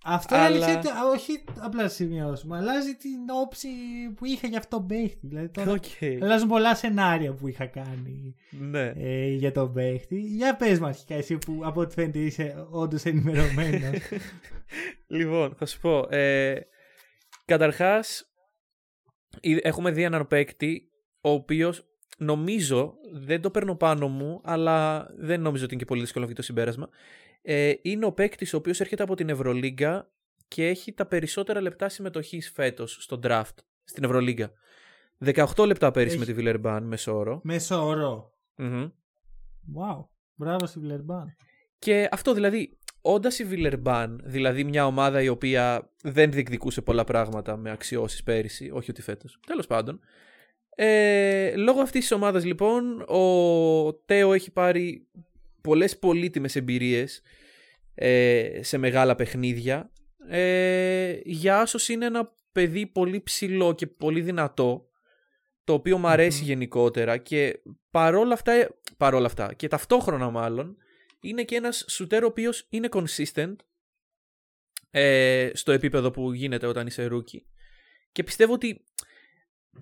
Αυτό 0.07 0.35
Αλλά- 0.35 0.47
είναι 0.49 0.55
αλήθεια, 0.65 0.77
ότι- 0.79 0.87
α, 0.87 1.09
όχι 1.13 1.43
απλά 1.59 1.87
σημείωσή 1.89 2.35
μου, 2.35 2.57
αλλάζει 2.57 2.95
την 2.95 3.19
όψη 3.43 3.67
που 4.15 4.25
είχα 4.25 4.47
για 4.47 4.57
αυτό 4.57 4.77
τον 4.77 4.87
παίχτη. 4.87 5.27
Δηλαδή 5.27 5.49
τώρα 5.49 5.71
Οκ. 5.71 5.83
αλλάζουν 6.21 6.47
πολλά 6.47 6.75
σενάρια 6.75 7.33
που 7.33 7.47
είχα 7.47 7.65
κάνει 7.65 8.35
Ναι. 8.49 8.91
ε, 8.95 9.27
για 9.27 9.51
τον 9.51 9.73
παίχτη. 9.73 10.19
Για 10.19 10.55
πες 10.55 10.79
μου 10.79 10.85
αρχικά 10.85 11.15
εσύ 11.15 11.37
που 11.37 11.61
από 11.63 11.81
ό,τι 11.81 11.93
φαίνεται 11.93 12.19
είσαι 12.19 12.67
όντως 12.69 13.03
ενημερωμένος. 13.03 13.99
λοιπόν, 15.07 15.55
θα 15.57 15.65
σου 15.65 15.79
πω. 15.79 16.07
Ε, 16.09 16.55
καταρχάς, 17.45 18.31
ε, 19.41 19.55
έχουμε 19.61 19.91
δει 19.91 20.03
έναν 20.03 20.27
παίκτη 20.27 20.89
ο 21.21 21.29
οποίος 21.29 21.85
νομίζω, 22.15 22.93
δεν 23.13 23.41
το 23.41 23.51
παίρνω 23.51 23.75
πάνω 23.75 24.07
μου, 24.07 24.41
αλλά 24.43 25.07
δεν 25.17 25.41
νομίζω 25.41 25.63
ότι 25.63 25.73
είναι 25.73 25.81
και 25.83 25.89
πολύ 25.89 26.01
δύσκολο 26.01 26.23
να 26.23 26.29
βγει 26.29 26.39
το 26.39 26.45
συμπέρασμα. 26.45 26.89
Ε, 27.41 27.73
είναι 27.81 28.05
ο 28.05 28.11
παίκτης 28.11 28.53
ο 28.53 28.57
οποίος 28.57 28.79
έρχεται 28.79 29.03
από 29.03 29.15
την 29.15 29.29
Ευρωλίγκα 29.29 30.09
και 30.47 30.67
έχει 30.67 30.93
τα 30.93 31.05
περισσότερα 31.05 31.61
λεπτά 31.61 31.89
συμμετοχής 31.89 32.51
φέτος 32.51 32.97
στο 32.99 33.19
draft 33.23 33.55
στην 33.83 34.03
Ευρωλίγκα. 34.03 34.51
18 35.25 35.65
λεπτά 35.65 35.91
πέρυσι 35.91 36.15
Έχει. 36.15 36.19
με 36.19 36.25
τη 36.25 36.33
Βιλερμπάν 36.33 36.83
μεσόωρο. 36.83 37.39
Μέσο 37.43 37.85
όρο. 37.85 38.33
Μμμ. 38.55 38.89
Wow. 39.77 40.05
Μπράβο 40.35 40.65
στη 40.65 40.79
Βλερμπάν. 40.79 41.35
Και 41.79 42.07
αυτό 42.11 42.33
δηλαδή, 42.33 42.77
όντας 43.01 43.39
η 43.39 43.43
Βιλερμπάν, 43.43 44.21
δηλαδή 44.23 44.63
μια 44.63 44.85
ομάδα 44.85 45.21
η 45.21 45.27
οποία 45.27 45.91
δεν 46.01 46.31
διεκδικούσε 46.31 46.81
πολλά 46.81 47.03
πράγματα 47.03 47.57
με 47.57 47.71
αξιώσεις 47.71 48.23
πέρυσι, 48.23 48.69
όχι 48.73 48.91
ότι 48.91 49.01
φέτος. 49.01 49.39
Τέλος 49.47 49.67
πάντων. 49.67 49.99
Ε, 50.75 51.55
λόγω 51.55 51.81
αυτής 51.81 52.01
της 52.01 52.11
ομάδας 52.11 52.45
λοιπόν, 52.45 53.01
ο 53.01 53.93
Τέο 53.93 54.33
έχει 54.33 54.51
πάρει 54.51 55.07
πολλές 55.61 55.99
πολύτιμες 55.99 56.55
εμπειρίες 56.55 57.21
ε, 57.95 58.59
σε 58.61 58.77
μεγάλα 58.77 59.15
παιχνίδια. 59.15 59.91
Ε, 60.29 61.19
για 61.23 61.59
άσος 61.59 61.89
είναι 61.89 62.05
ένα 62.05 62.33
παιδί 62.51 62.85
πολύ 62.85 63.21
ψηλό 63.21 63.73
και 63.73 63.87
πολύ 63.87 64.21
δυνατό 64.21 64.89
το 65.63 65.73
οποίο 65.73 65.97
μου 65.97 66.07
αρέσει 66.07 66.39
Μμμ. 66.39 66.47
γενικότερα 66.47 67.17
και 67.17 67.61
παρόλα 67.91 68.33
αυτά, 68.33 68.69
παρόλα 68.97 69.25
αυτά 69.25 69.53
και 69.53 69.67
ταυτόχρονα 69.67 70.29
μάλλον 70.29 70.77
είναι 71.21 71.43
και 71.43 71.55
ένας 71.55 71.85
σουτέρ 71.87 72.23
ο 72.23 72.27
οποίος 72.27 72.67
είναι 72.69 72.89
consistent 72.91 73.55
ε, 74.91 75.49
στο 75.53 75.71
επίπεδο 75.71 76.11
που 76.11 76.33
γίνεται 76.33 76.67
όταν 76.67 76.87
είσαι 76.87 77.07
rookie 77.11 77.41
και 78.11 78.23
πιστεύω 78.23 78.53
ότι 78.53 78.85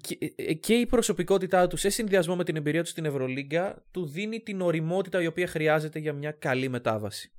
και, 0.04 0.34
ε, 0.36 0.54
και 0.54 0.74
η 0.74 0.86
προσωπικότητά 0.86 1.68
του 1.68 1.78
σε 1.78 1.90
συνδυασμό 1.90 2.36
με 2.36 2.44
την 2.44 2.56
εμπειρία 2.56 2.84
του 2.84 2.90
στην 2.90 3.06
Ευρωλίγκα 3.06 3.86
του 3.92 4.06
δίνει 4.06 4.40
την 4.40 4.62
οριμότητα 4.62 5.22
η 5.22 5.28
οποία 5.28 5.48
χρειάζεται 5.48 6.00
για 6.00 6.14
μια 6.14 6.32
καλή 6.32 6.70
μετάβαση. 6.70 7.32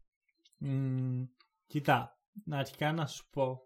Μμ, 0.59 1.23
κοίτα, 1.67 2.19
να 2.45 2.59
αρχικά 2.59 2.93
να 2.93 3.07
σου 3.07 3.29
πω 3.31 3.59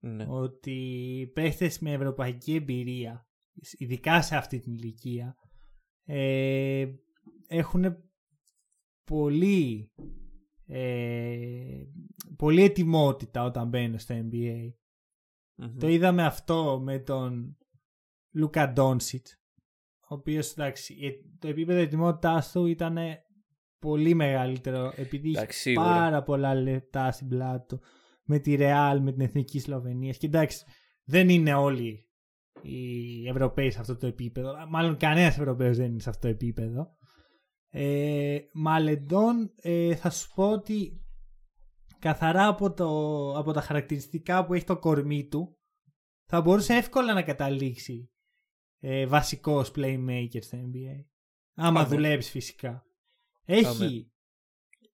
Ναι. 0.00 0.26
ότι 0.28 0.72
οι 1.20 1.26
παίχτες 1.26 1.78
με 1.78 1.92
ευρωπαϊκή 1.92 2.54
εμπειρία, 2.54 3.26
ειδικά 3.78 4.22
σε 4.22 4.36
αυτή 4.36 4.58
την 4.58 4.72
ηλικία, 4.72 5.36
ε, 6.04 6.86
έχουν 7.46 7.96
πολύ, 9.04 9.92
ε, 10.66 11.84
πολύ 12.36 12.62
ετοιμότητα 12.62 13.44
όταν 13.44 13.68
μπαίνουν 13.68 13.98
στο 13.98 14.14
NBA. 14.14 14.72
Μμμ. 15.54 15.76
Το 15.78 15.88
είδαμε 15.88 16.24
αυτό 16.24 16.80
με 16.82 16.98
τον 16.98 17.56
Λούκα 18.32 18.72
Ντόνσιτ, 18.72 19.26
ο 20.08 20.14
οποίος 20.14 20.50
εντάξει, 20.50 20.96
ε, 21.02 21.10
το 21.38 21.48
επίπεδο 21.48 21.80
ετοιμότητάς 21.80 22.52
του 22.52 22.66
ήταν 22.66 22.98
πολύ 23.78 24.14
μεγαλύτερο 24.14 24.92
επειδή 24.96 25.28
είχε 25.28 25.38
Εντάξει, 25.38 25.60
σίγουρα. 25.60 25.88
πάρα 25.88 26.22
πολλά 26.22 26.54
λεπτά 26.54 27.12
στην 27.12 27.28
πλάτη 27.28 27.66
του 27.66 27.82
με 28.24 28.38
τη 28.38 28.54
Ρεάλ, 28.54 29.00
με 29.02 29.12
την 29.12 29.20
Εθνική 29.20 29.60
Σλοβενίας. 29.60 30.16
Και 30.16 30.26
εντάξει, 30.26 30.64
δεν 31.04 31.28
είναι 31.28 31.54
όλοι 31.54 32.08
οι 32.62 33.28
Ευρωπαίοι 33.28 33.70
σε 33.70 33.80
αυτό 33.80 33.96
το 33.96 34.06
επίπεδο. 34.06 34.54
Μάλλον 34.68 34.96
κανένας 34.96 35.38
Ευρωπαίος 35.38 35.76
δεν 35.76 35.90
είναι 35.90 36.00
σε 36.00 36.08
αυτό 36.08 36.20
το 36.20 36.28
επίπεδο. 36.28 36.96
Ε, 37.68 38.38
Μαλεντών, 38.52 39.52
ε, 39.56 39.94
θα 39.94 40.10
σου 40.10 40.34
πω 40.34 40.50
ότι 40.50 41.04
καθαρά 41.98 42.46
από, 42.46 42.72
το, 42.72 42.88
από 43.38 43.52
τα 43.52 43.60
χαρακτηριστικά 43.60 44.46
που 44.46 44.54
έχει 44.54 44.64
το 44.64 44.78
κορμί 44.78 45.28
του, 45.28 45.58
θα 46.24 46.40
μπορούσε 46.40 46.74
εύκολα 46.74 47.12
να 47.14 47.22
καταλήξει 47.22 48.11
ε, 48.84 49.06
βασικός 49.06 49.72
playmaker 49.74 50.38
στο 50.40 50.58
NBA. 50.58 51.04
Άμα 51.54 51.80
Αμέ. 51.80 51.88
δουλέψει 51.88 52.30
φυσικά. 52.30 52.86
Έχει 53.44 54.12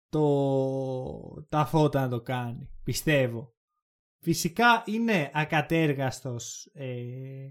το, 0.08 1.46
τα 1.48 1.66
φώτα 1.66 2.00
να 2.00 2.08
το 2.08 2.20
κάνει, 2.20 2.68
πιστεύω. 2.82 3.54
Φυσικά 4.20 4.82
είναι 4.86 5.30
ακατέργαστος 5.34 6.70
ε, 6.72 7.48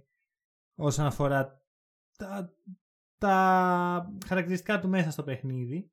όσον 0.76 1.06
αφορά 1.06 1.66
τα, 2.18 2.56
τα 3.18 4.20
χαρακτηριστικά 4.26 4.80
του 4.80 4.88
μέσα 4.88 5.12
στο 5.12 5.24
παιχνίδι. 5.24 5.92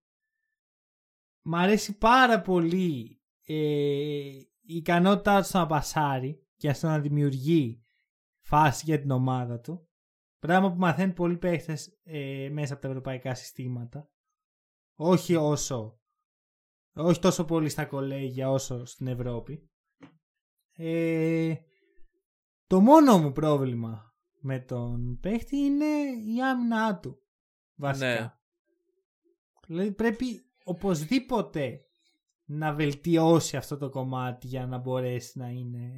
Μ' 1.43 1.55
αρέσει 1.55 1.99
πάρα 1.99 2.41
πολύ 2.41 3.21
ε, 3.47 3.55
η 3.55 4.77
ικανότητά 4.77 5.41
του 5.41 5.47
στο 5.47 5.59
να 5.59 5.67
πασάρει 5.67 6.47
και 6.57 6.73
στο 6.73 6.87
να 6.87 7.01
δημιουργεί 7.01 7.85
φάση 8.41 8.83
για 8.85 9.01
την 9.01 9.11
ομάδα 9.11 9.61
του. 9.61 9.89
Πράγμα 10.45 10.73
που 10.73 10.79
μαθαίνουν 10.79 11.15
πολλοί 11.15 11.37
παίχτες 11.37 11.99
ε, 12.05 12.49
μέσα 12.53 12.73
από 12.73 12.83
τα 12.83 12.89
ευρωπαϊκά 12.89 13.35
συστήματα. 13.35 14.11
Όχι 14.95 15.35
όσο 15.35 16.01
όχι 16.95 17.21
τόσο 17.21 17.45
πολύ 17.45 17.69
στα 17.69 17.85
κολέγια 17.85 18.51
όσο 18.51 18.85
στην 18.85 19.07
Ευρώπη. 19.07 19.71
Ε, 20.77 21.55
το 22.67 22.81
μόνο 22.81 23.19
μου 23.19 23.33
πρόβλημα 23.33 24.15
με 24.41 24.61
τον 24.61 25.19
παίχτη 25.21 25.57
είναι 25.57 25.85
η 26.35 26.43
άμυνά 26.43 26.99
του. 26.99 27.19
Βασικά. 27.75 28.07
Ναι. 28.07 28.33
Δηλαδή 29.67 29.93
πρέπει 29.93 30.27
οπωσδήποτε 30.65 31.81
να 32.45 32.73
βελτιώσει 32.73 33.57
αυτό 33.57 33.77
το 33.77 33.89
κομμάτι 33.89 34.47
για 34.47 34.67
να 34.67 34.79
μπορέσει 34.79 35.39
να 35.39 35.49
είναι 35.49 35.93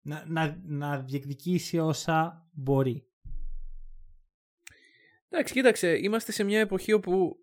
να, 0.00 0.24
να, 0.26 0.60
να 0.64 1.00
διεκδικήσει 1.00 1.78
όσα 1.78 2.48
μπορεί. 2.52 3.07
Εντάξει, 5.28 5.52
κοίταξε, 5.52 5.98
είμαστε 6.02 6.32
σε 6.32 6.44
μια 6.44 6.60
εποχή 6.60 6.92
όπου 6.92 7.36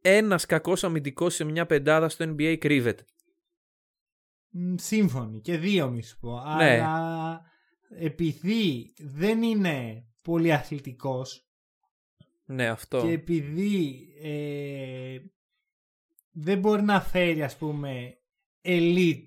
ένας 0.00 0.46
κακός 0.46 0.84
αμυντικός 0.84 1.34
σε 1.34 1.44
μια 1.44 1.66
πεντάδα 1.66 2.08
στο 2.08 2.24
NBA 2.28 2.56
κρύβεται. 2.60 3.04
Μ, 4.48 4.74
Σύμφωνοι 4.76 5.40
και 5.40 5.58
δύο 5.58 5.90
μη 5.90 6.02
σου 6.02 6.18
πω. 6.18 6.40
Ναι. 6.56 6.80
Αλλά 6.80 7.42
επειδή 7.98 8.92
δεν 8.98 9.42
είναι 9.42 10.06
πολύ 10.22 10.52
αθλητικός 10.52 11.48
Ναι, 12.44 12.68
αυτό. 12.68 13.00
και 13.00 13.10
επειδή 13.10 14.08
ε, 14.22 15.18
δεν 16.30 16.58
μπορεί 16.58 16.82
να 16.82 17.00
φέρει 17.00 17.42
ας 17.42 17.56
πούμε 17.56 18.18
elite 18.62 19.26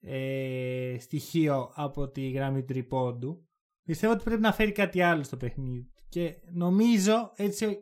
ε, 0.00 0.96
στοιχείο 1.00 1.72
από 1.74 2.08
τη 2.10 2.30
γραμμή 2.30 2.64
τριπώντου 2.64 3.48
πιστεύω 3.84 4.12
ότι 4.12 4.24
πρέπει 4.24 4.40
να 4.40 4.52
φέρει 4.52 4.72
κάτι 4.72 5.02
άλλο 5.02 5.22
στο 5.22 5.36
παιχνίδι 5.36 5.92
και 6.14 6.34
νομίζω 6.52 7.32
έτσι 7.36 7.78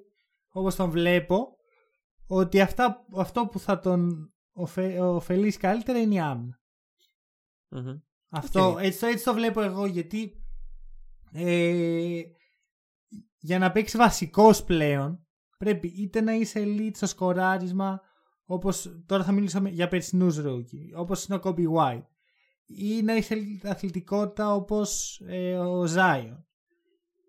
όπως 0.53 0.75
τον 0.75 0.91
βλέπω 0.91 1.57
ότι 2.27 2.61
αυτά, 2.61 3.07
αυτό 3.17 3.47
που 3.47 3.59
θα 3.59 3.79
τον 3.79 4.33
οφε, 4.53 5.01
ωφελήσει 5.01 5.59
καλύτερα 5.59 5.99
είναι 5.99 6.15
η 6.15 6.21
άμυνα 6.21 6.61
Μμμ. 7.69 7.99
αυτό, 8.29 8.71
Οκ. 8.71 8.79
έτσι, 8.83 9.01
το- 9.01 9.07
έτσι 9.07 9.25
το 9.25 9.35
βλέπω 9.35 9.61
εγώ 9.61 9.87
γιατί 9.87 10.33
ε, 11.33 12.21
για 13.39 13.59
να 13.59 13.73
παίξει 13.73 13.97
βασικός 13.97 14.65
πλέον 14.65 15.27
πρέπει 15.59 15.89
είτε 15.89 16.21
να 16.21 16.33
είσαι 16.33 16.63
elite 16.67 16.91
στο 16.97 17.07
σκοράρισμα 17.07 18.01
όπως 18.45 19.03
τώρα 19.07 19.25
θα 19.25 19.33
μιλήσω 19.33 19.61
με- 19.61 19.71
για 19.71 19.89
περσινούς 19.89 20.39
rookie 20.41 20.97
όπως 20.97 21.25
είναι 21.25 21.37
ο 21.37 21.41
Coby 21.45 21.67
White 21.77 22.07
ή 22.67 23.03
να 23.03 23.17
είσαι 23.17 23.35
elite 23.35 23.69
αθλητικότητα 23.69 24.55
όπως 24.55 25.21
ε, 25.27 25.59
ο 25.59 25.83
Zion 25.97 26.37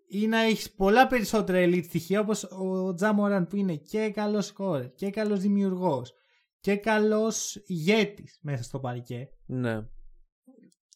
ή 0.06 0.26
να 0.26 0.38
έχεις 0.38 0.74
πολλά 0.74 1.06
περισσότερα 1.06 1.58
elite 1.64 1.84
στοιχεία 1.84 2.20
όπως 2.20 2.44
ο 2.44 2.94
Τζάμοραν 2.94 3.46
που 3.46 3.56
είναι 3.56 3.76
και 3.76 4.10
καλός 4.10 4.46
σκόρερ 4.46 4.94
και 4.94 5.10
καλός 5.10 5.40
δημιουργός 5.40 6.12
και 6.60 6.76
καλός 6.76 7.62
ηγέτης 7.66 8.38
μέσα 8.42 8.62
στο 8.62 8.80
παρκέ 8.80 9.28
Ναι. 9.46 9.86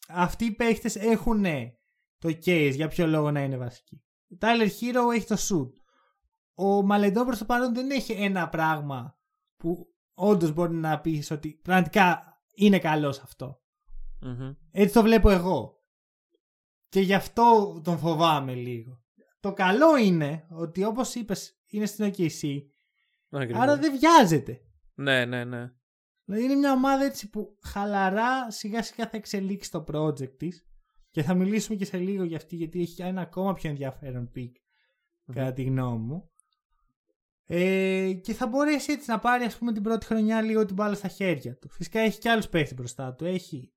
αυτοί 0.07 0.45
οι 0.45 0.51
παίχτες 0.51 0.95
έχουν 0.95 1.43
το 2.17 2.29
case 2.45 2.71
για 2.75 2.87
ποιο 2.87 3.07
λόγο 3.07 3.31
να 3.31 3.43
είναι 3.43 3.57
βασικοί. 3.57 4.03
Ο 4.31 4.37
Tyler 4.39 4.67
Hero 4.67 5.13
έχει 5.15 5.25
το 5.25 5.35
shoot. 5.39 5.71
Ο 6.53 6.81
Μαλεντό 6.81 7.25
προς 7.25 7.37
το 7.37 7.45
παρόν 7.45 7.73
δεν 7.73 7.89
έχει 7.89 8.11
ένα 8.11 8.49
πράγμα 8.49 9.17
που 9.57 9.87
όντως 10.13 10.53
μπορεί 10.53 10.73
να 10.73 11.01
πεις 11.01 11.31
ότι 11.31 11.59
πραγματικά 11.63 12.23
είναι 12.55 12.79
καλός 12.79 13.19
αυτό. 13.19 13.61
Μμμ. 14.21 14.53
Έτσι 14.71 14.93
το 14.93 15.01
βλέπω 15.01 15.29
εγώ. 15.29 15.78
Και 16.89 16.99
γι' 16.99 17.13
αυτό 17.13 17.79
τον 17.83 17.97
φοβάμαι 17.97 18.53
λίγο. 18.53 19.03
Το 19.39 19.53
καλό 19.53 19.97
είναι 19.97 20.47
ότι 20.49 20.83
όπως 20.83 21.15
είπες 21.15 21.59
είναι 21.67 21.85
στην 21.85 22.13
OKC 22.13 22.61
Ακριβώς. 23.29 23.61
άρα 23.61 23.77
δεν 23.77 23.97
βιάζεται. 23.99 24.61
Ναι, 24.95 25.25
ναι, 25.25 25.43
ναι. 25.43 25.71
Δηλαδή 26.25 26.43
είναι 26.43 26.55
μια 26.55 26.71
ομάδα 26.71 27.03
έτσι 27.03 27.29
που 27.29 27.57
χαλαρά 27.61 28.51
σιγά 28.51 28.83
σιγά 28.83 29.07
θα 29.09 29.17
εξελίξει 29.17 29.71
το 29.71 29.83
project 29.91 30.37
της 30.37 30.67
και 31.11 31.23
θα 31.23 31.33
μιλήσουμε 31.33 31.77
και 31.77 31.85
σε 31.85 31.97
λίγο 31.97 32.23
για 32.23 32.37
αυτή 32.37 32.55
γιατί 32.55 32.81
έχει 32.81 33.01
ένα 33.01 33.21
ακόμα 33.21 33.53
πιο 33.53 33.69
ενδιαφέρον 33.69 34.31
pick 34.35 34.51
κατά 35.33 35.53
τη 35.53 35.63
γνώμη 35.63 36.05
μου. 36.05 36.29
Ε, 37.45 38.13
και 38.13 38.33
θα 38.33 38.47
μπορέσει 38.47 38.91
έτσι 38.91 39.09
να 39.09 39.19
πάρει 39.19 39.43
ας 39.43 39.57
πούμε 39.57 39.73
την 39.73 39.83
πρώτη 39.83 40.05
χρονιά 40.05 40.41
λίγο 40.41 40.65
την 40.65 40.75
μπάλα 40.75 40.95
στα 40.95 41.07
χέρια 41.07 41.57
του. 41.57 41.69
Φυσικά 41.69 41.99
έχει 41.99 42.19
και 42.19 42.29
άλλους 42.29 42.49
παίχτες 42.49 42.73
μπροστά 42.73 43.13
του. 43.13 43.25
Έχει 43.25 43.73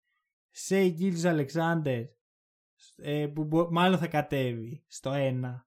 Σέι 0.50 0.90
Γκίλς 0.90 1.24
Αλεξάνδερ 1.24 2.04
ε, 2.96 3.26
που 3.26 3.44
μπο- 3.44 3.70
μάλλον 3.70 3.98
θα 3.98 4.06
κατέβει 4.06 4.84
στο 4.86 5.10
1 5.14 5.66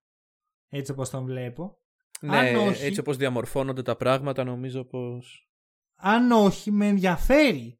έτσι 0.70 0.92
όπως 0.92 1.10
τον 1.10 1.26
βλέπω. 1.26 1.80
Ναι, 2.22 2.38
Αν 2.38 2.56
όχι- 2.56 2.84
έτσι 2.86 3.00
όπως 3.00 3.18
διαμορφώνονται 3.18 3.82
τα 3.82 3.96
πράγματα 3.96 4.44
νομίζω 4.44 4.84
πως... 4.84 5.50
αν 5.96 6.32
όχι 6.32 6.72
με 6.72 6.88
ενδιαφέρει 6.88 7.80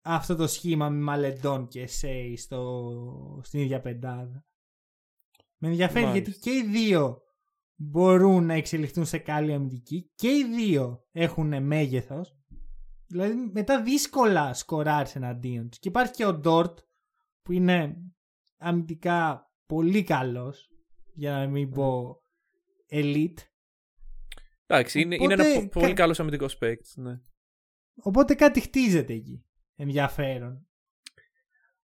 αυτό 0.00 0.36
το 0.36 0.46
σχήμα 0.46 0.88
με 0.88 1.00
Μαλεντών 1.00 1.68
και 1.68 1.86
Σέι 1.86 2.36
στο, 2.36 3.40
στην 3.44 3.60
ίδια 3.60 3.80
πεντάδα. 3.80 4.46
Με 5.56 5.68
ενδιαφέρει 5.68 6.04
Μάλιστα. 6.04 6.30
γιατί 6.30 6.40
και 6.40 6.50
οι 6.50 6.62
δύο 6.70 7.22
μπορούν 7.74 8.46
να 8.46 8.54
εξελιχθούν 8.54 9.04
σε 9.06 9.18
καλή 9.18 9.52
αμυντική 9.52 10.10
και 10.14 10.28
οι 10.28 10.44
δύο 10.44 11.04
έχουν 11.12 11.62
μέγεθος. 11.62 12.36
Δηλαδή 13.06 13.34
μετά 13.52 13.82
δύσκολα 13.82 14.54
σκοράρεις 14.54 15.16
εναντίον 15.16 15.68
τους. 15.68 15.78
Και 15.78 15.88
υπάρχει 15.88 16.12
και 16.12 16.24
ο 16.26 16.34
Ντόρτ 16.34 16.78
που 17.42 17.52
είναι 17.52 17.96
αμυντικά 18.58 19.50
πολύ 19.66 20.02
καλός 20.02 20.70
για 21.14 21.32
να 21.32 21.46
μην 21.46 21.70
πω 21.70 22.20
elite. 22.90 23.38
Εντάξει, 24.66 25.00
είναι, 25.00 25.14
είναι 25.20 25.32
ένα 25.32 25.44
Οπότε, 25.44 25.60
πο- 25.60 25.68
πολύ 25.80 25.86
κα- 25.86 25.94
καλός 25.94 26.20
αμυντικός 26.20 26.56
παίκτης, 26.58 26.96
ναι. 26.96 27.20
Οπότε 27.94 28.34
κάτι 28.34 28.60
χτίζεται 28.60 29.12
εκεί. 29.12 29.44
Ενδιαφέρον. 29.76 30.66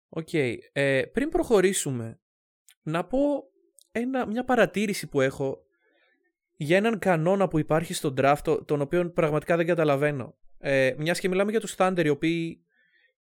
Οκ. 0.10 0.34
Ε, 0.34 1.02
πριν 1.14 1.30
προχωρήσουμε, 1.30 2.20
να 2.82 3.06
πω 3.06 3.20
ένα, 3.92 4.26
μια 4.28 4.44
παρατήρηση 4.44 5.08
που 5.08 5.22
έχω 5.22 5.62
για 6.58 6.78
έναν 6.78 7.00
κανόνα 7.00 7.48
που 7.48 7.60
υπάρχει 7.60 7.94
στον 7.94 8.14
draft, 8.18 8.38
το- 8.44 8.64
τον 8.66 8.82
οποίο 8.82 9.12
πραγματικά 9.12 9.56
δεν 9.58 9.66
καταλαβαίνω. 9.66 10.36
Ε, 10.58 10.96
μιας 10.98 11.20
και 11.20 11.30
μιλάμε 11.30 11.52
για 11.52 11.60
τους 11.60 11.76
Thunder, 11.78 12.02
οι 12.06 12.10
οποίοι, 12.10 12.66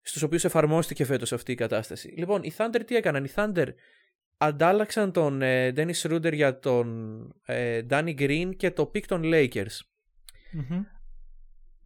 στους 0.07 0.23
οποίους 0.23 0.45
εφαρμόστηκε 0.45 1.05
φέτος 1.05 1.33
αυτή 1.33 1.53
η 1.53 1.55
κατάσταση. 1.55 2.15
Λοιπόν, 2.17 2.43
οι 2.43 2.53
Thunder 2.57 2.81
τι 2.87 2.97
έκαναν; 2.97 3.25
Οι 3.25 3.31
Thunder 3.35 3.67
αντάλλαξαν 4.37 5.13
τον 5.13 5.43
ε, 5.43 5.73
Dennis 5.77 5.95
Schroeder 6.03 6.33
για 6.33 6.59
τον 6.59 7.19
ε, 7.47 7.81
Danny 7.91 8.19
Green 8.19 8.51
και 8.57 8.71
το 8.71 8.91
pick 8.95 9.03
των 9.03 9.23
Lakers. 9.25 9.79
Μμμ. 10.53 10.83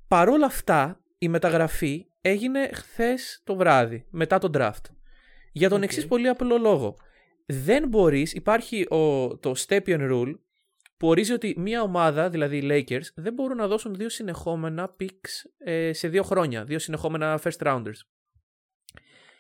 Παρόλα 0.09 0.47
αυτά, 0.47 1.01
η 1.19 1.29
μεταγραφή 1.29 2.07
έγινε 2.21 2.71
χθες 2.73 3.41
το 3.45 3.57
βράδυ, 3.57 4.07
μετά 4.11 4.39
τον 4.39 4.51
draft. 4.55 4.83
Για 5.53 5.69
τον 5.69 5.79
Οκ. 5.79 5.85
εξής 5.85 6.07
πολύ 6.07 6.29
απλό 6.29 6.59
λόγο. 6.59 6.97
Δεν 7.47 7.89
μπορείς, 7.89 8.33
υπάρχει 8.33 8.87
ο, 8.95 9.37
το 9.37 9.53
Stepien 9.57 10.11
Rule 10.11 10.35
που 10.99 11.09
ορίζει 11.09 11.32
ότι 11.32 11.55
μια 11.59 11.82
ομάδα, 11.82 12.30
δηλαδή 12.30 12.57
οι 12.57 12.62
Lakers, 12.88 13.05
δεν 13.14 13.32
μπορούν 13.34 13.57
να 13.57 13.66
δώσουν 13.66 13.94
δύο 13.94 14.09
συνεχόμενα 14.09 14.96
picks 15.01 15.28
ε, 15.59 15.92
σε 15.92 16.09
δύο 16.09 16.22
χρόνια, 16.22 16.64
δύο 16.64 16.78
συνεχόμενα 16.78 17.40
first 17.44 17.59
rounders. 17.66 18.01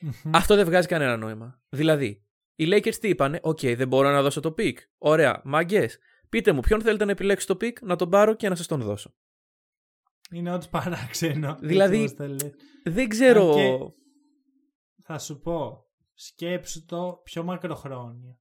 Μμμ. 0.00 0.34
Αυτό 0.34 0.54
δεν 0.56 0.64
βγάζει 0.64 0.86
κανένα 0.86 1.16
νόημα. 1.16 1.60
Δηλαδή, 1.68 2.24
οι 2.54 2.68
Lakers 2.72 2.94
τι 2.94 3.08
είπανε, 3.08 3.38
Οκ, 3.42 3.60
δεν 3.60 3.88
μπορώ 3.88 4.10
να 4.10 4.22
δώσω 4.22 4.40
το 4.40 4.54
pick. 4.58 4.74
Ωραία, 4.98 5.40
μάγκες. 5.44 5.88
Πείτε 6.28 6.52
μου, 6.52 6.60
ποιον 6.60 6.82
θέλετε 6.82 7.04
να 7.04 7.10
επιλέξει 7.10 7.46
το 7.46 7.56
pick, 7.60 7.72
να 7.82 7.96
τον 7.96 8.10
πάρω 8.10 8.34
και 8.34 8.48
να 8.48 8.54
σας 8.54 8.66
τον 8.66 8.80
δώσω. 8.80 9.14
Είναι 10.30 10.52
όντως 10.52 10.68
παράξενο. 10.68 11.56
Δηλαδή, 11.62 12.02
έτσι 12.02 12.14
όπως 12.18 12.26
το 12.26 12.32
λες. 12.44 12.54
Δεν 12.84 13.08
ξέρω. 13.08 13.50
Αν 13.50 13.56
και- 13.56 13.92
Θα 15.02 15.18
σου 15.18 15.40
πω. 15.40 15.84
Σκέψου 16.14 16.84
το 16.84 17.20
πιο 17.24 17.42
μακροχρόνια. 17.42 18.38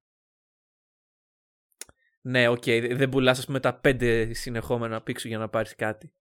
Ναι, 2.21 2.47
οκ, 2.47 2.63
δεν 2.93 3.09
πουλάς, 3.09 3.39
ας 3.39 3.45
πούμε, 3.45 3.59
τα 3.59 3.73
πέντε 3.73 4.33
συνεχόμενα 4.33 4.97
picks 5.07 5.19
σου 5.19 5.27
για 5.27 5.37
να 5.37 5.49
πάρεις 5.49 5.75
κάτι. 5.75 6.11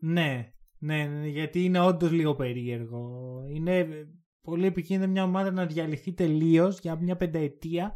Ναι, 0.00 0.52
ναι, 0.78 1.04
ναι, 1.04 1.26
γιατί 1.26 1.64
είναι 1.64 1.80
όντως 1.80 2.10
λίγο 2.10 2.34
περίεργο. 2.34 3.10
Είναι 3.54 3.88
πολύ 4.42 4.66
επικίνδυνο 4.66 5.10
μια 5.12 5.22
ομάδα 5.24 5.50
να 5.50 5.66
διαλυθεί 5.66 6.12
τελείως 6.12 6.78
για 6.80 6.96
μια 6.96 7.16
πενταετία 7.16 7.92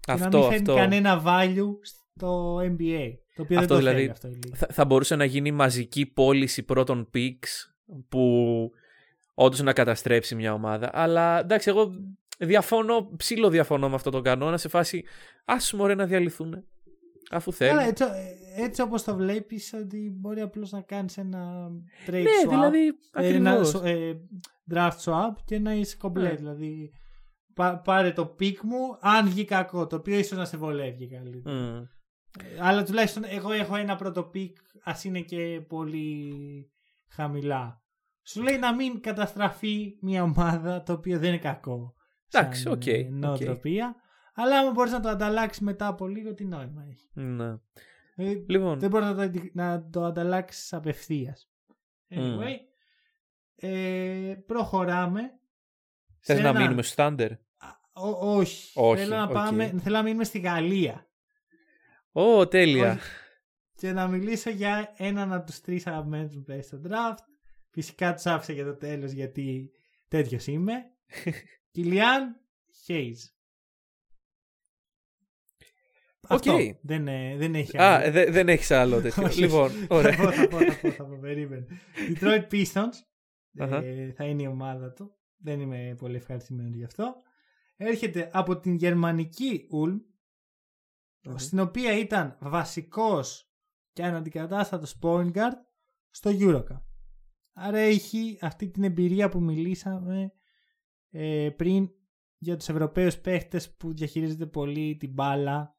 και 0.00 0.12
Αυτό, 0.12 0.28
να 0.28 0.38
μην 0.38 0.42
φέρνει 0.42 0.56
αυτό. 0.56 0.74
κανένα 0.74 1.22
value 1.26 1.72
στο 1.82 2.56
NBA. 2.56 3.12
Το 3.34 3.42
οποίο 3.42 3.58
Αυτό 3.58 3.58
δεν 3.58 3.66
το 3.66 3.76
δηλαδή, 3.76 3.96
θέλει 3.96 4.10
αυτό 4.10 4.28
η 4.28 4.30
Λίγκα. 4.30 4.56
θα, 4.56 4.66
θα 4.70 4.84
μπορούσε 4.84 5.16
να 5.16 5.24
γίνει 5.24 5.52
μαζική 5.52 6.06
πώληση 6.06 6.62
πρώτων 6.62 7.10
picks 7.14 7.72
που 8.08 8.70
όντως 9.34 9.60
να 9.60 9.72
καταστρέψει 9.72 10.34
μια 10.34 10.52
ομάδα. 10.52 10.90
Αλλά 10.92 11.40
εντάξει, 11.40 11.68
εγώ 11.70 11.90
διαφωνώ, 12.38 13.10
ψήλο 13.16 13.48
διαφωνώ 13.50 13.88
με 13.88 13.94
αυτό 13.94 14.10
τον 14.10 14.22
κανόνα 14.22 14.56
σε 14.56 14.68
φάση 14.68 15.04
ας 15.44 15.72
μωρέ 15.72 15.94
να 15.94 16.06
διαλυθούν. 16.06 16.64
Αφού 17.30 17.52
θέλουν. 17.52 17.78
Αλλά 17.78 17.88
έτσι, 17.88 18.04
έτσι 18.56 18.82
όπως 18.82 19.02
το 19.04 19.14
βλέπεις 19.16 19.72
ότι 19.72 20.16
μπορεί 20.20 20.40
απλώς 20.40 20.70
να 20.70 20.80
κάνεις 20.80 21.18
ένα 21.18 21.68
trade 22.06 22.12
ναι, 22.12 22.30
swap 22.44 22.48
δηλαδή 22.48 22.86
ε, 23.12 23.26
ένα 23.26 23.50
ακριβώς. 23.50 23.68
σο- 23.68 23.84
ε, 23.84 24.20
draft 24.74 24.96
swap 25.04 25.32
και 25.44 25.58
να 25.58 25.74
είσαι 25.74 25.96
κομπλέ. 25.96 26.28
Ναι. 26.28 26.34
Δηλαδή 26.34 26.90
πά- 27.54 27.82
πάρε 27.84 28.12
το 28.12 28.36
pick 28.40 28.56
μου 28.62 28.78
αν 29.00 29.28
βγει 29.28 29.44
κακό 29.44 29.86
το 29.86 29.96
οποίο 29.96 30.18
ίσως 30.18 30.38
να 30.38 30.44
σε 30.44 30.56
βολεύει 30.56 31.08
καλύτερα. 31.08 31.54
Μμ. 31.56 31.76
Ε, 31.76 32.60
Αλλά 32.60 32.82
τουλάχιστον 32.82 33.22
εγώ 33.26 33.52
έχω 33.52 33.76
ένα 33.76 33.96
πρώτο 33.96 34.30
pick 34.34 34.52
ας 34.84 35.04
είναι 35.04 35.20
και 35.20 35.60
πολύ 35.68 36.32
χαμηλά. 37.10 37.82
Σου 38.26 38.42
λέει 38.42 38.58
να 38.58 38.74
μην 38.74 39.00
καταστραφεί 39.00 39.98
μια 40.00 40.22
ομάδα 40.22 40.82
το 40.82 40.92
οποίο 40.92 41.18
δεν 41.18 41.28
είναι 41.28 41.38
κακό. 41.38 41.94
Εντάξει, 42.32 42.60
σαν, 42.62 42.72
οκ, 42.72 42.86
ε, 42.86 42.98
οκ. 42.98 43.10
Νοοτροπία. 43.10 43.94
Αλλά 44.42 44.58
άμα 44.58 44.70
μπορείς 44.70 44.92
να 44.92 45.00
το 45.00 45.08
ανταλλάξεις 45.08 45.62
μετά 45.62 45.86
από 45.86 46.06
λίγο 46.06 46.34
τι 46.34 46.44
νόημα 46.44 46.84
έχει. 46.90 47.08
Ναι. 47.12 47.50
Ε, 48.16 48.42
Λοιπόν, 48.46 48.78
δεν 48.78 48.90
μπορείς 48.90 49.06
να 49.06 49.14
το, 49.14 49.20
αντι- 49.20 49.54
να 49.54 49.88
το 49.90 50.04
ανταλλάξεις 50.04 50.72
απευθείας. 50.72 51.50
Anyway, 52.10 52.56
ε, 53.56 54.34
προχωράμε. 54.46 55.20
θες 56.20 56.36
σε 56.36 56.42
να 56.42 56.48
ένα- 56.48 56.60
μείνουμε 56.60 56.82
στο 56.82 57.06
Thunder; 57.06 57.30
Α, 57.56 57.68
ο- 57.92 58.36
όχι. 58.36 58.72
Όχι, 58.80 59.02
Θέλω, 59.02 59.16
να 59.16 59.22
οκ. 59.22 59.32
πάμε, 59.32 59.74
θέλω 59.82 59.96
να 59.96 60.02
μείνουμε 60.02 60.24
στη 60.24 60.38
Γαλλία. 60.38 61.06
Ω, 62.12 62.48
τέλεια. 62.48 62.92
Όχι. 62.92 63.00
Και 63.74 63.92
να 63.92 64.08
μιλήσω 64.08 64.50
για 64.50 64.92
έναν 64.96 65.32
από 65.32 65.46
τους 65.46 65.60
τρεις 65.60 65.86
αγαπημένους 65.86 66.36
μου 66.36 66.42
παίκτες 66.42 66.66
στο 66.66 66.80
draft. 66.84 67.18
Φυσικά 67.70 68.14
τους 68.14 68.26
άφησα 68.26 68.52
για 68.52 68.64
το 68.64 68.76
τέλος 68.76 69.10
γιατί 69.10 69.70
τέτοιος 70.08 70.46
είμαι. 70.46 70.72
Killian 71.72 72.40
Hayes. 72.84 73.24
Αυτό. 76.28 76.52
Οκ. 76.54 76.60
Δεν, 76.82 77.08
ε, 77.08 77.36
δεν 77.36 77.54
έχει 77.54 77.78
Α, 77.78 77.94
άλλο. 77.94 78.10
δε- 78.12 78.30
δεν 78.30 78.48
έχεις 78.48 78.70
άλλο 78.70 79.00
τέτοιο. 79.02 79.22
Όχι, 79.24 79.40
λοιπόν, 79.40 79.64
όχι. 79.70 79.86
ωραία. 79.90 80.12
Θα 80.12 80.22
πω, 80.24 80.30
θα 80.32 80.48
πω, 80.48 80.58
θα 80.58 80.78
πω, 80.82 80.90
θα 80.90 81.04
πω, 81.04 81.18
περίμενε. 81.20 81.66
Detroit 82.14 82.46
Pistons. 82.52 82.94
Αχα. 83.58 83.76
ε, 83.76 84.12
θα 84.16 84.24
είναι 84.24 84.42
η 84.42 84.46
ομάδα 84.46 84.92
του. 84.92 85.14
Δεν 85.42 85.60
είμαι 85.60 85.94
πολύ 85.98 86.16
ευχαριστημένος 86.16 86.74
γι' 86.76 86.84
αυτό. 86.84 87.14
Έρχεται 87.76 88.30
από 88.32 88.58
την 88.58 88.74
γερμανική 88.74 89.66
Ulm, 89.72 90.00
Μμμ. 91.22 91.36
στην 91.36 91.58
οποία 91.58 91.98
ήταν 91.98 92.36
βασικός 92.40 93.52
και 93.92 94.04
αναντικατάστατος 94.04 94.98
point 95.02 95.32
guard 95.32 95.56
στο 96.10 96.30
Eurocup. 96.34 96.82
Άρα 97.52 97.78
έχει 97.78 98.38
αυτή 98.40 98.68
την 98.70 98.84
εμπειρία 98.84 99.28
που 99.28 99.40
μιλήσαμε 99.42 100.32
ε, 101.10 101.48
πριν 101.56 101.88
για 102.38 102.56
τους 102.56 102.68
Ευρωπαίους 102.68 103.18
παίχτες 103.18 103.76
που 103.76 103.94
διαχειρίζονται 103.94 104.46
πολύ 104.46 104.96
την 104.96 105.12
μπάλα 105.12 105.78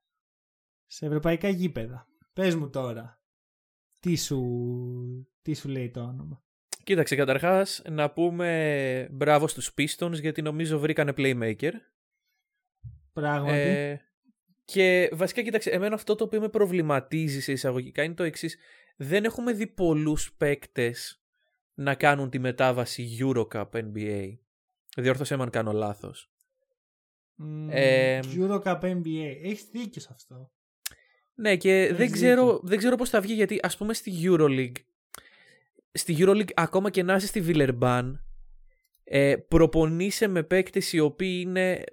σε 0.91 1.05
ευρωπαϊκά 1.05 1.49
γήπεδα. 1.49 2.07
Πες 2.33 2.55
μου 2.55 2.69
τώρα, 2.69 3.21
τι 3.99 4.15
σου, 4.15 4.41
τι 5.41 5.53
σου 5.53 5.69
λέει 5.69 5.89
το 5.89 6.01
όνομα; 6.01 6.43
Κοίταξε, 6.83 7.15
καταρχάς 7.15 7.81
να 7.89 8.11
πούμε 8.11 9.07
μπράβο 9.11 9.47
στους 9.47 9.73
Pistons 9.77 10.19
γιατί 10.19 10.41
νομίζω 10.41 10.79
βρήκανε 10.79 11.13
playmaker. 11.17 11.71
Πράγματι. 13.13 13.57
Ε, 13.57 14.01
και 14.65 15.09
βασικά, 15.13 15.41
κοίταξε, 15.41 15.69
εμένα 15.69 15.95
αυτό 15.95 16.15
το 16.15 16.23
οποίο 16.23 16.39
με 16.39 16.49
προβληματίζει 16.49 17.41
σε 17.41 17.51
εισαγωγικά 17.51 18.03
είναι 18.03 18.13
το 18.13 18.23
εξής. 18.23 18.57
Δεν 18.95 19.23
έχουμε 19.23 19.53
δει 19.53 19.67
πολλούς 19.67 20.33
παίκτες 20.33 21.23
να 21.73 21.95
κάνουν 21.95 22.29
τη 22.29 22.39
μετάβαση 22.39 23.17
Eurocup 23.19 23.69
NBA. 23.71 24.37
Διόρθωσέ 24.97 25.35
με 25.35 25.43
αν 25.43 25.49
κάνω 25.49 25.71
λάθος. 25.71 26.31
Μ, 27.35 27.69
ε, 27.69 28.19
Eurocup 28.23 28.81
NBA. 28.81 29.37
Έχεις 29.41 29.63
δίκιο 29.71 30.01
σε 30.01 30.09
αυτό. 30.11 30.51
Ναι, 31.41 31.55
και 31.55 31.71
Έχεις 31.79 31.87
δεν 31.97 32.07
δίκιο. 32.07 32.13
ξέρω, 32.13 32.59
δεν 32.63 32.77
ξέρω 32.77 32.95
πώς 32.95 33.09
θα 33.09 33.21
βγει 33.21 33.33
γιατί 33.33 33.59
ας 33.61 33.77
πούμε 33.77 33.93
στη 33.93 34.11
EuroLeague 34.23 34.75
στη 35.91 36.15
EuroLeague 36.19 36.53
ακόμα 36.53 36.89
και 36.89 37.03
να 37.03 37.15
είσαι 37.15 37.27
στη 37.27 37.43
Villeurbanne 37.47 38.11
ε, 39.03 39.35
προπονείσαι 39.47 40.27
με 40.27 40.43
παίκτες 40.43 40.93
οι 40.93 40.99
οποίοι 40.99 41.43
είναι 41.47 41.83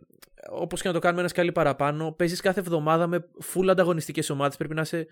όπως 0.50 0.80
και 0.82 0.88
να 0.88 0.94
το 0.94 1.00
κάνουμε 1.00 1.20
ένας 1.20 1.30
σκάλι 1.32 1.52
παραπάνω 1.52 2.12
παίζεις 2.12 2.40
κάθε 2.40 2.60
εβδομάδα 2.60 3.06
με 3.06 3.28
full 3.54 3.66
ανταγωνιστικές 3.68 4.30
ομάδες 4.30 4.56
πρέπει 4.56 4.74
να 4.74 4.80
είσαι 4.80 5.06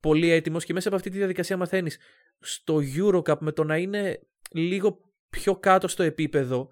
πολύ 0.00 0.30
έτοιμος 0.30 0.64
και 0.64 0.72
μέσα 0.72 0.88
από 0.88 0.96
αυτή 0.96 1.10
τη 1.10 1.16
διαδικασία 1.16 1.56
μαθαίνεις 1.56 1.98
στο 2.40 2.80
Eurocup 2.96 3.38
με 3.38 3.52
το 3.52 3.64
να 3.64 3.76
είναι 3.76 4.20
λίγο 4.50 5.00
πιο 5.30 5.56
κάτω 5.56 5.88
στο 5.88 6.02
επίπεδο 6.02 6.68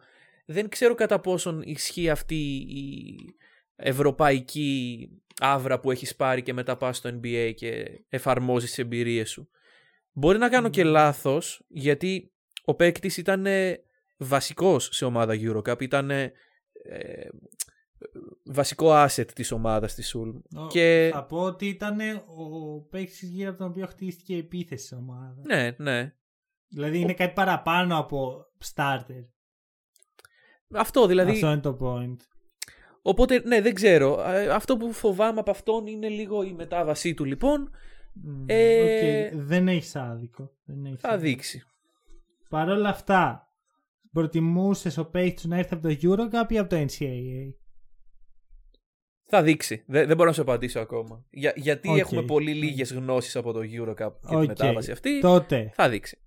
δεν 0.47 0.69
ξέρω 0.69 0.95
κατά 0.95 1.21
πόσον 1.21 1.63
ισχύει 1.65 2.11
αυτή 2.11 2.37
η 2.55 3.17
ευρωπαϊκή 3.77 5.09
άβρα 5.39 5.81
που 5.81 5.91
έχεις 5.91 6.17
πάρει 6.17 6.43
και 6.43 6.53
μετά 6.53 6.77
πας 6.77 6.97
στο 6.97 7.11
NBA 7.23 7.53
και 7.57 8.01
εφαρμόζεις 8.09 8.69
τις 8.69 8.79
εμπειρίες 8.79 9.31
σου. 9.31 9.49
Μπορεί 10.13 10.39
να 10.39 10.49
κάνω 10.49 10.69
και 10.69 10.85
Μμμ. 10.85 10.91
λάθος 10.91 11.65
γιατί 11.69 12.33
ο 12.65 12.75
παίκτης 12.75 13.17
ήταν 13.17 13.47
ε, 13.47 13.81
βασικός 14.17 14.89
σε 14.93 15.05
ομάδα 15.05 15.35
Eurocup, 15.41 15.81
ήταν 15.83 16.11
ε, 16.11 16.33
ε, 16.83 17.29
βασικό 18.45 19.05
asset 19.05 19.27
της 19.35 19.53
ομάδας 19.53 19.95
της 19.95 20.17
Ulm. 20.19 20.43
Ο- 20.63 20.67
Και- 20.67 21.11
Θα 21.13 21.25
πω 21.25 21.39
ότι 21.43 21.67
ήταν 21.69 21.99
ο 22.27 22.81
παίκτης 22.91 23.23
γύρω 23.23 23.49
από 23.51 23.59
τον 23.59 23.69
οποίο 23.69 23.87
χτίστηκε 23.87 24.35
η 24.35 24.39
επίθεση 24.39 24.83
της 24.89 24.99
ομάδα. 24.99 25.43
Ναι, 25.45 25.75
ναι. 25.79 26.15
Δηλαδή 26.69 26.99
είναι 26.99 27.15
κάτι 27.15 27.33
παραπάνω 27.35 27.99
από 27.99 28.47
starter. 28.75 29.25
Αυτό 30.75 31.07
δηλαδή. 31.07 31.31
Αυτό 31.31 31.47
είναι 31.51 31.61
το 31.61 31.77
point. 31.81 32.17
Οπότε, 33.09 33.43
ναι, 33.45 33.61
δεν 33.61 33.75
ξέρω. 33.75 34.23
Ε, 34.27 34.49
Αυτό 34.49 34.77
που 34.77 34.93
φοβάμαι 34.93 35.41
από 35.41 35.51
αυτόν 35.51 35.87
είναι 35.87 36.09
λίγο 36.09 36.43
η 36.43 36.53
μετάβασή 36.53 37.15
του 37.15 37.25
λοιπόν. 37.25 37.71
Μ, 38.15 38.45
Ε, 38.47 39.27
οκ, 39.29 39.41
Δεν 39.43 39.69
έχεις 39.69 39.97
άδικο. 39.97 40.51
Δεν 40.65 40.85
έχεις 40.85 41.01
Θα 41.01 41.09
άδικο. 41.09 41.27
δείξει. 41.29 41.63
Παρ' 42.49 42.69
όλα 42.69 42.89
αυτά, 42.89 43.49
προτιμούσες 44.13 44.97
ο 44.99 45.05
παίκτης 45.11 45.41
σου 45.41 45.49
να 45.49 45.57
έρθει 45.57 45.75
από 45.75 45.89
το 45.89 45.97
Eurocup 46.03 46.53
ή 46.53 46.59
από 46.59 46.69
το 46.69 46.77
NCAA. 46.77 47.55
Θα 49.29 49.43
δείξει. 49.43 49.85
Δεν, 49.87 50.07
δεν 50.07 50.17
μπορώ 50.17 50.29
να 50.29 50.35
σου 50.35 50.43
απαντήσω 50.43 50.81
ακόμα. 50.81 51.25
Για, 51.31 51.53
γιατί 51.57 51.89
Οκ. 51.89 51.97
έχουμε 51.97 52.23
πολύ 52.23 52.53
λίγες 52.55 52.93
γνώσεις 52.93 53.37
από 53.37 53.53
το 53.53 53.61
Eurocup 53.61 54.13
και 54.29 54.35
Οκ. 54.35 54.41
τη 54.41 54.47
μετάβαση 54.47 54.91
αυτή. 54.93 55.21
Τότε, 55.21 55.71
Θα 55.75 55.89
δείξει. 55.89 56.19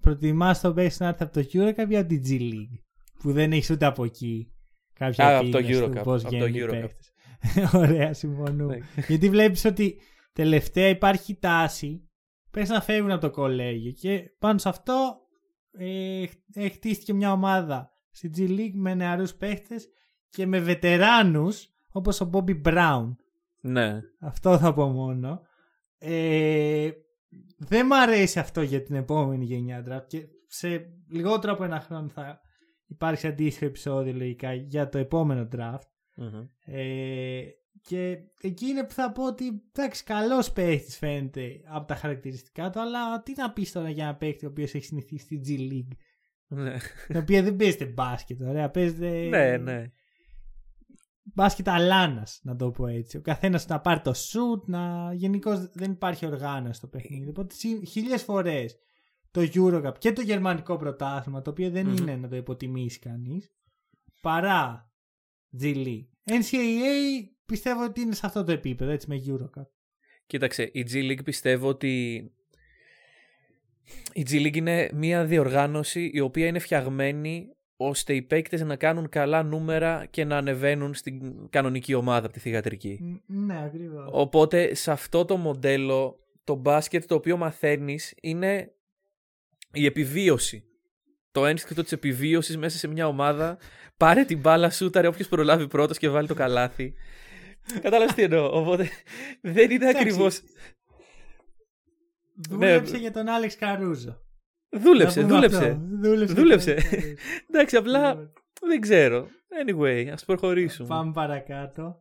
προτιμάς 0.00 0.60
τον 0.60 0.74
παίκτη 0.74 0.96
να 0.98 1.08
έρθει 1.08 1.22
από 1.22 1.32
το 1.32 1.40
Eurocup 1.52 1.88
ή 1.90 1.96
από 1.96 2.08
την 2.08 2.22
G 2.28 2.40
League. 2.40 2.78
Που 3.18 3.32
δεν 3.32 3.52
έχεις 3.52 3.70
ούτε 3.70 3.84
από 3.86 4.04
εκεί; 4.04 4.48
Κάποια 4.94 5.26
Α, 5.26 5.38
από 5.38 5.48
το 5.48 5.58
επίγνωση 5.58 5.82
του 5.82 5.98
Eurocup, 5.98 6.02
πώς 6.02 6.24
από 6.24 6.36
το 6.38 6.44
βγαίνουν 6.44 6.54
οι 6.54 6.60
Eurocup. 6.64 6.80
παίκτες. 6.80 7.12
Ωραία, 7.82 8.12
συμφωνούμε. 8.12 8.76
Ναι. 8.76 9.04
Γιατί 9.06 9.30
βλέπεις 9.30 9.64
ότι 9.64 9.98
τελευταία 10.32 10.88
υπάρχει 10.88 11.34
τάση 11.34 12.08
πες 12.50 12.68
να 12.68 12.80
φεύγουν 12.80 13.10
από 13.10 13.20
το 13.20 13.30
κολέγιο 13.30 13.92
και 13.92 14.22
πάνω 14.38 14.58
σε 14.58 14.68
αυτό 14.68 15.16
ε, 15.78 16.24
ε, 16.54 16.68
χτίστηκε 16.68 17.14
μια 17.14 17.32
ομάδα 17.32 17.92
στη 18.10 18.30
G 18.36 18.40
League 18.40 18.74
με 18.74 18.94
νεαρούς 18.94 19.34
παίχτες 19.34 19.88
και 20.28 20.46
με 20.46 20.58
βετεράνους 20.60 21.68
όπως 21.90 22.20
ο 22.20 22.30
Bobby 22.32 22.62
Brown. 22.62 23.14
ναι. 23.60 24.00
Αυτό 24.20 24.58
θα 24.58 24.74
πω 24.74 24.86
μόνο. 24.86 25.40
Ε, 25.98 26.90
δεν 27.58 27.86
μ' 27.86 27.92
αρέσει 27.92 28.38
αυτό 28.38 28.62
για 28.62 28.82
την 28.82 28.94
επόμενη 28.94 29.44
γενιά 29.44 29.84
draft 29.88 30.06
και 30.06 30.26
σε 30.46 30.86
λιγότερο 31.10 31.52
από 31.52 31.64
ένα 31.64 31.80
χρόνο 31.80 32.08
θα 32.08 32.40
υπάρξει 32.94 33.26
αντίστοιχο 33.26 33.64
επεισόδιο 33.64 34.12
λογικά 34.12 34.52
για 34.54 34.88
το 34.88 34.98
επόμενο 34.98 35.48
draft. 35.56 35.88
Μμμ. 36.16 36.46
Ε, 36.64 37.42
και 37.80 38.18
εκεί 38.40 38.66
είναι 38.66 38.84
που 38.84 38.92
θα 38.92 39.12
πω 39.12 39.26
ότι 39.26 39.62
εντάξει, 39.72 40.04
καλός 40.04 40.52
παίχτης 40.52 40.98
φαίνεται 40.98 41.60
από 41.68 41.86
τα 41.86 41.94
χαρακτηριστικά 41.94 42.70
του, 42.70 42.80
αλλά 42.80 43.22
τι 43.22 43.32
να 43.36 43.52
πεις 43.52 43.72
τώρα 43.72 43.90
για 43.90 44.04
ένα 44.04 44.16
παίχτη 44.16 44.46
ο 44.46 44.48
οποίος 44.48 44.74
έχει 44.74 44.84
συνηθίσει 44.84 45.24
στη 45.24 45.40
G 45.44 45.72
League, 45.72 45.96
Ναι. 46.46 46.76
την 47.06 47.16
οποία 47.16 47.42
δεν 47.42 47.56
παίζεται 47.56 47.84
μπάσκετ, 47.84 48.42
ωραία. 48.42 48.70
Παίζεται 48.70 49.10
ναι, 49.28 49.56
ναι. 49.56 49.92
μπάσκετ 51.22 51.68
αλάνας, 51.68 52.40
να 52.42 52.56
το 52.56 52.70
πω 52.70 52.86
έτσι. 52.86 53.16
Ο 53.16 53.20
καθένας 53.20 53.66
να 53.66 53.80
πάρει 53.80 54.00
το 54.00 54.10
shoot, 54.10 54.62
να... 54.66 55.12
γενικώς 55.14 55.70
δεν 55.72 55.90
υπάρχει 55.90 56.26
οργάνωση 56.26 56.78
στο 56.78 56.86
παιχνίδι. 56.86 57.28
Οπότε 57.28 57.54
χίλιε 57.86 58.16
φορές 58.16 58.76
το 59.34 59.40
Eurocup 59.54 59.92
και 59.98 60.12
το 60.12 60.20
γερμανικό 60.20 60.76
πρωτάθλημα, 60.76 61.42
το 61.42 61.50
οποίο 61.50 61.70
δεν 61.70 61.86
Μμμ. 61.86 61.96
είναι 61.96 62.16
να 62.16 62.28
το 62.28 62.36
υποτιμήσει 62.36 62.98
κανείς, 62.98 63.52
παρά 64.20 64.92
G 65.60 65.64
League. 65.64 66.06
NCAA 66.30 67.28
πιστεύω 67.46 67.84
ότι 67.84 68.00
είναι 68.00 68.14
σε 68.14 68.26
αυτό 68.26 68.44
το 68.44 68.52
επίπεδο, 68.52 68.90
έτσι 68.90 69.06
με 69.08 69.22
Eurocup. 69.26 69.66
Κοίταξε, 70.26 70.70
η 70.72 70.86
G 70.90 70.94
League 70.94 71.24
πιστεύω 71.24 71.68
ότι 71.68 72.14
η 74.12 74.26
G 74.30 74.32
League 74.46 74.56
είναι 74.56 74.90
μια 74.94 75.24
διοργάνωση 75.24 76.10
η 76.14 76.20
οποία 76.20 76.46
είναι 76.46 76.58
φτιαγμένη 76.58 77.48
ώστε 77.76 78.14
οι 78.14 78.22
παίκτες 78.22 78.60
να 78.62 78.76
κάνουν 78.76 79.08
καλά 79.08 79.42
νούμερα 79.42 80.06
και 80.10 80.24
να 80.24 80.36
ανεβαίνουν 80.36 80.94
στην 80.94 81.48
κανονική 81.50 81.94
ομάδα 81.94 82.24
από 82.24 82.34
τη 82.34 82.40
θηγατρική. 82.40 82.98
Ν- 83.02 83.22
Ναι, 83.26 83.64
ακριβώς. 83.64 84.08
Οπότε 84.12 84.74
σε 84.74 84.90
αυτό 84.90 85.24
το 85.24 85.36
μοντέλο 85.36 86.18
το 86.44 86.54
μπάσκετ 86.54 87.04
το 87.06 87.14
οποίο 87.14 87.36
μαθαίνεις 87.36 88.14
είναι 88.22 88.72
η 89.74 89.84
επιβίωση. 89.86 90.64
Το 91.30 91.46
ένστικτο 91.46 91.82
της 91.82 91.92
επιβίωσης 91.92 92.56
μέσα 92.56 92.78
σε 92.78 92.88
μια 92.88 93.06
ομάδα. 93.06 93.58
Πάρε 93.96 94.24
την 94.24 94.38
μπάλα, 94.40 94.70
σούταρε 94.70 95.06
όποιος 95.06 95.28
προλάβει 95.28 95.68
πρώτος 95.68 95.98
και 95.98 96.08
βάλει 96.08 96.26
το 96.28 96.34
καλάθι. 96.34 96.94
Κατάλαβες 97.82 98.14
τι 98.14 98.22
εννοώ. 98.22 98.58
Οπότε 98.58 98.88
δεν 99.40 99.70
είναι 99.70 99.74
Εντάξει. 99.88 100.02
ακριβώς... 100.02 100.40
Δούλεψε 102.48 102.92
ναι. 102.92 102.98
για 102.98 103.12
τον 103.12 103.28
Άλεξ 103.28 103.56
Καρούζο. 103.56 104.20
Δούλεψε, 104.70 105.20
Να 105.20 105.26
πούμε 105.26 105.36
δούλεψε. 105.38 105.68
αυτό. 105.70 105.80
Δούλεψε. 106.00 106.34
Δούλεψε. 106.34 106.72
για 106.72 106.82
τον 106.82 106.98
Άλεξ 106.98 107.10
Καρούζο. 107.10 107.16
Εντάξει, 107.48 107.76
απλά 107.76 108.08
Λοιπόν, 108.08 108.32
δεν 108.68 108.80
ξέρω. 108.80 109.28
Anyway, 109.66 110.08
ας 110.12 110.24
προχωρήσουμε. 110.24 110.88
Πάμε 110.88 111.12
παρακάτω. 111.12 111.96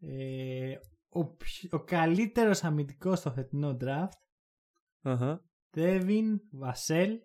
Ε, 0.00 0.74
ο, 1.08 1.24
πιο- 1.24 1.68
ο 1.72 1.80
καλύτερος 1.84 2.64
αμυντικός 2.64 3.18
στο 3.18 3.30
φετινό 3.30 3.76
draft 3.80 4.18
Αχα. 5.02 5.42
Devin 5.74 6.36
Vassell 6.50 7.18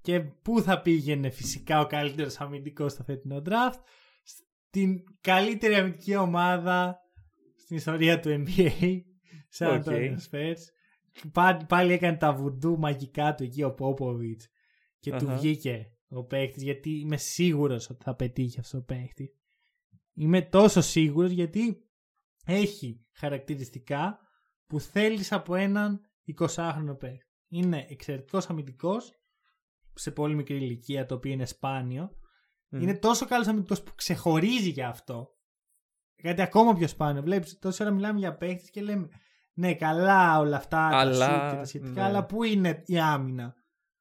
και 0.00 0.20
πού 0.20 0.62
θα 0.62 0.80
πήγαινε 0.80 1.30
φυσικά 1.30 1.80
ο 1.80 1.86
καλύτερος 1.86 2.40
αμυντικός 2.40 2.92
στο 2.92 3.02
φετινό 3.02 3.42
draft 3.46 3.80
στην 4.22 5.04
καλύτερη 5.20 5.74
αμυντική 5.74 6.16
ομάδα 6.16 6.98
στην 7.56 7.76
ιστορία 7.76 8.20
του 8.20 8.44
NBA 8.46 9.00
San 9.48 9.76
OK. 9.76 9.84
Antonio 9.84 9.92
Spurs 10.30 10.60
Πάλι, 11.32 11.64
πάλι 11.64 11.92
έκανε 11.92 12.16
τα 12.16 12.32
βουντού 12.32 12.78
μαγικά 12.78 13.34
του 13.34 13.42
εκεί 13.42 13.62
ο 13.62 13.74
Πόποβιτς 13.74 14.48
και 14.98 15.10
του 15.10 15.26
Αχα. 15.26 15.36
βγήκε 15.36 15.92
ο 16.08 16.24
παίχτης 16.24 16.62
γιατί 16.62 16.90
είμαι 16.90 17.16
σίγουρος 17.16 17.90
ότι 17.90 18.04
θα 18.04 18.14
πετύχει 18.14 18.60
αυτός 18.60 18.78
ο 18.78 18.82
παίχτης. 18.82 19.34
Είμαι 20.14 20.42
τόσο 20.42 20.80
σίγουρος 20.80 21.30
γιατί 21.30 21.88
έχει 22.44 23.06
χαρακτηριστικά 23.12 24.18
που 24.66 24.80
θέλεις 24.80 25.32
από 25.32 25.54
έναν 25.54 26.00
20χρονο 26.38 26.98
παίχτη. 26.98 27.26
Είναι 27.48 27.86
εξαιρετικός 27.88 28.50
αμυντικός 28.50 29.14
σε 29.94 30.10
πολύ 30.10 30.34
μικρή 30.34 30.56
ηλικία 30.56 31.06
το 31.06 31.14
οποίο 31.14 31.32
είναι 31.32 31.46
σπάνιο. 31.46 32.10
Μμ. 32.68 32.80
Είναι 32.80 32.98
τόσο 32.98 33.26
καλός 33.26 33.46
αμυντικός 33.46 33.82
που 33.82 33.92
ξεχωρίζει 33.94 34.70
για 34.70 34.88
αυτό. 34.88 35.28
Κάτι 36.22 36.42
ακόμα 36.42 36.74
πιο 36.74 36.88
σπάνιο. 36.88 37.22
Βλέπεις 37.22 37.58
τόση 37.58 37.82
ώρα 37.82 37.92
μιλάμε 37.92 38.18
για 38.18 38.36
παίχτες 38.36 38.70
και 38.70 38.82
λέμε 38.82 39.08
ναι 39.52 39.74
καλά 39.74 40.38
όλα 40.38 40.56
αυτά 40.56 40.86
Αλλά, 40.86 41.28
τα 41.28 41.46
shoot 41.46 41.50
και 41.50 41.56
τα 41.56 41.64
σχετικά 41.64 42.00
ναι. 42.00 42.02
αλλά 42.02 42.26
πού 42.26 42.42
είναι 42.42 42.82
η 42.86 42.98
άμυνα; 42.98 43.54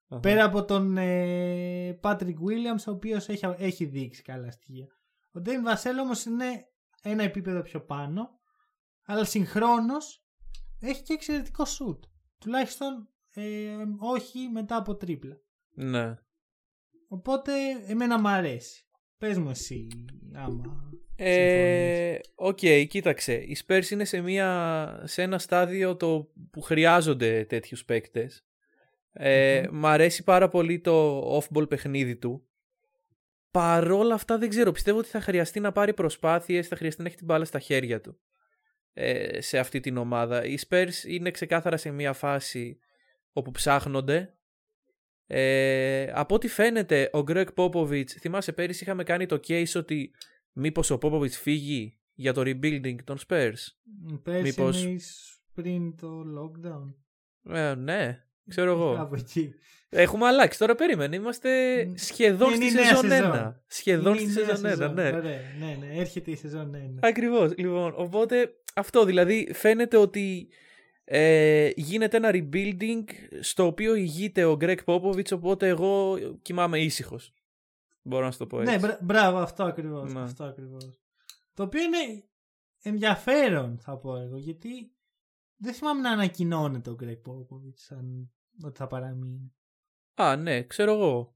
Αχα. 0.08 0.22
Πέρα 0.22 0.44
από 0.44 0.66
τον 0.66 0.98
ε, 0.98 2.00
Patrick 2.02 2.36
Williams, 2.36 2.84
ο 2.88 2.92
οποίος 2.92 3.28
έχει, 3.28 3.46
έχει 3.58 3.86
δείξει 3.86 4.22
καλά 4.22 4.52
στοιχεία. 4.52 4.88
Ο 5.32 5.40
Devin 5.40 5.64
Vassell 5.64 6.00
όμως 6.00 6.26
είναι 6.26 6.46
ένα 7.02 7.24
επίπεδο 7.24 7.62
πιο 7.62 7.86
πάνω, 7.86 8.30
αλλά 9.06 9.24
συγχρόνως 9.24 10.24
έχει 10.80 11.04
και 11.04 11.14
εξαιρετικό 11.14 11.66
σουτ. 11.66 12.04
Τουλάχιστον 12.40 13.10
ε, 13.34 13.44
όχι 14.00 14.40
μετά 14.52 14.76
από 14.76 14.96
ντρίπλα. 14.96 15.42
Ναι. 15.74 16.18
Οπότε 17.08 17.52
εμένα 17.88 18.20
μου 18.20 18.28
αρέσει. 18.28 18.84
Πες 19.18 19.38
μου 19.38 19.50
εσύ 19.50 19.88
άμα 20.34 20.92
Ε, 21.16 22.20
Οκ, 22.36 22.60
κοίταξε. 22.88 23.34
Οι 23.34 23.58
Spurs 23.66 23.90
είναι 23.90 24.06
σε, 24.06 24.22
μια, 24.22 25.02
σε 25.06 25.22
ένα 25.22 25.40
στάδιο 25.40 25.96
το, 25.96 26.32
που 26.52 26.62
χρειάζονται 26.62 27.46
τέτοιους 27.46 27.86
παίκτες. 27.86 28.46
Ε, 29.12 29.64
Μμμ. 29.72 29.80
Μ' 29.80 29.86
αρέσει 29.86 30.24
πάρα 30.24 30.48
πολύ 30.50 30.80
το 30.80 31.22
off-ball 31.40 31.70
παιχνίδι 31.70 32.16
του. 32.16 32.48
Παρόλα 33.52 34.14
αυτά 34.14 34.38
δεν 34.38 34.50
ξέρω. 34.50 34.72
Πιστεύω 34.72 34.98
ότι 34.98 35.08
θα 35.08 35.22
χρειαστεί 35.22 35.60
να 35.60 35.72
πάρει 35.72 35.94
προσπάθειες, 35.94 36.68
θα 36.68 36.76
χρειαστεί 36.76 37.02
να 37.02 37.08
έχει 37.08 37.18
την 37.18 37.26
μπάλα 37.26 37.46
στα 37.46 37.60
χέρια 37.60 38.02
του 38.02 38.20
ε, 39.02 39.42
σε 39.42 39.60
αυτή 39.60 39.80
την 39.80 39.98
ομάδα. 39.98 40.46
Οι 40.46 40.56
Spurs 40.70 41.04
είναι 41.08 41.32
ξεκάθαρα 41.32 41.78
σε 41.78 41.92
μια 41.92 42.14
φάση 42.14 42.80
όπου 43.32 43.52
ψάχνονται. 43.52 44.34
Ε, 45.28 46.12
από 46.14 46.36
ό,τι 46.36 46.48
φαίνεται 46.48 47.10
ο 47.14 47.24
Greg 47.28 47.46
Popovich, 47.56 48.08
θυμάσαι 48.10 48.52
πέρυσι 48.52 48.84
είχαμε 48.84 49.04
κάνει 49.04 49.26
το 49.26 49.40
case 49.48 49.72
ότι 49.76 50.12
μήπως 50.52 50.90
ο 50.90 50.98
Popovich 51.02 51.30
φύγει 51.30 52.00
για 52.14 52.34
το 52.34 52.42
rebuilding 52.42 52.96
των 53.04 53.18
Spurs; 53.28 53.54
Πες 54.24 54.42
Μήπως- 54.42 54.82
εννοείς 54.84 55.40
πριν 55.54 55.96
το 55.98 56.24
lockdown. 56.38 56.94
Ε, 57.56 57.76
ναι, 57.76 58.24
ξέρω 58.50 58.72
εγώ. 58.72 58.96
Από 59.00 59.16
εκεί. 59.16 59.54
Έχουμε 59.90 60.26
αλλάξει. 60.26 60.60
Τώρα 60.60 60.76
περίμενε. 60.76 61.16
Είμαστε 61.16 61.50
Μ, 61.86 61.94
σχεδόν 61.96 62.54
είναι 62.54 62.66
στη 62.70 62.78
η 62.78 62.82
νέα 62.82 62.86
σεζόν 62.96 63.10
σεζόν. 63.10 63.32
1. 63.32 63.54
Σχεδόν 63.68 64.14
Είναι 64.14 64.22
η 64.24 64.30
στη 64.30 64.40
νέα 64.46 64.56
σεζόν 64.56 64.66
1, 64.66 64.70
σεζόν. 64.70 64.94
ναι. 64.94 65.08
Ωραία, 65.16 65.40
ναι, 65.60 65.78
ναι, 65.80 65.96
έρχεται 66.00 66.32
η 66.32 66.36
σεζόν 66.36 66.74
1. 66.76 67.00
Ακριβώς. 67.02 67.54
Λοιπόν, 67.58 67.94
οπότε 67.96 68.54
αυτό 68.76 69.06
δηλαδή 69.06 69.50
φαίνεται 69.54 69.98
ότι 69.98 70.48
ε, 71.04 71.70
γίνεται 71.76 72.18
ένα 72.18 72.30
rebuilding 72.34 73.04
στο 73.40 73.66
οποίο 73.66 73.96
ηγείται 73.96 74.46
ο 74.46 74.58
Greg 74.62 74.78
Popovich 74.86 75.32
οπότε 75.34 75.68
εγώ 75.68 76.18
κοιμάμαι 76.42 76.80
ήσυχος. 76.80 77.34
Μπορώ 78.02 78.26
να 78.26 78.32
σου 78.32 78.38
το 78.38 78.46
πω 78.48 78.62
έτσι. 78.62 78.74
Ναι, 78.74 78.80
μπρα- 78.80 79.00
μπράβο, 79.02 79.38
αυτό 79.38 79.64
ακριβώς. 79.64 80.14
Ναι. 80.14 80.20
Αυτό 80.22 80.44
ακριβώς. 80.44 81.00
Το 81.54 81.64
οποίο 81.64 81.82
είναι 81.82 82.24
ενδιαφέρον, 82.82 83.78
θα 83.82 83.98
πω 83.98 84.16
εγώ, 84.18 84.38
γιατί 84.38 84.92
δεν 85.58 85.74
θυμάμαι 85.74 86.02
να 86.02 86.12
ανακοινώνεται 86.12 86.90
ο 86.90 86.96
Greg 87.04 87.22
Popovich 87.32 87.74
σαν 87.76 88.32
ότι 88.64 88.78
θα 88.78 88.88
παραμείνει. 88.88 89.54
Α, 90.16 90.36
ναι, 90.36 90.64
ξέρω 90.64 90.92
εγώ. 90.94 91.36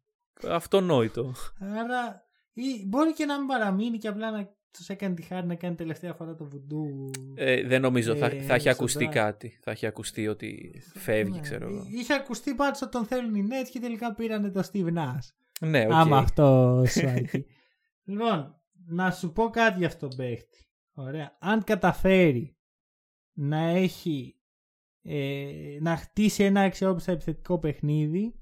Αυτονόητο. 0.49 1.34
Άρα, 1.59 2.24
ή 2.53 2.86
μπορεί 2.88 3.13
και 3.13 3.26
να 3.26 3.38
μην 3.38 3.47
παραμείνει 3.47 3.97
και 3.97 4.07
απλά 4.07 4.32
να 4.32 4.55
τους 4.71 4.89
έκανε 4.89 5.15
τη 5.15 5.21
χάρη 5.21 5.47
να 5.47 5.55
κάνει 5.55 5.76
τελευταία 5.76 6.13
φορά 6.13 6.36
το 6.36 6.45
βουντού. 6.45 7.11
Ε, 7.36 7.67
δεν 7.67 7.82
νομίζω. 7.82 8.15
θα, 8.15 8.26
Ε, 8.26 8.41
θα 8.41 8.53
έχει 8.53 8.61
στο 8.61 8.69
ακουστεί 8.69 9.05
draft. 9.09 9.13
κάτι. 9.13 9.59
Θα 9.61 9.71
έχει 9.71 9.86
ακουστεί 9.86 10.28
ότι 10.28 10.82
φεύγει, 10.93 11.32
Ναι, 11.32 11.39
ξέρω 11.39 11.67
εγώ. 11.69 11.86
Είχε 11.89 12.13
ακουστεί 12.13 12.55
πάντως 12.55 12.82
ότι 12.82 12.91
τον 12.91 13.05
θέλουν 13.05 13.36
οι 13.36 13.47
Nets 13.49 13.69
και 13.71 13.80
τελικά 13.80 14.13
πήρανε 14.13 14.49
το 14.51 14.69
Steve 14.71 14.93
Nash. 14.97 15.28
Ναι, 15.59 15.86
οκ. 15.86 15.91
Άμα 15.91 16.17
αυτό 16.26 16.84
σου 16.88 17.07
αρκεί. 17.07 17.45
λοιπόν, 18.03 18.61
να 18.86 19.11
σου 19.11 19.32
πω 19.32 19.49
κάτι 19.49 19.78
για 19.78 19.88
αυτόν 19.88 20.09
τον 20.09 20.17
παίχτη. 20.17 20.67
Ωραία. 20.93 21.38
Αν 21.39 21.63
καταφέρει 21.63 22.57
να 23.34 23.57
έχει 23.57 24.36
ε, 25.04 25.78
να 25.82 25.95
χτίσει 25.97 26.43
ένα 26.43 26.62
αξιόπιστο 26.62 27.12
επιθετικό 27.12 27.60
παιχνίδι, 27.60 28.36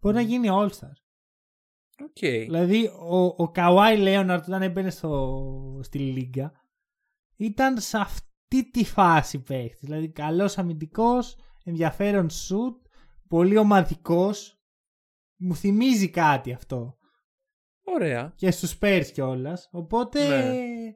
μπορεί 0.00 0.14
να 0.14 0.20
γίνει 0.20 0.48
All-Star. 0.50 0.92
OK. 2.02 2.18
Δηλαδή, 2.20 2.86
ο, 2.86 3.24
ο 3.24 3.50
Καουάι 3.50 3.96
Λέοναρτ 3.96 4.46
όταν 4.46 4.62
έμπαινε 4.62 4.90
στο, 4.90 5.80
στη 5.82 5.98
Λίγκα 5.98 6.52
ήταν 7.36 7.80
σε 7.80 7.98
αυτή 7.98 8.70
τη 8.70 8.84
φάση 8.84 9.42
παίχτη. 9.42 9.78
Δηλαδή, 9.86 10.10
καλός 10.10 10.58
αμυντικός, 10.58 11.36
ενδιαφέρον 11.64 12.30
σουτ, 12.30 12.86
πολύ 13.28 13.56
ομαδικός. 13.56 14.54
Μου 15.36 15.54
θυμίζει 15.54 16.10
κάτι 16.10 16.52
αυτό. 16.52 16.96
Ωραία. 17.84 18.32
Και 18.36 18.50
στους 18.50 18.78
Spurs 18.78 19.06
κιόλας. 19.12 19.68
Οπότε, 19.72 20.28
Ναι. 20.28 20.94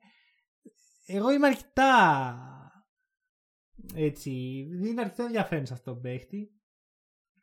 εγώ 1.06 1.32
είμαι 1.32 1.46
αρκετά 1.46 2.34
έτσι, 3.94 4.30
είναι 4.82 5.00
αρκετά 5.00 5.24
ενδιαφέρον 5.24 5.66
σε 5.66 5.72
αυτόν 5.72 5.92
τον 5.92 6.02
παίχτη. 6.02 6.50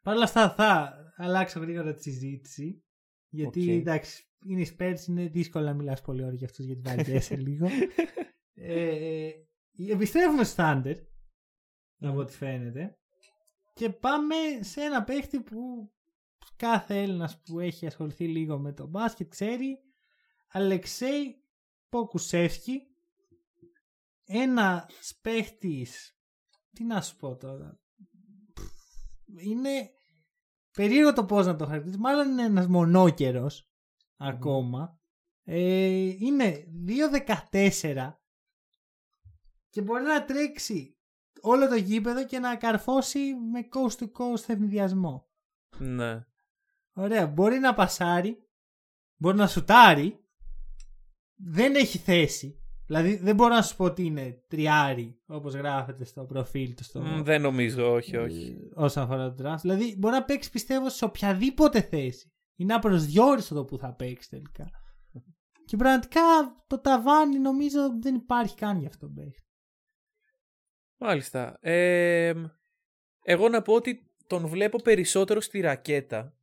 Παρ' 0.01 0.15
όλα 0.15 0.23
αυτά 0.23 0.49
θα 0.49 0.95
αλλάξω 1.15 1.59
γρήγορα 1.59 1.93
τη 1.93 2.01
συζήτηση. 2.01 2.83
Γιατί 3.29 3.59
Οκ. 3.59 3.67
εντάξει, 3.67 4.25
είναι 4.45 4.61
οι 4.61 4.75
Spurs, 4.77 5.07
είναι 5.07 5.27
δύσκολο 5.27 5.65
να 5.65 5.73
μιλάς 5.73 6.01
πολύ 6.01 6.23
ώρα 6.23 6.33
για 6.33 6.47
αυτούς 6.47 6.65
γιατί 6.65 6.81
βαριέσαι 6.81 7.35
λίγο. 7.47 7.67
Ε, 8.53 9.29
επιστρέφουμε 9.89 10.43
στο 10.43 10.63
Thunder, 10.63 10.95
από 11.99 12.19
ό,τι 12.19 12.33
φαίνεται. 12.33 12.97
Και 13.73 13.89
πάμε 13.89 14.35
σε 14.59 14.81
ένα 14.81 15.03
παίχτη 15.03 15.41
που 15.41 15.91
κάθε 16.55 17.01
Έλληνας 17.01 17.41
που 17.41 17.59
έχει 17.59 17.85
ασχοληθεί 17.85 18.27
λίγο 18.27 18.59
με 18.59 18.73
το 18.73 18.87
μπάσκετ 18.87 19.29
ξέρει. 19.29 19.77
Αλεξέη 20.47 21.43
Ποκουσεύσκι. 21.89 22.85
Ένας 24.25 25.19
παίχτης, 25.21 26.20
τι 26.73 26.83
να 26.83 27.01
σου 27.01 27.15
πω 27.15 27.35
τώρα. 27.35 27.79
Είναι 29.37 29.91
περίεργο 30.71 31.13
το 31.13 31.25
πώς 31.25 31.45
να 31.45 31.55
το 31.55 31.65
χαρακτηρίσει. 31.65 31.99
Μάλλον 31.99 32.29
είναι 32.29 32.43
ένας 32.43 32.67
μονόκερος 32.67 33.69
ακόμα. 34.17 34.99
Ε, 35.43 36.15
είναι 36.19 36.65
2.14 37.51 38.13
και 39.69 39.81
μπορεί 39.81 40.03
να 40.03 40.25
τρέξει 40.25 40.97
όλο 41.41 41.67
το 41.67 41.75
γήπεδο 41.75 42.25
και 42.25 42.39
να 42.39 42.55
καρφώσει 42.55 43.35
με 43.35 43.67
coast 43.73 44.03
to 44.03 44.11
coast 44.11 44.49
ευνηδιασμό. 44.49 45.29
ναι. 45.77 46.25
Ωραία, 46.93 47.27
μπορεί 47.27 47.59
να 47.59 47.73
πασάρει, 47.73 48.49
μπορεί 49.15 49.37
να 49.37 49.47
σουτάρει, 49.47 50.25
δεν 51.35 51.75
έχει 51.75 51.97
θέση. 51.97 52.60
Δηλαδή 52.91 53.15
δεν 53.15 53.35
μπορώ 53.35 53.53
να 53.53 53.61
σου 53.61 53.75
πω 53.75 53.85
ότι 53.85 54.05
είναι 54.05 54.43
τριάρι 54.47 55.19
όπως 55.25 55.53
γράφεται 55.53 56.05
στο 56.05 56.23
προφίλ 56.23 56.73
του 56.73 56.83
στο... 56.83 57.01
Μ, 57.01 57.21
δεν 57.21 57.41
νομίζω, 57.41 57.91
όχι, 57.93 58.17
όχι. 58.17 58.57
ε, 58.75 58.81
όσον 58.81 59.03
αφορά 59.03 59.33
το 59.33 59.43
draft. 59.43 59.59
Δηλαδή 59.61 59.95
μπορεί 59.97 60.13
να 60.13 60.23
παίξεις 60.23 60.51
πιστεύω 60.51 60.89
σε 60.89 61.05
οποιαδήποτε 61.05 61.81
θέση. 61.81 62.31
Είναι 62.55 62.73
απροσδιόριστο 62.73 63.55
το 63.55 63.65
που 63.65 63.77
θα 63.77 63.93
παίξεις 63.93 64.29
τελικά. 64.29 64.69
Και 65.65 65.77
πραγματικά 65.77 66.21
το 66.67 66.79
ταβάνι 66.79 67.39
νομίζω 67.39 67.79
δεν 68.01 68.15
υπάρχει 68.15 68.55
καν 68.55 68.79
για 68.79 68.87
αυτό 68.87 69.05
τον 69.05 69.15
παίχτη. 69.15 69.47
Μάλιστα. 70.97 71.57
Ε, 71.59 72.33
εγώ 73.23 73.49
να 73.49 73.61
πω 73.61 73.73
ότι 73.73 74.11
τον 74.27 74.47
βλέπω 74.47 74.81
περισσότερο 74.81 75.41
στη 75.41 75.59
ρακέτα. 75.59 76.33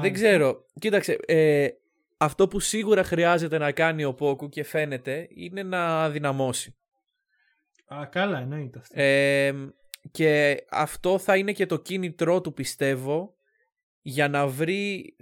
δεν 0.00 0.12
ξέρω. 0.12 0.66
Κοίταξε, 0.78 1.18
ε, 1.26 1.68
αυτό 2.18 2.48
που 2.48 2.60
σίγουρα 2.60 3.04
χρειάζεται 3.04 3.58
να 3.58 3.72
κάνει 3.72 4.04
ο 4.04 4.14
Πόκου 4.14 4.48
και 4.48 4.62
φαίνεται 4.62 5.28
είναι 5.30 5.62
να 5.62 6.10
δυναμώσει. 6.10 6.76
Α, 7.86 8.06
καλά, 8.06 8.38
εννοείται 8.38 8.78
αυτό. 8.78 9.00
Ε, 9.00 9.52
και 10.10 10.56
αυτό 10.70 11.18
θα 11.18 11.36
είναι 11.36 11.52
και 11.52 11.66
το 11.66 11.78
κίνητρό 11.78 12.40
του 12.40 12.52
πιστεύω 12.52 13.36
για 14.00 14.28
να 14.28 14.46
βρει 14.46 15.16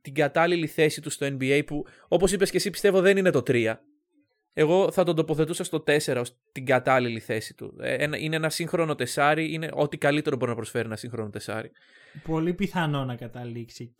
την 0.00 0.14
κατάλληλη 0.14 0.66
θέση 0.66 1.00
του 1.00 1.10
στο 1.10 1.26
NBA 1.26 1.62
που 1.66 1.86
όπως 2.08 2.32
είπες 2.32 2.50
και 2.50 2.56
εσύ 2.56 2.70
πιστεύω 2.70 3.00
δεν 3.00 3.16
είναι 3.16 3.30
το 3.30 3.42
3. 3.46 3.74
Εγώ 4.52 4.90
θα 4.90 5.04
τον 5.04 5.16
τοποθετούσα 5.16 5.64
στο 5.64 5.82
4 5.86 6.16
ως 6.16 6.36
την 6.52 6.64
κατάλληλη 6.64 7.20
θέση 7.20 7.54
του. 7.54 7.76
Ε, 7.80 8.06
είναι 8.18 8.36
ένα 8.36 8.50
σύγχρονο 8.50 8.94
τεσάρι, 8.94 9.52
είναι 9.52 9.68
ό,τι 9.72 9.96
καλύτερο 9.98 10.36
μπορεί 10.36 10.50
να 10.50 10.56
προσφέρει 10.56 10.86
ένα 10.86 10.96
σύγχρονο 10.96 11.30
τεσάρι. 11.30 11.70
Πολύ 12.22 12.54
πιθανό 12.54 13.04
να 13.04 13.16
καταλήξει 13.16 13.94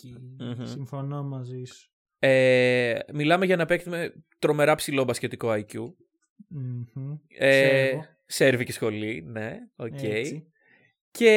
Συμφωνώ 0.63 1.23
μαζί 1.23 1.65
σου. 1.65 1.90
Ε, 2.23 2.99
μιλάμε 3.13 3.45
για 3.45 3.55
ένα 3.55 3.67
παίκτη 3.67 3.89
με 3.89 4.13
τρομερά 4.39 4.75
ψηλό 4.75 5.05
μπασκετικό 5.05 5.49
IQ. 5.51 5.77
Mm-hmm. 5.79 7.19
Ε, 7.39 7.99
σέρβικη 8.27 8.73
σχολή, 8.73 9.23
ναι, 9.27 9.59
OK. 9.77 9.99
Okay. 10.03 10.43
Και 11.11 11.31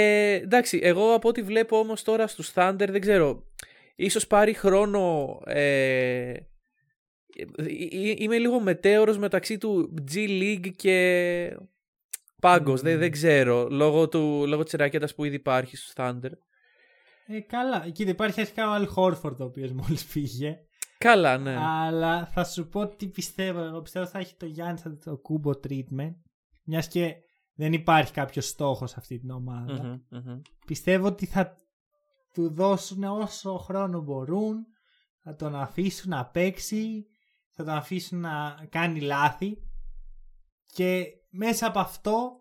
εντάξει, 0.44 0.80
εγώ 0.84 1.14
από 1.14 1.30
ό,τι 1.30 1.42
βλέπω 1.42 1.78
όμως 1.78 2.04
τώρα 2.04 2.28
στους 2.28 2.52
Thunder, 2.56 2.88
δεν 2.90 3.02
ξέρω, 3.02 3.48
ίσως 3.96 4.28
πάρει 4.28 4.54
χρόνο... 4.54 5.40
Ε, 5.46 6.30
ε, 6.30 6.36
ε 7.58 8.14
είμαι 8.18 8.38
λίγο 8.38 8.60
μετέωρος 8.60 9.18
μεταξύ 9.18 9.58
του 9.58 9.94
G 10.12 10.16
League 10.16 10.72
και 10.76 11.58
Πάγκος, 12.42 12.82
δεν, 12.82 13.00
δεν 13.00 13.12
ξέρω, 13.12 13.68
λόγω, 13.70 14.08
του, 14.08 14.44
λόγω 14.48 14.64
της 14.64 14.74
ρακέτας 14.74 15.16
που 15.16 15.24
ήδη 15.24 15.36
υπάρχει 15.36 15.78
στους 15.78 15.94
Thunder. 15.96 16.32
Ε, 17.28 17.40
καλά, 17.40 17.90
κοίτα 17.90 18.10
υπάρχει 18.10 18.40
αρχικά 18.42 18.72
ο 18.72 18.74
Al 18.76 18.88
Horford 18.96 19.38
ο 19.38 19.44
οποίος 19.44 19.72
μόλις 19.72 20.06
πήγε. 20.06 20.60
Καλά, 21.04 21.38
ναι. 21.38 21.56
Αλλά 21.58 22.26
θα 22.26 22.44
σου 22.44 22.68
πω 22.68 22.88
τι 22.88 23.08
πιστεύω. 23.08 23.60
Εγώ 23.60 23.82
πιστεύω 23.82 24.06
θα 24.06 24.20
έχει 24.20 24.36
το 24.36 24.46
Γιάννης 24.46 24.82
το 24.82 25.22
Kubo 25.30 25.52
treatment. 25.68 26.16
Μιας 26.64 26.88
και 26.88 27.16
δεν 27.54 27.74
υπάρχει 27.74 28.12
κάποιος 28.12 28.48
στόχος 28.48 28.90
σε 28.90 28.96
αυτή 29.00 29.20
την 29.20 29.30
ομαδα 29.30 30.02
Πιστεύω 30.66 31.08
ότι 31.08 31.26
θα 31.26 31.56
του 32.34 32.54
δώσουν 32.54 33.04
όσο 33.04 33.58
χρόνο 33.58 34.02
μπορούν. 34.02 34.66
Θα 35.24 35.36
τον 35.36 35.56
αφήσουν 35.56 36.10
να 36.10 36.26
παίξει. 36.26 37.06
Θα 37.52 37.64
τον 37.64 37.74
αφήσουν 37.74 38.20
να 38.20 38.68
κάνει 38.70 39.00
λάθη. 39.00 39.58
Και 40.66 41.06
μέσα 41.30 41.68
από 41.68 41.80
αυτό, 41.80 42.32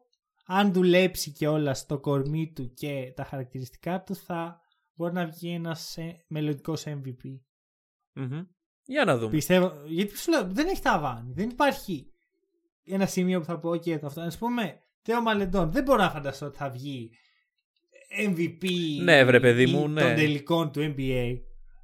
αν 0.47 0.73
δουλέψει 0.73 1.33
και 1.33 1.49
όλα 1.49 1.75
στο 1.75 1.99
κορμί 1.99 2.53
του 2.53 2.73
και 2.73 3.13
τα 3.17 3.25
χαρακτηριστικά 3.25 4.03
του, 4.03 4.15
θα 4.15 4.61
μπορεί 4.95 5.13
να 5.13 5.27
βγει 5.27 5.51
ένας 5.51 5.99
μελλοντικός 6.29 6.85
MVP. 6.87 7.41
Για 8.85 9.05
να 9.05 9.17
δούμε. 9.17 9.31
Πιστεύω, 9.31 9.73
γιατί 9.87 10.19
σου 10.19 10.31
λέω, 10.31 10.49
δεν 10.53 10.67
έχει 10.69 10.83
ταβάνι. 10.83 11.33
Δεν 11.33 11.49
υπάρχει 11.49 12.13
ένα 12.85 13.07
σημείο 13.07 13.39
που 13.39 13.45
θα 13.45 13.59
πω: 13.59 13.71
OK, 13.71 13.91
αυτό. 13.91 14.21
Α 14.21 14.33
πούμε, 14.39 14.79
Τέο 15.03 15.23
Μαλεντών. 15.23 15.73
Δεν 15.73 15.83
μπορώ 15.83 16.03
να 16.03 16.11
φανταστώ 16.11 16.47
ότι 16.47 16.57
θα 16.57 16.71
βγει 16.71 17.11
MVP 18.29 18.67
ναι, 19.03 19.25
βρε, 19.25 19.41
παιδί 19.41 19.67
μου, 19.67 19.89
ναι. 19.89 20.01
των 20.01 20.15
τελικών 20.15 20.73
του 20.73 20.81
NBA. 20.81 21.37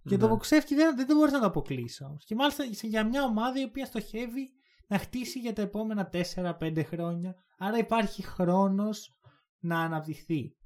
Και 0.02 0.14
ναι. 0.14 0.16
τον 0.16 0.28
Ποκουσέφσκι 0.28 0.74
δεν, 0.74 0.96
δεν, 0.96 1.16
μπορείς 1.16 1.32
να 1.32 1.40
το 1.40 1.46
αποκλείσω. 1.46 2.16
Και 2.24 2.34
μάλιστα 2.34 2.64
για 2.82 3.06
μια 3.06 3.22
ομάδα 3.22 3.60
η 3.60 3.64
οποία 3.64 3.84
στοχεύει 3.84 4.48
να 4.86 4.98
χτίσει 4.98 5.38
για 5.38 5.52
τα 5.52 5.62
επόμενα 5.62 6.10
4-5 6.34 6.84
χρόνια. 6.84 7.34
Άρα 7.58 7.78
υπάρχει 7.78 8.22
χρόνος 8.22 9.16
να 9.58 9.80
αναπτυχθεί. 9.80 10.56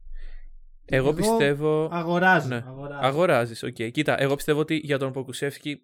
Εγώ, 0.97 1.13
πιστεύω. 1.13 1.89
Αγοράζω. 1.93 2.49
Ναι. 2.49 2.65
Αγοράζεις. 3.01 3.63
OK. 3.63 3.75
Okay. 3.79 3.91
Κοίτα, 3.93 4.21
εγώ 4.21 4.35
πιστεύω 4.35 4.61
ότι 4.61 4.75
για 4.77 4.99
τον 4.99 5.13
Ποκουσέφσκι 5.13 5.83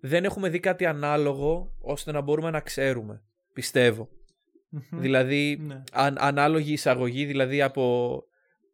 δεν 0.00 0.24
έχουμε 0.24 0.48
δει 0.48 0.60
κάτι 0.60 0.86
ανάλογο 0.86 1.72
ώστε 1.80 2.12
να 2.12 2.20
μπορούμε 2.20 2.50
να 2.50 2.60
ξέρουμε. 2.60 3.22
Πιστεύω. 3.52 4.08
Δηλαδή, 4.90 5.58
ναι. 5.60 5.82
αν, 5.92 6.16
ανάλογη 6.18 6.72
εισαγωγή 6.72 7.24
δηλαδή 7.24 7.62
από 7.62 8.24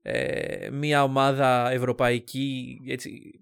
ε, 0.02 0.70
μια 0.70 1.02
ομάδα 1.02 1.70
ευρωπαϊκή. 1.70 2.80
Έτσι, 2.88 3.40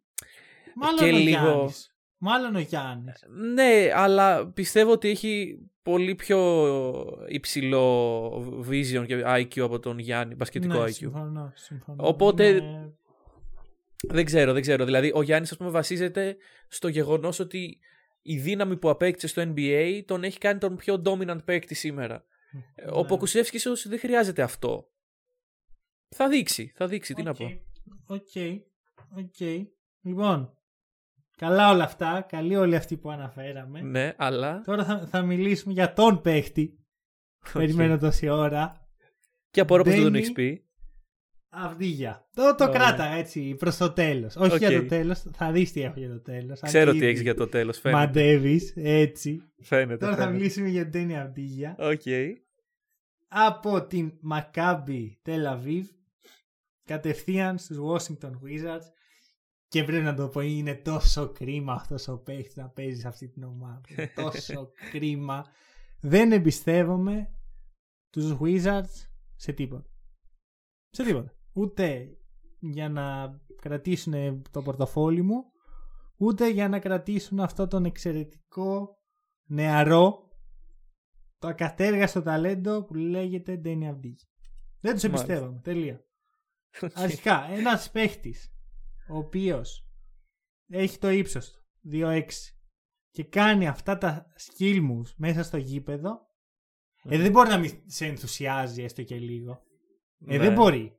Μάλλον 0.74 0.99
και 0.99 1.05
ο 1.05 1.18
λίγο... 1.18 1.28
Γιάννης. 1.28 1.93
Μάλλον 2.27 2.55
ο 2.55 2.59
Γιάννης. 2.59 3.25
Ναι, 3.55 3.91
αλλά 3.95 4.47
πιστεύω 4.47 4.93
ότι 4.93 5.09
έχει 5.09 5.59
πολύ 5.83 6.14
πιο 6.14 6.41
υψηλό 7.29 8.29
vision 8.70 9.05
και 9.07 9.22
IQ 9.27 9.61
από 9.61 9.79
τον 9.81 9.99
Γιάννη, 9.99 10.35
μπασκετικό 10.35 10.75
ναι, 10.75 10.85
IQ. 10.85 10.93
Συμφωνώ, 10.93 11.53
συμφωνώ. 11.55 12.07
Οπότε 12.07 12.53
ναι. 12.53 12.91
δεν 14.09 14.25
ξέρω, 14.25 14.53
δεν 14.53 14.62
ξέρω. 14.62 14.85
Δηλαδή 14.85 15.11
ο 15.14 15.22
Γιάννης 15.22 15.51
ας 15.51 15.57
πούμε 15.57 15.70
βασίζεται 15.70 16.37
στο 16.68 16.89
γεγονός 16.89 17.39
ότι 17.39 17.79
η 18.22 18.39
δύναμη 18.39 18.77
που 18.77 18.91
απέκτησε 18.91 19.27
στο 19.27 19.43
NBA 19.55 20.03
τον 20.07 20.25
έχει 20.25 20.39
κάνει 20.39 20.59
τον 20.59 20.77
πιο 20.77 21.03
dominant 21.05 21.45
παίκτη 21.45 21.75
σήμερα. 21.75 22.25
Ναι. 22.51 22.91
Ο 22.93 23.05
Ποκουσέφσκι 23.05 23.61
ίσως 23.61 23.89
δεν 23.89 23.99
χρειάζεται 23.99 24.43
αυτό. 24.43 24.89
Θα 26.09 26.29
δείξει, 26.29 26.72
θα 26.75 26.87
δείξει, 26.87 27.12
okay. 27.12 27.16
τι 27.16 27.22
να 27.22 27.33
πω. 27.35 27.45
OK, 28.07 28.30
OK. 29.16 29.40
Λοιπόν, 30.01 30.57
Καλά 31.37 31.70
όλα 31.70 31.85
αυτά. 31.85 32.26
Καλή 32.28 32.57
όλοι 32.57 32.76
αυτοί 32.76 32.97
που 32.97 33.11
αναφέραμε. 33.11 33.80
Ναι, 33.80 34.14
αλλά. 34.16 34.61
Τώρα 34.64 34.85
θα, 34.85 35.07
θα 35.11 35.22
μιλήσουμε 35.22 35.72
για 35.72 35.93
τον 35.93 36.20
παίχτη. 36.20 36.78
Okay. 37.47 37.53
Περιμένω 37.53 37.99
τόση 37.99 38.28
ώρα. 38.28 38.89
Και 39.51 39.61
απορώ 39.61 39.82
πως 39.82 39.93
δεν 39.93 40.03
τον 40.03 40.14
έχεις 40.14 40.32
πει. 40.32 40.64
Αβντίγια. 41.49 42.28
Το, 42.35 42.55
το 42.55 42.68
κράτα 42.68 43.05
έτσι 43.05 43.55
προς 43.59 43.76
το 43.76 43.91
τέλος. 43.91 44.37
Όχι 44.37 44.57
για 44.57 44.80
το 44.80 44.87
τέλος. 44.87 45.24
Θα 45.32 45.53
δεις 45.53 45.72
τι 45.72 45.82
έχω 45.82 45.99
για 45.99 46.09
το 46.09 46.20
τέλος. 46.20 46.61
Ξέρω 46.61 46.93
τι 46.93 47.07
έχεις 47.07 47.20
για 47.20 47.35
το 47.35 47.47
τέλος. 47.47 47.80
Μαντεύεις 47.82 48.72
έτσι. 48.76 49.43
Φαίνεται. 49.62 50.05
Τώρα 50.05 50.16
θα 50.16 50.28
μιλήσουμε 50.28 50.68
για 50.68 50.82
τον 50.82 50.92
Ντένι 50.92 51.18
Αβντίγια. 51.18 51.76
Okay. 51.78 52.28
Από 53.28 53.87
την 53.87 54.12
Maccabi 54.32 55.11
Tel 55.24 55.55
Aviv 55.55 55.82
κατευθείαν 56.85 57.59
στους 57.59 57.76
Washington 57.78 58.30
Wizards 58.30 58.87
και 59.75 59.85
πρέπει 59.85 60.05
να 60.05 60.14
το 60.14 60.29
πω, 60.29 60.41
είναι 60.41 60.75
τόσο 60.75 61.29
κρίμα 61.29 61.72
αυτός 61.72 62.09
ο 62.09 62.18
παίχτης 62.18 62.57
να 62.57 62.68
παίζει 62.68 63.01
σε 63.01 63.09
αυτή 63.09 63.29
την 63.29 63.43
ομάδα. 63.43 63.81
τόσο 64.22 64.70
κρίμα. 64.91 65.47
Δεν 66.01 66.33
εμπιστεύομαι 66.33 67.31
τους 68.11 68.37
Wizards 68.41 69.09
σε 69.35 69.53
τίποτα. 69.53 69.91
Σε 70.91 71.05
τίποτα. 71.05 71.33
Ούτε 71.53 72.16
για 72.59 72.89
να 72.89 73.39
κρατήσουν 73.61 74.43
το 74.51 74.62
πορτοφόλι 74.62 75.22
μου, 75.22 75.45
ούτε 76.16 76.51
για 76.51 76.68
να 76.68 76.79
κρατήσουν 76.79 77.41
αυτό 77.41 77.66
τον 77.66 77.85
εξαιρετικό 77.85 78.99
νεαρό, 79.49 80.29
το 81.39 81.49
ακατέργαστο 81.49 82.22
ταλέντο 82.22 82.85
που 82.85 82.95
λέγεται 82.95 83.57
Ντένι 83.57 83.89
Αυντίκη. 83.89 84.27
Δεν 84.81 84.95
τους 84.95 85.05
εμπιστεύομαι. 85.05 85.61
Τελεία. 85.62 86.05
Αρχικά, 86.95 87.45
ένας 87.51 87.91
παίχτης 87.91 88.49
ο 89.09 89.16
οποίος 89.16 89.86
έχει 90.68 90.98
το 90.98 91.09
ύψος 91.09 91.50
του 91.50 91.61
2-6 91.92 92.22
και 93.11 93.24
κάνει 93.24 93.68
αυτά 93.68 93.98
τα 93.98 94.32
skill 94.38 94.76
moves 94.76 95.12
μέσα 95.16 95.42
στο 95.42 95.57
γήπεδο, 95.57 96.28
ε, 97.05 97.18
δεν 97.18 97.30
μπορεί 97.30 97.48
να 97.48 97.59
μην 97.59 97.82
σε 97.86 98.07
ενθουσιάζει 98.07 98.82
έστω 98.82 99.02
και 99.02 99.18
λίγο. 99.18 99.62
Ε, 100.26 100.38
δεν 100.38 100.48
ναι. 100.48 100.55
μπορεί. 100.55 100.98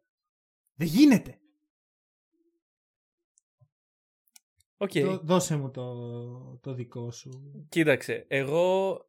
Δεν 0.76 0.88
γίνεται. 0.88 1.40
Okay. 4.78 5.20
δώσε 5.24 5.56
μου 5.56 5.72
το, 5.72 6.58
το 6.58 6.74
δικό 6.74 7.12
σου. 7.12 7.66
Κοίταξε, 7.70 8.26
εγώ 8.28 9.00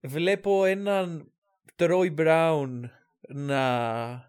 βλέπω 0.00 0.64
έναν 0.64 1.32
Troy 1.76 2.16
Brown 2.16 2.80
να 3.28 4.27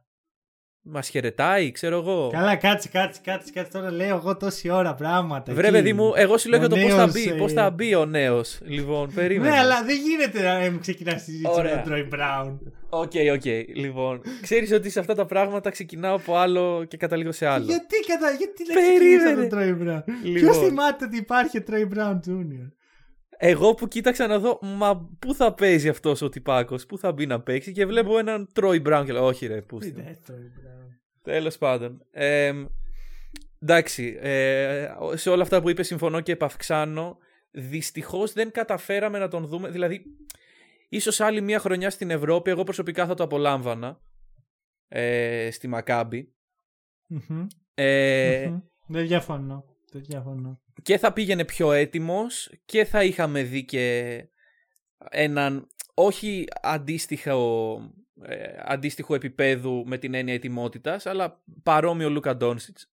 Μας 0.92 1.10
χαιρετάει, 1.10 1.72
ξέρω 1.72 1.98
εγώ. 1.98 2.30
Καλά, 2.32 2.56
κάτσε, 2.56 2.90
κάτσε, 2.90 3.22
κάτσε, 3.24 3.52
κάτσε. 3.54 3.72
Τώρα 3.72 3.92
λέω 3.92 4.16
εγώ 4.16 4.38
τόση 4.38 4.70
ώρα 4.70 4.94
πράγματα. 4.94 5.54
Βρε, 5.54 5.72
παιδί 5.72 5.94
μου, 5.94 6.14
εγώ 6.16 6.38
σου 6.38 6.50
λέω 6.50 6.60
για 6.60 6.70
το 6.70 6.76
πώς 6.76 6.94
θα 6.94 7.08
μπει. 7.08 7.34
Πώς 7.38 7.54
θα 7.54 7.70
μπει 7.70 7.96
ο 7.96 8.06
νέος. 8.06 8.60
Λοιπόν, 8.62 9.14
περίμενε. 9.14 9.50
ναι, 9.50 9.58
αλλά 9.58 9.84
δεν 9.84 9.98
γίνεται 9.98 10.42
να 10.42 10.72
μου 10.72 10.80
ξεκινάς 10.80 11.14
τη 11.14 11.20
συζήτηση 11.20 11.62
με 11.62 11.70
τον 11.70 11.84
Troy 11.84 12.04
Brown. 12.04 12.74
OK, 12.90 13.12
OK. 13.34 13.46
Λοιπόν, 13.76 14.22
ξέρεις 14.42 14.72
ότι 14.72 14.90
σε 14.90 15.00
αυτά 15.00 15.16
τα 15.16 15.26
πράγματα 15.26 15.70
ξεκινάω 15.70 16.16
από 16.16 16.36
άλλο 16.36 16.86
και 16.88 16.98
καταλήγω 16.98 17.32
σε 17.32 17.46
άλλο. 17.46 17.66
Γιατί, 17.66 17.96
κατα... 18.08 18.32
γιατί 18.32 18.64
να 18.68 18.82
ξεκινήσει 18.82 19.36
τον 19.36 19.50
Τρόι 19.50 19.74
Μπράουν; 19.74 20.04
Ποιος 20.34 20.58
θυμάται 20.58 21.06
ότι 21.06 21.18
υπάρχει 21.18 21.58
ο 21.58 21.64
Τρόι 21.64 21.86
Μπράουν 21.86 22.20
Τζούνιορ; 22.20 22.68
Εγώ 23.42 23.74
που 23.74 23.88
κοίταξα 23.88 24.28
να 24.28 24.40
δω, 24.40 24.60
μα 24.62 25.10
πού 25.20 25.34
θα 25.36 25.54
παίζει 25.54 25.90
αυτός 25.90 26.22
ο 26.22 26.30
τυπάκος, 26.30 26.86
πού 26.86 26.98
θα 26.98 27.12
μπει 27.12 27.26
να 27.26 27.42
παίξει 27.42 27.72
και 27.72 27.86
βλέπω 27.86 28.18
έναν 28.18 28.50
Τρόι 28.54 28.80
Μπράουν 28.80 29.06
και 29.06 29.12
λέω, 29.12 29.26
Όχι, 29.26 29.48
ρε, 29.48 29.62
πού. 29.62 29.84
Είναι 29.84 30.20
Τέλος 31.22 31.58
πάντων. 31.58 32.06
Ε, 32.12 32.54
εντάξει, 33.60 34.18
ε, 34.22 34.94
σε 35.14 35.30
όλα 35.30 35.42
αυτά 35.42 35.62
που 35.62 35.70
είπες 35.70 35.88
συμφωνώ 35.88 36.22
και 36.22 36.32
επαυξάνω. 36.32 37.18
Δυστυχώς 37.52 38.34
δεν 38.34 38.52
καταφέραμε 38.52 39.20
να 39.20 39.28
τον 39.28 39.46
δούμε. 39.46 39.70
Δηλαδή, 39.70 40.04
ίσως 40.90 41.20
άλλη 41.20 41.42
μία 41.42 41.60
χρονιά 41.60 41.90
στην 41.90 42.10
Ευρώπη, 42.10 42.50
εγώ 42.50 42.64
προσωπικά 42.64 43.06
θα 43.06 43.14
το 43.14 43.24
απολάμβανα. 43.24 44.02
Ε, 44.88 45.50
στη 45.52 45.68
Μακάμπη. 45.68 46.34
Ε, 47.74 48.54
Δεν 48.88 49.08
διαφωνώ. 49.08 49.66
Δεν 49.92 50.04
διαφωνώ. 50.04 50.62
Και 50.82 50.98
θα 50.98 51.14
πήγαινε 51.14 51.46
πιο 51.46 51.72
έτοιμος 51.72 52.52
και 52.66 52.86
θα 52.86 53.04
είχαμε 53.04 53.44
δει 53.44 53.66
και 53.66 54.26
έναν 55.10 55.68
όχι 55.94 56.46
αντίστοιχο, 56.62 57.80
ε, 58.22 58.54
αντίστοιχο 58.66 59.16
επίπεδου 59.16 59.84
με 59.88 59.98
την 59.98 60.14
έννοια 60.14 60.34
ετοιμότητας, 60.34 61.06
αλλά 61.06 61.44
παρόμοιο 61.64 62.10
Λούκα 62.10 62.36
Ντόνσιτς. 62.36 62.92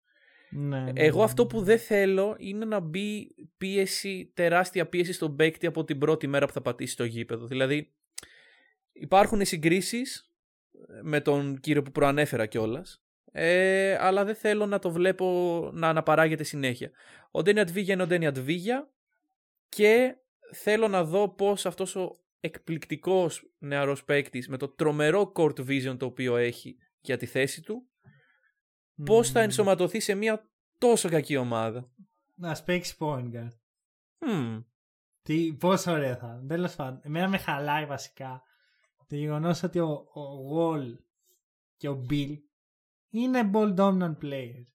Ναι, 0.50 0.80
ναι, 0.80 0.92
Εγώ 0.94 1.18
ναι, 1.18 1.24
αυτό 1.24 1.42
ναι. 1.42 1.48
που 1.48 1.62
δεν 1.62 1.78
θέλω 1.78 2.34
είναι 2.38 2.64
να 2.64 2.80
μπει 2.80 3.34
πίεση, 3.56 4.32
τεράστια 4.34 4.86
πίεση 4.86 5.12
στον 5.12 5.36
παίκτη 5.36 5.66
από 5.66 5.84
την 5.84 5.98
πρώτη 5.98 6.26
μέρα 6.26 6.46
που 6.46 6.52
θα 6.52 6.62
πατήσει 6.62 6.92
στο 6.92 7.04
γήπεδο. 7.04 7.46
Δηλαδή 7.46 7.92
υπάρχουν 8.92 9.40
οι 9.40 9.44
συγκρίσεις 9.44 10.30
με 11.02 11.20
τον 11.20 11.60
κύριο 11.60 11.82
που 11.82 11.90
προανέφερα 11.90 12.46
κιόλας. 12.46 13.05
Ε, 13.38 13.96
αλλά 14.00 14.24
δεν 14.24 14.34
θέλω 14.34 14.66
να 14.66 14.78
το 14.78 14.90
βλέπω 14.90 15.70
να 15.72 15.88
αναπαράγεται 15.88 16.42
συνέχεια. 16.42 16.90
Ο 17.30 17.42
Ντένι 17.42 17.60
Αντβίγια 17.60 17.94
είναι 17.94 18.02
ο 18.02 18.06
Ντένι 18.06 18.26
Αντβίγια 18.26 18.90
και 19.68 20.16
θέλω 20.52 20.88
να 20.88 21.04
δω 21.04 21.28
πώς 21.28 21.66
αυτός 21.66 21.96
ο 21.96 22.20
εκπληκτικός 22.40 23.50
νεαρός 23.58 24.04
παίκτης 24.04 24.48
με 24.48 24.56
το 24.56 24.68
τρομερό 24.68 25.32
court 25.34 25.58
vision 25.58 25.96
το 25.98 26.06
οποίο 26.06 26.36
έχει 26.36 26.76
για 27.00 27.16
τη 27.16 27.26
θέση 27.26 27.62
του 27.62 27.88
πώς 29.04 29.30
θα 29.30 29.38
Μμμ. 29.38 29.44
ενσωματωθεί 29.44 30.00
σε 30.00 30.14
μια 30.14 30.48
τόσο 30.78 31.08
κακή 31.08 31.36
ομάδα. 31.36 31.90
Να 32.34 32.62
παίξει 32.64 32.96
point 32.98 33.30
guard. 33.32 33.58
Μμμ. 34.18 34.62
Τι, 35.22 35.52
πόσο 35.52 35.92
ωραία 35.92 36.16
θα 36.16 36.36
είναι. 36.38 36.46
Τέλος 36.46 36.74
πάντων, 36.74 37.00
εμένα 37.04 37.28
με 37.28 37.38
χαλάει 37.38 37.86
βασικά 37.86 38.42
το 39.08 39.16
γεγονός 39.16 39.62
ότι 39.62 39.78
ο, 39.78 39.90
ο 40.14 40.56
Wall 40.56 40.96
και 41.76 41.88
ο 41.88 42.06
Bill 42.10 42.36
είναι 43.16 43.50
ball 43.54 43.76
dominant 43.76 44.16
players. 44.22 44.66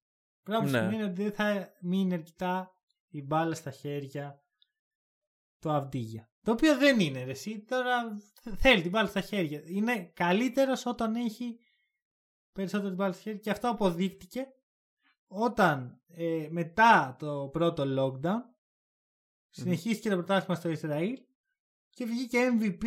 Πράγμα 0.44 0.66
που 0.66 0.72
Ναι. 0.72 0.80
σημαίνει 0.80 1.04
ότι 1.04 1.22
δεν 1.24 1.32
θα 1.32 1.74
μείνει 1.82 2.14
αρκετά 2.14 2.72
η 3.08 3.22
μπάλα 3.22 3.56
στα 3.56 3.72
χέρια 3.72 4.44
του 5.60 5.72
Αυδίγια. 5.72 6.30
Το 6.42 6.52
οποίο 6.52 6.78
δεν 6.78 7.00
είναι 7.00 7.24
ρε, 7.24 7.32
εσύ. 7.32 7.64
Τώρα 7.66 8.18
θέλει 8.58 8.82
την 8.82 8.89
μπάλα 8.92 9.08
στα 9.08 9.22
χέρια. 9.22 9.62
Είναι 9.66 10.12
καλύτερος 10.16 10.86
όταν 10.86 11.16
έχει 11.16 11.60
περισσότερο 12.52 12.88
την 12.88 12.98
μπάλα 12.98 13.14
στα 13.14 13.22
χέρια 13.22 13.39
και 13.39 13.50
αυτό 13.50 13.70
αποδείχτηκε 13.70 14.46
όταν 15.28 16.02
ε, 16.08 16.48
μετά 16.52 17.16
το 17.20 17.50
πρώτο 17.52 17.84
lockdown 17.98 18.42
συνεχίστηκε 19.50 20.10
το 20.10 20.16
πρωτάθλημα 20.16 20.56
στο 20.56 20.70
Ισραήλ 20.70 21.18
και 21.89 22.06
βγήκε 22.06 22.39
MVP 22.60 22.86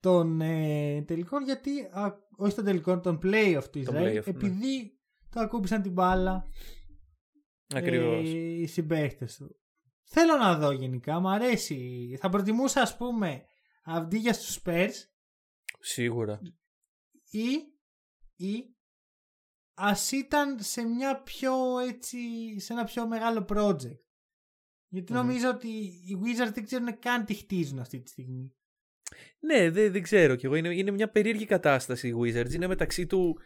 των 0.00 0.40
ε, 0.40 1.02
τελικών 1.02 1.44
γιατί, 1.44 1.80
α, 1.80 2.12
όχι 2.36 2.54
των 2.54 2.64
τελικών, 2.64 3.02
των 3.02 3.18
playoff 3.22 3.64
του 3.72 3.78
Ισραήλ 3.78 4.18
playoff, 4.18 4.24
ναι. 4.24 4.30
επειδή 4.30 4.98
το 5.30 5.40
ακούμπησαν 5.40 5.82
την 5.82 5.92
μπάλα 5.92 6.46
Ακριβώς. 7.74 8.28
ε, 8.28 8.38
οι 8.38 8.66
συμπαίχτες 8.66 9.36
του. 9.36 9.56
Θέλω 10.04 10.36
να 10.36 10.58
δω 10.58 10.70
γενικά, 10.70 11.20
μου 11.20 11.28
αρέσει. 11.28 12.16
Θα 12.20 12.28
προτιμούσα 12.28 12.80
ας 12.80 12.96
πούμε 12.96 13.44
Αυδίγια 13.84 14.32
στους 14.32 14.60
Spurs 14.64 14.92
Σίγουρα. 15.80 16.40
ή, 17.30 17.48
ή 18.36 18.76
ας 19.74 20.12
ήταν 20.12 20.60
σε 20.60 20.82
μια 20.82 21.22
πιο 21.22 21.78
έτσι, 21.78 22.18
σε 22.60 22.72
ένα 22.72 22.84
πιο 22.84 23.06
μεγάλο 23.06 23.46
project. 23.48 24.00
Γιατί 24.88 25.12
Μμμ. 25.12 25.18
νομίζω 25.18 25.48
ότι 25.48 25.68
οι 25.78 26.18
Wizards 26.22 26.52
δεν 26.52 26.64
ξέρουν 26.64 26.98
καν 26.98 27.24
τι 27.24 27.34
χτίζουν 27.34 27.78
αυτή 27.78 28.00
τη 28.00 28.10
στιγμή. 28.10 28.52
Ναι, 29.40 29.70
δεν, 29.70 29.92
δεν 29.92 30.02
ξέρω 30.02 30.34
κι 30.34 30.46
εγώ. 30.46 30.54
Είναι, 30.54 30.74
είναι 30.74 30.90
μια 30.90 31.08
περίεργη 31.08 31.44
κατάσταση 31.44 32.08
οι 32.08 32.14
Wizards. 32.20 32.52
Είναι 32.52 32.66
μεταξύ 32.66 33.06
του 33.06 33.38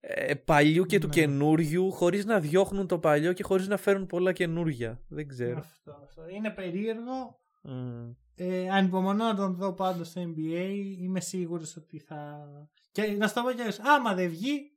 ε, 0.00 0.34
παλιού 0.34 0.84
και 0.84 0.98
του 0.98 1.06
Ναι. 1.06 1.12
καινούριου, 1.12 1.92
χωρίς 1.92 2.24
να 2.24 2.40
διώχνουν 2.40 2.86
το 2.86 2.98
παλιό 2.98 3.32
και 3.32 3.42
χωρίς 3.42 3.68
να 3.68 3.76
φέρουν 3.76 4.06
πολλά 4.06 4.32
καινούργια. 4.32 5.00
Δεν 5.08 5.28
ξέρω. 5.28 5.58
Αυτό, 5.58 6.00
αυτό. 6.04 6.22
Είναι 6.28 6.50
περίεργο. 6.50 7.40
Μμ. 7.62 8.10
Ε, 8.34 8.68
ανυπομονώ 8.70 9.24
να 9.24 9.34
τον 9.34 9.54
δω 9.54 9.72
πάντως 9.72 10.08
στο 10.08 10.22
NBA. 10.22 10.70
Είμαι 11.00 11.20
σίγουρος 11.20 11.76
ότι 11.76 11.98
θα... 11.98 12.46
Και 12.92 13.02
να 13.02 13.28
σου 13.28 13.34
το 13.34 13.42
πω 13.42 13.52
κι 13.52 13.60
αλλιώς, 13.60 13.80
άμα 13.80 14.14
δεν 14.14 14.28
βγει, 14.28 14.72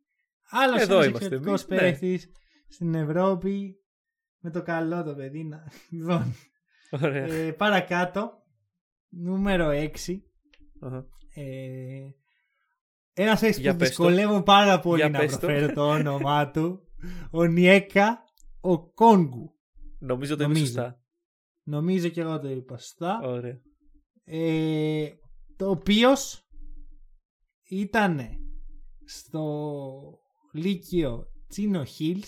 άλλος 0.50 0.82
Εδώ 0.82 0.94
ένας 0.94 1.06
είμαστε 1.06 1.26
εξαιρετικός 1.26 1.64
εμείς, 1.64 1.82
ναι. 1.82 1.90
παίχτης 1.90 2.30
στην 2.68 2.96
Ευρώπη. 2.96 3.76
Με 4.40 4.52
το 4.52 4.62
καλό 4.62 5.04
το 5.04 5.16
παιδί. 5.16 5.44
Να... 5.44 5.72
Λοιπόν, 5.90 6.36
Ωραία. 6.90 7.26
ε, 7.26 7.52
παρακάτω, 7.52 8.44
νούμερο 9.22 9.70
6. 9.70 9.90
Αχα. 10.80 11.06
Ε, 11.34 12.10
ένας 13.14 13.40
παίκτης 13.40 13.60
Για 13.62 13.72
που 13.72 13.78
πες 13.78 13.96
το. 13.96 14.04
δυσκολεύω 14.04 14.44
πάρα 14.44 14.80
πολύ 14.80 15.02
Για 15.02 15.10
να 15.10 15.20
πες 15.20 15.32
το. 15.32 15.40
προφέρω 15.40 15.74
το 15.74 15.88
όνομά 15.90 16.52
του. 16.52 16.80
Ο 17.32 17.44
Νιέκα, 17.46 18.24
ο 18.62 18.92
Κόγκου. 18.92 19.54
Νομίζω 20.00 20.36
το 20.36 20.44
είπες 20.44 20.56
νομίζω. 20.56 20.66
σωστά. 20.66 21.00
Νομίζω 21.64 22.08
και 22.10 22.22
εγώ 22.22 22.40
το 22.40 22.50
είπα 22.50 22.78
σωστά. 22.78 23.20
Ωραία. 23.24 23.60
Ε, 24.24 25.08
το 25.56 25.70
οποίος 25.70 26.48
ήταν 27.70 28.20
στο 29.06 29.74
Λύκειο 30.54 31.26
Chino 31.48 31.84
Hills. 32.00 32.28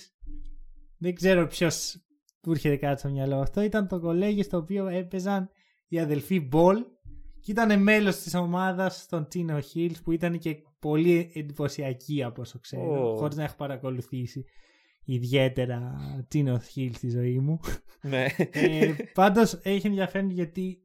Δεν 0.98 1.14
ξέρω 1.16 1.48
ποιος 1.48 1.98
του 2.42 2.52
έρχεται 2.52 2.78
κάτι 2.78 3.00
στο 3.00 3.10
μυαλό 3.10 3.40
αυτό. 3.40 3.62
Ήταν 3.62 3.88
το 3.88 4.00
κολέγιο 4.00 4.44
στο 4.44 4.58
οποίο 4.58 4.88
έπαιζαν 4.88 5.50
οι 5.88 6.00
αδελφοί 6.00 6.40
Ball 6.39 6.86
και 7.40 7.52
ήταν 7.52 7.82
μέλος 7.82 8.16
της 8.16 8.34
ομάδας 8.34 9.08
των 9.08 9.28
Chino 9.28 9.60
Hills 9.74 9.96
που 10.04 10.12
ήταν 10.12 10.38
και 10.38 10.56
πολύ 10.80 11.32
εντυπωσιακή 11.34 12.24
από 12.24 12.42
όσο 12.42 12.60
ξέρω 12.60 13.12
Ω. 13.12 13.16
χωρίς 13.16 13.36
να 13.36 13.44
έχω 13.44 13.56
παρακολουθήσει 13.56 14.46
ιδιαίτερα 15.04 15.96
Chino 16.28 16.62
Hills 16.74 16.92
στη 16.94 17.10
ζωή 17.10 17.40
μου 17.40 17.60
ναι. 18.02 18.26
ε, 18.52 18.94
πάντως 19.14 19.60
έχει 19.64 19.88
ενδιαφέρον 19.88 20.30
γιατί 20.30 20.82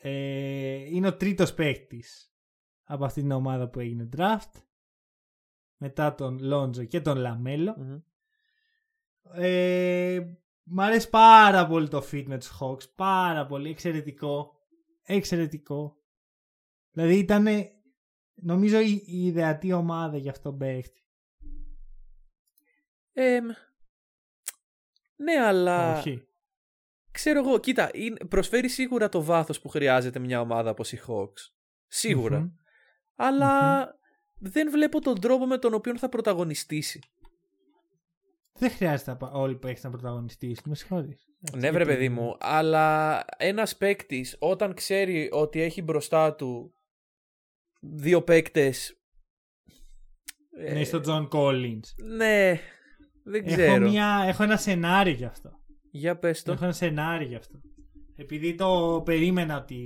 ε, 0.00 0.74
είναι 0.94 1.06
ο 1.06 1.16
τρίτος 1.16 1.54
παίκτης 1.54 2.32
από 2.84 3.04
αυτή 3.04 3.20
την 3.20 3.30
ομάδα 3.30 3.68
που 3.68 3.80
έγινε 3.80 4.08
draft 4.16 4.60
μετά 5.76 6.14
τον 6.14 6.38
Lonzo 6.38 6.84
και 6.84 7.00
τον 7.00 7.16
LaMelo 7.16 7.74
Μμμ. 7.78 8.00
ε, 9.32 10.20
μ' 10.68 10.80
αρέσει 10.80 11.08
πάρα 11.08 11.66
πολύ 11.66 11.88
το 11.88 12.04
fit 12.12 12.24
με 12.26 12.38
τους 12.38 12.58
Hawks 12.60 12.90
πάρα 12.94 13.46
πολύ, 13.46 13.70
εξαιρετικό 13.70 14.52
εξαιρετικό 15.02 15.96
δηλαδή 16.90 17.18
ήταν 17.18 17.46
νομίζω 18.34 18.80
η, 18.80 19.02
η 19.06 19.26
ιδεατή 19.26 19.72
ομάδα 19.72 20.16
για 20.16 20.30
αυτόν 20.30 20.50
τον 20.50 20.58
παίκτη 20.60 21.02
Εμ, 23.12 23.46
ναι, 25.16 25.32
αλλά 25.40 25.98
όχι 25.98 26.28
ξέρω 27.10 27.38
εγώ, 27.38 27.58
κοίτα, 27.58 27.90
είναι- 27.92 28.24
προσφέρει 28.24 28.68
σίγουρα 28.68 29.08
το 29.08 29.22
βάθος 29.22 29.60
που 29.60 29.68
χρειάζεται 29.68 30.18
μια 30.18 30.40
ομάδα 30.40 30.70
όπως 30.70 30.92
οι 30.92 31.00
Hawks. 31.06 31.50
Σίγουρα. 31.86 32.38
Μμμ. 32.38 32.50
Αλλά 33.14 33.86
δεν 34.38 34.70
βλέπω 34.70 35.00
τον 35.00 35.20
τρόπο 35.20 35.46
με 35.46 35.58
τον 35.58 35.74
οποίο 35.74 35.98
θα 35.98 36.08
πρωταγωνιστήσει. 36.08 37.00
Δεν 38.58 38.70
χρειάζεται 38.70 39.10
να 39.10 39.16
πα- 39.16 39.30
όλοι 39.32 39.56
που 39.56 39.66
έχεις 39.66 39.82
να 39.84 39.90
πρωταγωνιστείς 39.90 40.60
με 40.64 40.74
συγχωρείς 40.74 41.26
Ναι, 41.56 41.70
βρε 41.70 41.84
παιδί 41.84 42.08
μου, 42.08 42.36
αλλά 42.40 43.24
ένας 43.36 43.76
παίκτης 43.76 44.36
όταν 44.38 44.74
ξέρει 44.74 45.28
ότι 45.32 45.60
έχει 45.60 45.82
μπροστά 45.82 46.34
του 46.34 46.72
δύο 47.80 48.22
παίκτες. 48.22 48.92
Ναι, 50.72 50.84
στο 50.84 51.00
John 51.06 51.28
Collins. 51.28 51.80
ναι, 52.16 52.60
δεν 53.24 53.44
Έχω, 53.44 53.56
ξέρω. 53.56 53.88
μια, 53.88 54.24
έχω 54.26 54.42
ένα 54.42 54.56
σενάριο 54.56 55.12
γι' 55.12 55.24
αυτό. 55.24 55.50
Για 55.90 56.18
πες 56.18 56.42
το. 56.42 56.52
Έχω 56.52 56.64
ένα 56.64 56.72
σενάριο 56.72 57.26
γι' 57.28 57.34
αυτό. 57.34 57.60
Επειδή 58.16 58.54
το 58.54 59.02
περίμενα 59.04 59.56
ότι 59.56 59.80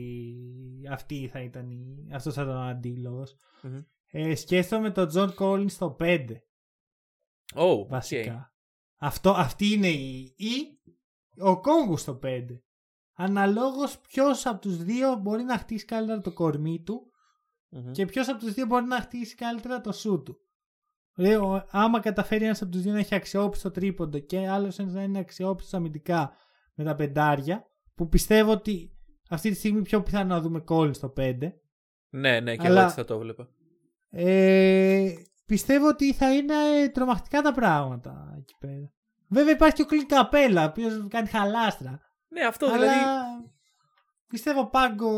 αυτή 0.90 1.28
θα 1.32 1.40
ήταν 1.42 1.70
η, 1.70 2.08
αυτός 2.12 2.34
θα 2.34 2.42
ήταν 2.42 2.56
ο 2.56 2.60
αντίλογος. 2.60 3.36
Μμμ. 3.62 3.80
Ε, 4.14 4.34
σκέφτομαι 4.34 4.90
τον 4.90 5.08
John 5.14 5.34
Collins 5.34 5.70
στο 5.70 5.96
5 6.00 6.26
Oh, 7.54 7.78
OK. 7.78 7.88
βασικά. 7.88 8.51
Αυτό, 9.04 9.30
αυτή 9.30 9.66
είναι 9.72 9.88
η... 9.88 10.34
ή 10.36 10.80
ο 11.38 11.60
Οκόνγκου 11.60 11.96
στο 11.96 12.18
5. 12.22 12.44
Αναλόγως 13.14 13.98
ποιος 13.98 14.46
από 14.46 14.60
τους 14.60 14.76
δύο 14.84 15.14
μπορεί 15.16 15.42
να 15.42 15.58
χτίσει 15.58 15.84
καλύτερα 15.84 16.20
το 16.20 16.32
κορμί 16.32 16.82
του 16.82 17.10
Μμμ. 17.68 17.90
και 17.92 18.06
ποιος 18.06 18.28
από 18.28 18.38
τους 18.38 18.52
δύο 18.52 18.66
μπορεί 18.66 18.84
να 18.84 19.00
χτίσει 19.00 19.34
καλύτερα 19.34 19.80
το 19.80 19.92
σου 19.92 20.22
του. 20.22 20.36
Δηλαδή, 21.14 21.34
ο- 21.34 21.66
άμα 21.70 22.00
καταφέρει 22.00 22.44
ένας 22.44 22.62
από 22.62 22.70
τους 22.70 22.80
δύο 22.82 22.92
να 22.92 22.98
έχει 22.98 23.14
αξιόπιστο 23.14 23.70
τρίποντο 23.70 24.18
και 24.18 24.48
άλλος 24.48 24.78
ένας 24.78 24.92
να 24.92 25.02
είναι 25.02 25.18
αξιόπιστο 25.18 25.76
αμυντικά 25.76 26.32
με 26.74 26.84
τα 26.84 26.94
πεντάρια, 26.94 27.64
που 27.94 28.08
πιστεύω 28.08 28.50
ότι 28.50 28.96
αυτή 29.28 29.50
τη 29.50 29.56
στιγμή 29.56 29.82
πιο 29.82 30.02
πιθανό 30.02 30.34
να 30.34 30.40
δούμε 30.40 30.60
κόλλη 30.60 30.94
στο 30.94 31.12
5. 31.16 31.36
Ναι, 32.08 32.40
ναι, 32.40 32.56
και 32.56 32.66
Αλλά- 32.66 32.76
εγώ 32.76 32.84
έτσι 32.84 32.94
θα 32.96 33.04
το 33.04 33.18
βλέπα. 33.18 33.48
Ε, 34.10 35.12
πιστεύω 35.52 35.88
ότι 35.88 36.12
θα 36.12 36.34
είναι 36.34 36.54
τρομακτικά 36.92 37.40
τα 37.40 37.52
πράγματα 37.52 38.34
εκεί 38.38 38.54
πέρα. 38.58 38.92
Βέβαια 39.28 39.52
υπάρχει 39.52 39.74
και 39.74 39.82
ο 39.82 39.84
Κλίν 39.86 40.06
Καπέλα, 40.06 40.62
ο 40.62 40.68
οποίος 40.68 41.06
κάνει 41.08 41.28
χαλάστρα. 41.28 42.00
Ναι, 42.28 42.44
αυτό 42.44 42.66
αλλά 42.66 42.76
δηλαδή. 42.76 42.94
πιστεύω 44.28 44.70
πάγκο 44.70 45.10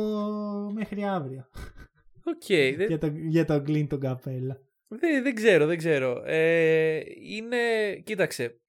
μέχρι 0.72 1.04
αύριο. 1.04 1.48
Οκ, 2.24 2.46
δεν, 2.76 2.88
για, 2.88 2.98
τον, 2.98 3.16
για 3.16 3.44
τον 3.44 3.64
Clint 3.64 4.00
Capela. 4.00 4.60
δεν, 4.88 5.22
δεν 5.22 5.34
ξέρω, 5.34 5.66
δεν 5.66 5.78
ξέρω. 5.78 6.22
Ε, 6.26 7.00
είναι. 7.20 7.94
Κοίταξε. 8.04 8.60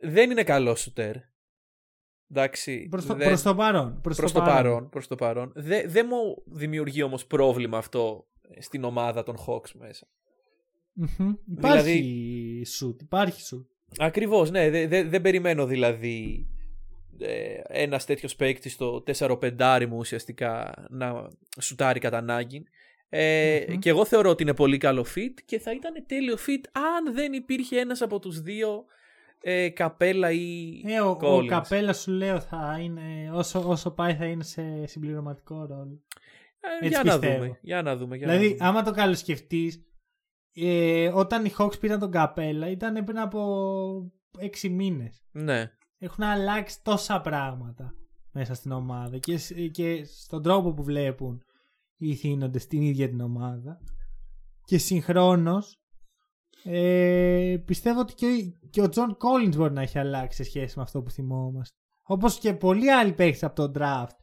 Δεν 0.00 0.30
είναι 0.30 0.44
καλό 0.44 0.74
σουτέρ. 0.74 1.14
Εντάξει. 2.30 2.86
Προς 2.90 3.06
το, 3.06 3.14
δεν- 3.14 3.26
προς 3.26 3.42
το 3.42 3.54
παρόν. 3.54 4.00
Προς, 4.00 4.16
προς 4.16 4.32
το 4.32 4.40
παρόν. 4.40 4.88
Προς 4.88 5.06
το 5.06 5.14
παρόν. 5.14 5.52
Δεν 5.54 5.90
δεν 5.90 6.06
μου 6.08 6.42
δημιουργεί 6.46 7.02
όμως 7.02 7.26
πρόβλημα 7.26 7.78
αυτό 7.78 8.28
στην 8.58 8.84
ομάδα 8.84 9.22
των 9.22 9.36
Hawks 9.46 9.70
μέσα. 9.78 10.06
Μμμ. 10.92 11.32
Υπάρχει 11.56 11.82
Δηλαδή- 11.82 12.64
σουτ, 12.64 13.00
υπάρχει 13.02 13.40
σουτ. 13.42 13.66
Ακριβώς, 13.98 14.50
ναι. 14.50 14.70
Δεν 14.70 14.88
δεν- 14.88 15.08
δεν 15.10 15.22
περιμένω 15.22 15.66
δηλαδή 15.66 16.46
ε, 17.18 17.60
ένας 17.68 18.04
τέτοιος 18.04 18.36
παίκτης 18.36 18.72
στο 18.72 19.02
4-5 19.02 19.86
μου 19.86 19.96
ουσιαστικά 19.96 20.74
να 20.90 21.28
σουτάρει 21.60 22.00
κατά 22.00 22.16
ανάγκη. 22.18 22.62
Ε, 23.08 23.64
Μμμ. 23.68 23.78
Και 23.78 23.88
εγώ 23.88 24.04
θεωρώ 24.04 24.30
ότι 24.30 24.42
είναι 24.42 24.54
πολύ 24.54 24.78
καλό 24.78 25.06
fit 25.16 25.34
και 25.44 25.58
θα 25.58 25.72
ήταν 25.72 26.04
τέλειο 26.06 26.34
fit 26.34 26.62
αν 26.72 27.14
δεν 27.14 27.32
υπήρχε 27.32 27.78
ένας 27.78 28.00
από 28.02 28.18
τους 28.18 28.40
δύο 28.40 28.84
ε, 29.40 29.68
Καπέλα 29.68 30.30
ή 30.32 30.80
Ε, 30.84 31.00
ο, 31.00 31.08
ο 31.10 31.18
Collins. 31.22 31.46
Καπέλα 31.46 31.92
σου 31.92 32.10
λέω 32.10 32.40
θα 32.40 32.78
είναι, 32.82 33.30
όσο, 33.32 33.68
όσο 33.68 33.90
πάει 33.90 34.14
θα 34.14 34.24
είναι 34.24 34.42
σε 34.44 34.86
συμπληρωματικό 34.86 35.54
ρόλο. 35.66 36.00
Ε, 36.60 36.86
Έτσι 36.86 36.88
για 36.88 37.02
να 37.12 37.18
πιστεύω. 37.18 37.42
δούμε. 37.44 37.58
Για 37.62 37.82
να 37.82 37.96
δούμε. 37.96 38.16
Για 38.16 38.26
να 38.26 38.32
δηλαδή, 38.32 38.54
δούμε. 38.56 38.68
άμα 38.68 38.82
το 38.82 38.90
καλοσκεφτείς, 38.90 39.82
ε, 40.52 41.08
όταν 41.14 41.44
οι 41.44 41.52
Hawks 41.58 41.80
πήραν 41.80 41.98
τον 41.98 42.10
Capela 42.10 42.70
ήταν 42.70 43.04
πριν 43.04 43.18
από 43.18 44.12
6 44.38 44.68
μήνες. 44.70 45.22
Ναι. 45.30 45.70
Έχουν 45.98 46.24
αλλάξει 46.24 46.82
τόσα 46.82 47.20
πράγματα 47.20 47.92
μέσα 48.32 48.54
στην 48.54 48.72
ομάδα 48.72 49.18
και, 49.18 49.38
σ- 49.38 49.70
και 49.70 50.04
στον 50.04 50.42
τρόπο 50.42 50.72
που 50.74 50.82
βλέπουν 50.82 51.42
οι 51.96 52.08
ιθύνοντες 52.08 52.66
την 52.66 52.82
ίδια 52.82 53.08
την 53.08 53.20
ομάδα. 53.20 53.78
Και 54.64 54.78
συγχρόνως 54.78 55.80
ε, 56.64 57.56
πιστεύω 57.64 58.00
ότι 58.00 58.14
και, 58.14 58.26
ο- 58.26 58.68
και 58.70 58.82
ο 58.82 58.88
John 58.88 59.16
Collins 59.20 59.56
μπορεί 59.56 59.72
να 59.72 59.82
έχει 59.82 59.98
αλλάξει 59.98 60.36
σε 60.36 60.44
σχέση 60.50 60.76
με 60.76 60.82
αυτό 60.82 61.02
που 61.02 61.10
θυμόμαστε. 61.10 61.76
Όπως 62.02 62.38
και 62.38 62.54
πολλοί 62.54 62.90
άλλοι 62.92 63.12
παίχτες 63.12 63.42
από 63.42 63.54
τον 63.54 63.72
draft 63.76 64.16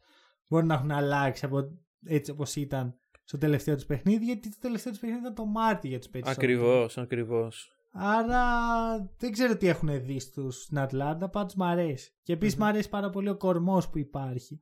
μπορεί 0.48 0.66
να 0.66 0.74
έχουν 0.74 0.90
αλλάξει 0.90 1.44
από, 1.44 1.62
έτσι 2.06 2.30
όπως 2.30 2.56
ήταν 2.56 2.94
στο 3.24 3.38
τελευταίο 3.38 3.74
τους 3.74 3.86
παιχνίδι 3.86 4.24
γιατί 4.24 4.50
το 4.50 4.56
τελευταίο 4.60 4.92
τους 4.92 5.00
παιχνίδι 5.00 5.22
ήταν 5.22 5.34
το 5.34 5.44
Μάρτι 5.44 5.88
για 5.88 5.98
τους 5.98 6.08
περισσότερους. 6.08 6.44
Ακριβώς, 6.44 6.98
ακριβώς. 6.98 7.70
Άρα 7.92 8.44
δεν 9.18 9.32
ξέρω 9.32 9.56
τι 9.56 9.68
έχουν 9.68 10.04
δει 10.04 10.18
στους, 10.18 10.62
στην 10.62 10.78
Ατλάντα, 10.78 11.28
πάντως 11.28 11.54
μ' 11.54 11.62
αρέσει. 11.62 12.12
Και 12.22 12.32
επίσης 12.32 12.54
Μμμ. 12.56 12.64
μ' 12.64 12.68
αρέσει 12.68 12.88
πάρα 12.88 13.10
πολύ 13.10 13.28
ο 13.28 13.36
κορμός 13.36 13.88
που 13.88 13.98
υπάρχει 13.98 14.60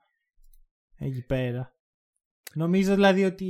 εκεί 0.98 1.24
πέρα. 1.26 1.72
Νομίζω 2.54 2.94
δηλαδή 2.94 3.24
ότι 3.24 3.44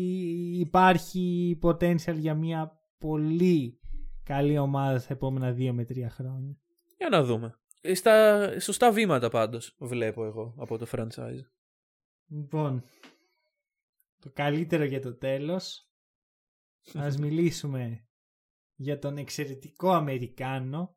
υπάρχει 0.59 1.59
potential 1.62 2.14
για 2.16 2.34
μια 2.34 2.78
πολύ 2.99 3.80
καλή 4.22 4.59
ομάδα 4.59 4.99
στα 4.99 5.12
επόμενα 5.12 5.53
δύο 5.53 5.72
με 5.72 5.84
τρία 5.84 6.11
χρόνια. 6.11 6.57
Για 6.99 7.09
να 7.09 7.22
δούμε. 7.24 7.59
Ε, 7.80 7.95
Στα 7.95 8.47
σωστά 8.61 8.92
βήματα 8.92 9.28
πάντως 9.28 9.74
βλέπω 9.78 10.24
εγώ 10.24 10.55
από 10.59 10.78
το 10.78 10.86
franchise. 10.92 11.45
Λοιπόν, 12.28 12.84
το 14.25 14.31
καλύτερο 14.33 14.85
για 14.85 15.01
το 15.01 15.16
τέλος. 15.16 15.89
Ας 16.95 17.16
μιλήσουμε 17.25 18.09
για 18.75 18.99
τον 18.99 19.16
εξαιρετικό 19.16 19.91
Αμερικάνο, 19.91 20.97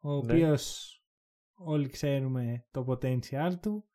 ο 0.00 0.10
Ναι. 0.10 0.16
οποίος 0.16 0.96
όλοι 1.54 1.88
ξέρουμε 1.88 2.66
το 2.70 2.84
potential 2.88 3.52
του, 3.62 3.88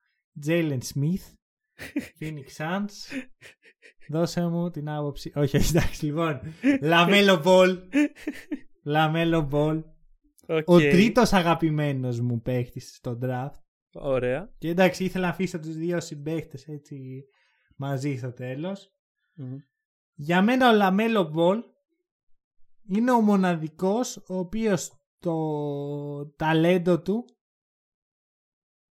Jalen 0.46 0.80
Smith, 0.94 1.34
Phoenix 2.20 2.46
Suns. 2.58 2.90
Δώσε 4.10 4.48
μου 4.48 4.70
την 4.70 4.90
άποψη. 4.90 5.32
Όχι, 5.36 5.58
όχι, 5.58 5.70
εντάξει, 5.78 6.06
λοιπόν. 6.06 6.40
LaMelo 6.82 7.42
Ball. 7.46 7.78
LaMelo 8.84 9.50
Ball. 9.52 9.84
OK. 10.48 10.68
Ο 10.68 10.78
τρίτος 10.78 11.34
αγαπημένος 11.34 12.20
μου 12.20 12.42
παίχτης 12.42 12.96
στο 12.96 13.20
draft. 13.22 13.62
Ωραία. 13.94 14.54
Και 14.58 14.70
εντάξει, 14.70 15.04
ήθελα 15.04 15.26
να 15.26 15.32
αφήσω 15.32 15.60
τους 15.60 15.76
δύο 15.76 16.00
συμπαίχτες 16.00 16.68
έτσι 16.68 17.26
μαζί 17.78 18.16
στο 18.16 18.34
τέλος. 18.34 18.92
Μμμ. 19.36 19.58
Για 20.14 20.42
μένα 20.42 20.70
ο 20.70 20.74
LaMelo 20.74 21.24
Ball 21.24 21.64
είναι 22.88 23.12
ο 23.12 23.22
μοναδικός 23.22 24.18
ο 24.18 24.38
οποίος 24.38 24.94
το 25.20 26.36
ταλέντο 26.36 27.02
του 27.02 27.26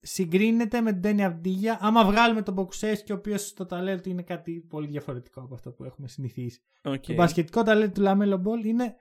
συγκρίνεται 0.00 0.80
με 0.80 0.92
τον 0.92 1.00
Ντένι 1.00 1.24
Αβντίγια 1.24 1.78
άμα 1.80 2.04
βγάλουμε 2.04 2.42
τον 2.42 2.54
Ποκουσέφσκι 2.54 3.12
ο 3.12 3.14
οποίος 3.14 3.52
το 3.52 3.66
ταλέντο 3.66 4.02
του 4.02 4.08
είναι 4.08 4.22
κάτι 4.22 4.60
πολύ 4.68 4.86
διαφορετικό 4.86 5.40
από 5.40 5.54
αυτό 5.54 5.72
που 5.72 5.84
έχουμε 5.84 6.08
συνηθίσει. 6.08 6.60
Οκ. 6.82 7.04
Το 7.06 7.14
μπασκετικό 7.14 7.62
ταλέντο 7.62 7.92
του 7.92 8.00
LaMelo 8.00 8.36
Ball 8.36 8.64
είναι 8.64 8.94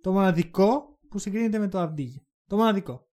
το 0.00 0.12
μοναδικό 0.12 0.98
που 1.08 1.18
συγκρίνεται 1.18 1.58
με 1.58 1.68
το 1.68 1.78
Αβντίγια. 1.78 2.26
Το 2.46 2.56
μοναδικό. 2.56 3.08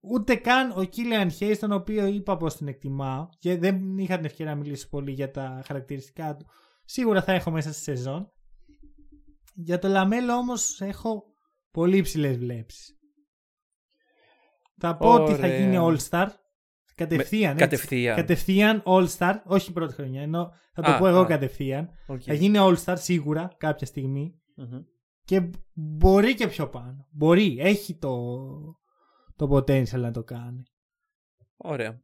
Ούτε 0.00 0.34
καν 0.34 0.72
ο 0.76 0.84
Κίλιαν 0.84 1.30
Χέις, 1.30 1.58
τον 1.58 1.72
οποίο 1.72 2.06
είπα 2.06 2.36
πως 2.36 2.56
την 2.56 2.68
εκτιμάω 2.68 3.28
και 3.38 3.58
δεν 3.58 3.98
είχα 3.98 4.16
την 4.16 4.24
ευκαιρία 4.24 4.52
να 4.54 4.58
μιλήσω 4.60 4.88
πολύ 4.88 5.12
για 5.12 5.30
τα 5.30 5.62
χαρακτηριστικά 5.66 6.36
του. 6.36 6.46
Σίγουρα 6.84 7.22
θα 7.22 7.32
έχω 7.32 7.50
μέσα 7.50 7.72
στη 7.72 7.82
σεζόν. 7.82 8.32
Για 9.54 9.78
το 9.78 9.88
Λαμέλο 9.88 10.32
όμως 10.34 10.80
έχω 10.80 11.24
πολύ 11.70 11.96
υψηλές 11.96 12.38
βλέψεις. 12.38 12.94
Θα 14.80 14.96
πω 14.96 15.14
ότι 15.14 15.32
θα 15.32 15.46
Ωραία. 15.46 15.58
γίνει 15.58 15.76
All-Star. 15.80 16.26
Κατευθείαν. 16.94 17.50
έτσι. 17.52 17.64
Κατευθείαν. 17.64 18.16
Κατευθείαν 18.16 18.82
All-Star. 18.86 19.34
Όχι 19.44 19.72
πρώτη 19.72 19.94
χρονιά. 19.94 20.22
Ενώ 20.22 20.52
θα 20.72 20.82
το 20.82 20.90
Α, 20.90 20.98
πω 20.98 21.06
εγώ 21.06 21.20
α. 21.20 21.26
κατευθείαν. 21.26 21.90
Οκ. 22.06 22.22
Θα 22.24 22.34
γίνει 22.34 22.58
All-Star 22.60 22.94
σίγουρα 22.98 23.54
κάποια 23.56 23.86
στιγμή. 23.86 24.40
Μμμ. 24.56 24.80
Και 25.24 25.50
μπορεί 25.72 26.34
και 26.34 26.48
πιο 26.48 26.68
πάνω. 26.68 27.06
Μπορεί. 27.10 27.56
Έχει 27.60 27.98
το, 27.98 28.16
το 29.40 29.56
potential 29.56 30.00
να 30.00 30.10
το 30.10 30.24
κάνει. 30.24 30.62
Ωραία. 31.56 32.02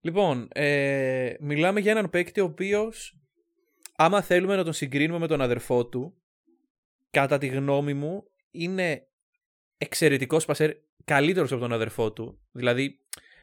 Λοιπόν, 0.00 0.48
ε, 0.52 1.34
μιλάμε 1.40 1.80
για 1.80 1.90
έναν 1.90 2.10
παίκτη 2.10 2.40
ο 2.40 2.44
οποίος 2.44 3.20
άμα 3.96 4.22
θέλουμε 4.22 4.56
να 4.56 4.64
τον 4.64 4.72
συγκρίνουμε 4.72 5.18
με 5.18 5.26
τον 5.26 5.40
αδερφό 5.40 5.86
του 5.86 6.22
κατά 7.10 7.38
τη 7.38 7.46
γνώμη 7.46 7.94
μου 7.94 8.24
είναι 8.50 9.08
εξαιρετικός 9.76 10.44
πασέρ, 10.44 10.76
καλύτερος 11.04 11.52
από 11.52 11.60
τον 11.60 11.72
αδερφό 11.72 12.12
του. 12.12 12.40
Δηλαδή 12.50 12.98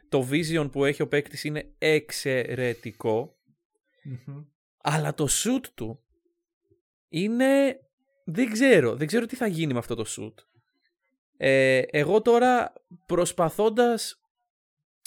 το 0.09 0.27
vision 0.31 0.69
που 0.71 0.85
έχει 0.85 1.01
ο 1.01 1.07
παίκτης 1.07 1.43
είναι 1.43 1.73
εξαιρετικό 1.77 3.37
αλλά 4.77 5.13
το 5.13 5.27
shoot 5.29 5.65
του 5.75 6.03
είναι 7.09 7.79
δεν 8.25 8.51
ξέρω, 8.51 8.95
δεν 8.95 9.07
ξέρω 9.07 9.25
τι 9.25 9.35
θα 9.35 9.47
γίνει 9.47 9.73
με 9.73 9.79
αυτό 9.79 9.95
το 9.95 10.05
shoot. 10.07 10.46
Ε, 11.37 11.81
εγώ 11.89 12.21
τώρα 12.21 12.73
προσπαθώντας 13.05 14.21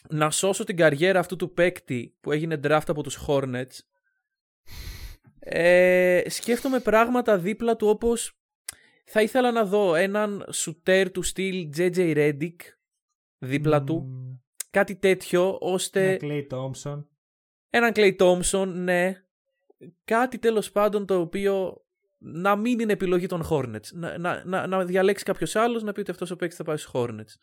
να 0.08 0.30
σώσω 0.30 0.64
την 0.64 0.76
καριέρα 0.76 1.18
αυτού 1.18 1.36
του 1.36 1.52
παίκτη 1.52 2.16
που 2.20 2.32
έγινε 2.32 2.60
draft 2.62 2.86
από 2.86 3.02
τους 3.02 3.18
Hornets 3.26 3.78
ε, 5.38 6.22
σκέφτομαι 6.26 6.80
πράγματα 6.80 7.38
δίπλα 7.38 7.76
του 7.76 7.88
όπως 7.88 8.38
θα 9.04 9.22
ήθελα 9.22 9.52
να 9.52 9.64
δω 9.64 9.94
έναν 9.94 10.46
σουτέρ 10.52 11.10
του 11.10 11.22
στυλ 11.22 11.72
JJ 11.76 12.16
Redick 12.16 12.56
δίπλα 13.38 13.84
του 13.84 14.08
κάτι 14.70 14.96
τέτοιο 14.96 15.58
ώστε 15.60 16.16
Κλέι 16.16 16.46
Τόμψον. 16.46 17.08
έναν 17.70 17.92
Clay 17.94 18.16
Thompson 18.16 18.66
ναι 18.66 19.24
κάτι 20.04 20.38
τέλος 20.38 20.70
πάντων 20.70 21.06
το 21.06 21.20
οποίο 21.20 21.84
να 22.22 22.56
μην 22.56 22.78
είναι 22.78 22.92
επιλογή 22.92 23.26
των 23.26 23.42
Hornets 23.50 23.86
να, 23.92 24.18
να, 24.18 24.42
να, 24.44 24.66
να 24.66 24.84
διαλέξει 24.84 25.24
κάποιος 25.24 25.56
άλλος 25.56 25.82
να 25.82 25.92
πει 25.92 26.00
ότι 26.00 26.10
αυτός 26.10 26.30
ο 26.30 26.36
παίκτης 26.36 26.56
θα 26.56 26.64
πάει 26.64 26.76
στους 26.76 26.90
Hornets 26.94 27.34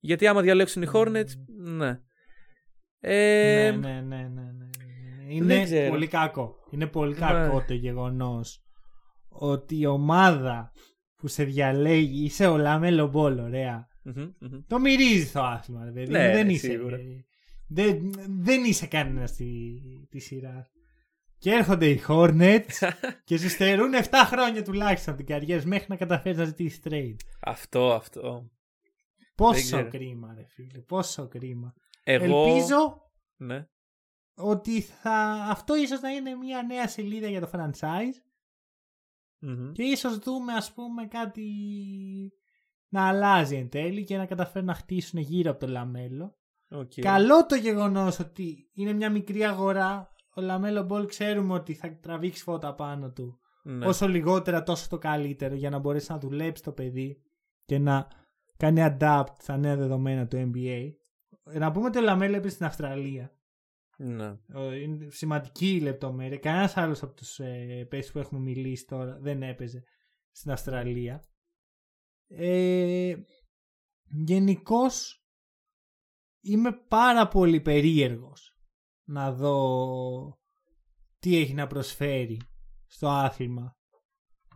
γιατί 0.00 0.26
άμα 0.26 0.40
διαλέξουν 0.40 0.82
οι 0.82 0.86
Hornets 0.92 1.30
ναι 1.62 2.00
ε, 3.02 3.70
ναι, 3.70 3.90
ναι, 3.90 4.00
ναι, 4.00 4.16
ναι, 4.16 4.22
ναι, 4.26 4.50
ναι. 4.52 5.44
δεν 5.44 5.56
Είναι 5.56 5.62
ξέρω. 5.64 5.88
πολύ 5.90 6.06
κακό. 6.06 6.54
Είναι 6.70 6.86
πολύ 6.86 7.12
Ναι. 7.12 7.18
κακό 7.18 7.64
το 7.66 7.74
γεγονός 7.74 8.64
ότι 9.28 9.78
η 9.78 9.86
ομάδα 9.86 10.72
που 11.16 11.28
σε 11.28 11.44
διαλέγει 11.44 12.24
είσαι 12.24 12.46
ο 12.46 12.56
Λαμέλο 12.56 13.06
Μπόλ, 13.08 13.38
ωραία. 13.38 13.88
μμμ, 14.02 14.30
μμμ. 14.38 14.60
Το 14.66 14.78
μυρίζει 14.78 15.32
το 15.32 15.42
άθλημα, 15.42 15.84
ρε 15.84 15.90
παιδί. 15.90 16.10
Ναι, 16.10 16.32
δεν, 16.32 16.46
ναι, 16.46 16.52
είσαι, 16.52 16.66
σίγουρα. 16.70 16.98
δεν, 17.68 18.10
δεν 18.42 18.64
είσαι 18.64 18.86
κανένας 18.86 19.30
στη, 19.30 19.74
τη 20.10 20.18
σειρά. 20.18 20.69
Και 21.40 21.52
έρχονται 21.52 21.86
οι 21.86 22.02
Hornets 22.08 22.90
και 23.24 23.38
σου 23.38 23.48
στερούν 23.48 23.92
7 23.94 24.08
χρόνια 24.24 24.62
τουλάχιστον 24.62 25.16
την 25.16 25.26
καριέρα 25.26 25.60
σου 25.60 25.68
μέχρι 25.68 25.86
να 25.88 25.96
καταφέρεις 25.96 26.38
να 26.38 26.44
ζητήσεις 26.44 26.80
trade. 26.84 27.16
αυτό 27.40 27.92
αυτό 27.92 28.50
Πόσο 29.34 29.60
ξέρω. 29.60 29.88
κρίμα, 29.88 30.34
ρε 30.36 30.44
φίλε. 30.46 30.78
Πόσο 30.78 31.28
κρίμα. 31.28 31.74
εγώ 32.02 32.46
Ελπίζω 32.46 33.10
ναι. 33.36 33.66
ότι 34.34 34.80
θα... 34.80 35.12
αυτό 35.50 35.76
ίσως 35.76 36.00
να 36.00 36.10
είναι 36.10 36.34
μια 36.34 36.62
νέα 36.62 36.88
σελίδα 36.88 37.28
για 37.28 37.40
το 37.40 37.50
franchise 37.52 38.30
Μμμ. 39.40 39.72
Και 39.72 39.82
ίσως 39.82 40.18
δούμε 40.18 40.52
ας 40.52 40.72
πούμε 40.72 41.06
κάτι 41.06 41.48
να 42.88 43.08
αλλάζει 43.08 43.56
εν 43.56 43.68
τέλει 43.68 44.04
και 44.04 44.16
να 44.16 44.26
καταφέρουν 44.26 44.66
να 44.66 44.74
χτίσουν 44.74 45.20
γύρω 45.20 45.50
από 45.50 45.60
το 45.60 45.66
Λαμέλο. 45.66 46.38
Οκ. 46.68 46.92
Καλό 47.00 47.46
το 47.46 47.54
γεγονός 47.54 48.18
ότι 48.18 48.70
είναι 48.74 48.92
μια 48.92 49.10
μικρή 49.10 49.44
αγορά. 49.44 50.14
Ο 50.40 50.42
Λαμέλο 50.42 50.82
Μπολ 50.82 51.06
ξέρουμε 51.06 51.54
ότι 51.54 51.74
θα 51.74 51.98
τραβήξει 52.00 52.42
φώτα 52.42 52.74
πάνω 52.74 53.10
του. 53.12 53.38
Ναι. 53.62 53.86
Όσο 53.86 54.08
λιγότερα 54.08 54.62
τόσο 54.62 54.88
το 54.88 54.98
καλύτερο 54.98 55.54
για 55.54 55.70
να 55.70 55.78
μπορέσει 55.78 56.12
να 56.12 56.18
δουλέψει 56.18 56.62
το 56.62 56.72
παιδί 56.72 57.22
και 57.64 57.78
να 57.78 58.08
κάνει 58.56 58.80
adapt 58.84 59.34
στα 59.38 59.56
νέα 59.56 59.76
δεδομένα 59.76 60.26
του 60.26 60.52
NBA. 60.52 60.90
Να 61.44 61.70
πούμε 61.70 61.86
ότι 61.86 61.98
ο 61.98 62.02
Λαμέλο 62.02 62.36
έπαιζε 62.36 62.54
στην 62.54 62.66
Αυστραλία. 62.66 63.32
Ναι. 63.96 64.38
Ε, 64.54 64.80
Είναι 64.80 65.10
σημαντική 65.10 65.74
η 65.74 65.80
λεπτομέρεια. 65.80 66.38
Κανένας 66.38 66.76
άλλος 66.76 67.02
από 67.02 67.14
τους 67.14 67.38
ε, 67.38 67.86
παίκτες 67.90 68.12
που 68.12 68.18
έχουμε 68.18 68.40
μιλήσει 68.40 68.86
τώρα 68.86 69.18
δεν 69.20 69.42
έπαιζε 69.42 69.84
στην 70.30 70.50
Αυστραλία. 70.50 71.22
Ε, 72.28 73.14
Γενικώς 74.12 75.24
είμαι 76.40 76.72
πάρα 76.88 77.28
πολύ 77.28 77.60
περίεργος 77.60 78.49
να 79.10 79.32
δω 79.32 80.38
τι 81.18 81.36
έχει 81.36 81.54
να 81.54 81.66
προσφέρει 81.66 82.40
στο 82.86 83.08
άθλημα 83.08 83.76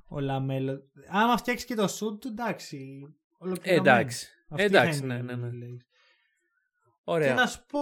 ο 0.09 0.21
Λαμέλο. 0.21 0.91
Άμα 1.09 1.37
φτιάξεις 1.37 1.67
και 1.67 1.75
το 1.75 1.89
σουτ 1.89 2.21
του, 2.21 2.29
εντάξει. 2.29 3.01
ολοκληρωμένο. 3.39 3.91
εντάξει. 3.91 4.29
Αυτή 4.49 4.65
Εντάξει, 4.65 4.99
θα 4.99 5.05
είναι 5.05 5.23
ναι, 5.23 5.33
η 5.33 5.37
ναι, 5.37 5.49
ναι. 5.49 5.67
λέξη. 5.67 5.87
Ωραία. 7.05 7.29
Και 7.29 7.35
να 7.35 7.47
σου 7.47 7.67
πω 7.67 7.81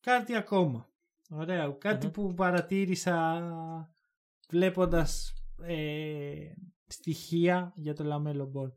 κάτι 0.00 0.36
ακόμα. 0.36 0.88
Ωραία. 1.30 1.76
Κάτι 1.78 2.06
Μμμ. 2.06 2.12
που 2.12 2.34
παρατήρησα 2.34 3.42
βλέποντας 4.48 5.32
ε, 5.62 6.52
στοιχεία 6.86 7.72
για 7.76 7.94
το 7.94 8.04
Λαμέλο 8.04 8.46
Μπολ. 8.46 8.70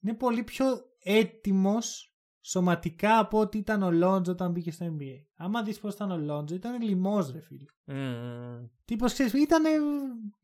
Είναι 0.00 0.14
πολύ 0.14 0.44
πιο 0.44 0.66
έτοιμος 1.02 2.15
σωματικά 2.48 3.18
από 3.18 3.38
ό,τι 3.38 3.58
ήταν 3.58 3.82
ο 3.82 3.90
Λόντζο 3.90 4.32
όταν 4.32 4.50
μπήκε 4.50 4.70
στο 4.70 4.86
NBA. 4.86 5.24
Άμα 5.36 5.62
δεις 5.62 5.80
πώς 5.80 5.94
ήταν 5.94 6.10
ο 6.10 6.16
Λόντζο, 6.16 6.54
ήταν 6.54 6.82
λιμός 6.82 7.30
ρε 7.32 7.40
φίλε. 7.40 7.64
Μμμ. 7.84 8.66
Τύπος 8.84 9.12
ξέρεις, 9.12 9.32
ήταν 9.32 9.62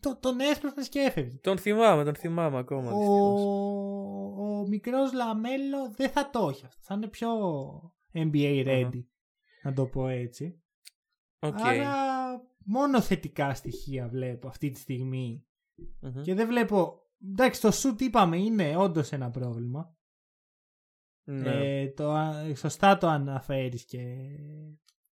το, 0.01 0.17
τον 0.21 0.41
έσπρωχνες 0.41 0.89
και 0.89 0.99
έφευγε. 0.99 1.37
Τον 1.37 1.59
θυμάμαι, 1.59 2.05
τον 2.05 2.15
θυμάμαι 2.15 2.59
ακόμα. 2.59 2.91
Ο, 2.93 2.99
δυστυχώς. 2.99 3.43
ο 4.39 4.67
μικρός 4.69 5.13
Λαμέλο 5.13 5.91
δεν 5.97 6.11
θα 6.11 6.31
το 6.31 6.49
έχει 6.49 6.67
αυτό. 6.67 6.81
Θα 6.83 6.95
είναι 6.95 7.07
πιο 7.07 7.29
NBA 8.13 8.67
ready, 8.67 9.05
να 9.63 9.73
το 9.73 9.87
πω 9.87 10.09
έτσι. 10.09 10.63
Οκ. 11.39 11.61
Άρα 11.61 11.95
μόνο 12.65 13.01
θετικά 13.01 13.55
στοιχεία 13.55 14.09
βλέπω 14.09 14.49
αυτή 14.49 14.71
τη 14.71 14.79
στιγμή. 14.79 15.47
Μμμ. 16.01 16.23
Και 16.23 16.35
δεν 16.35 16.47
βλέπω... 16.47 16.97
Εντάξει, 17.31 17.61
το 17.61 17.71
σουτ 17.71 18.01
είπαμε 18.01 18.37
είναι 18.37 18.77
όντως 18.77 19.13
ένα 19.13 19.31
πρόβλημα. 19.31 19.97
Ναι. 21.25 21.81
Ε, 21.81 21.89
το, 21.89 22.13
α- 22.13 22.55
σωστά 22.57 22.99
το 22.99 23.07
αναφέρεις 23.07 23.85
και 23.85 23.99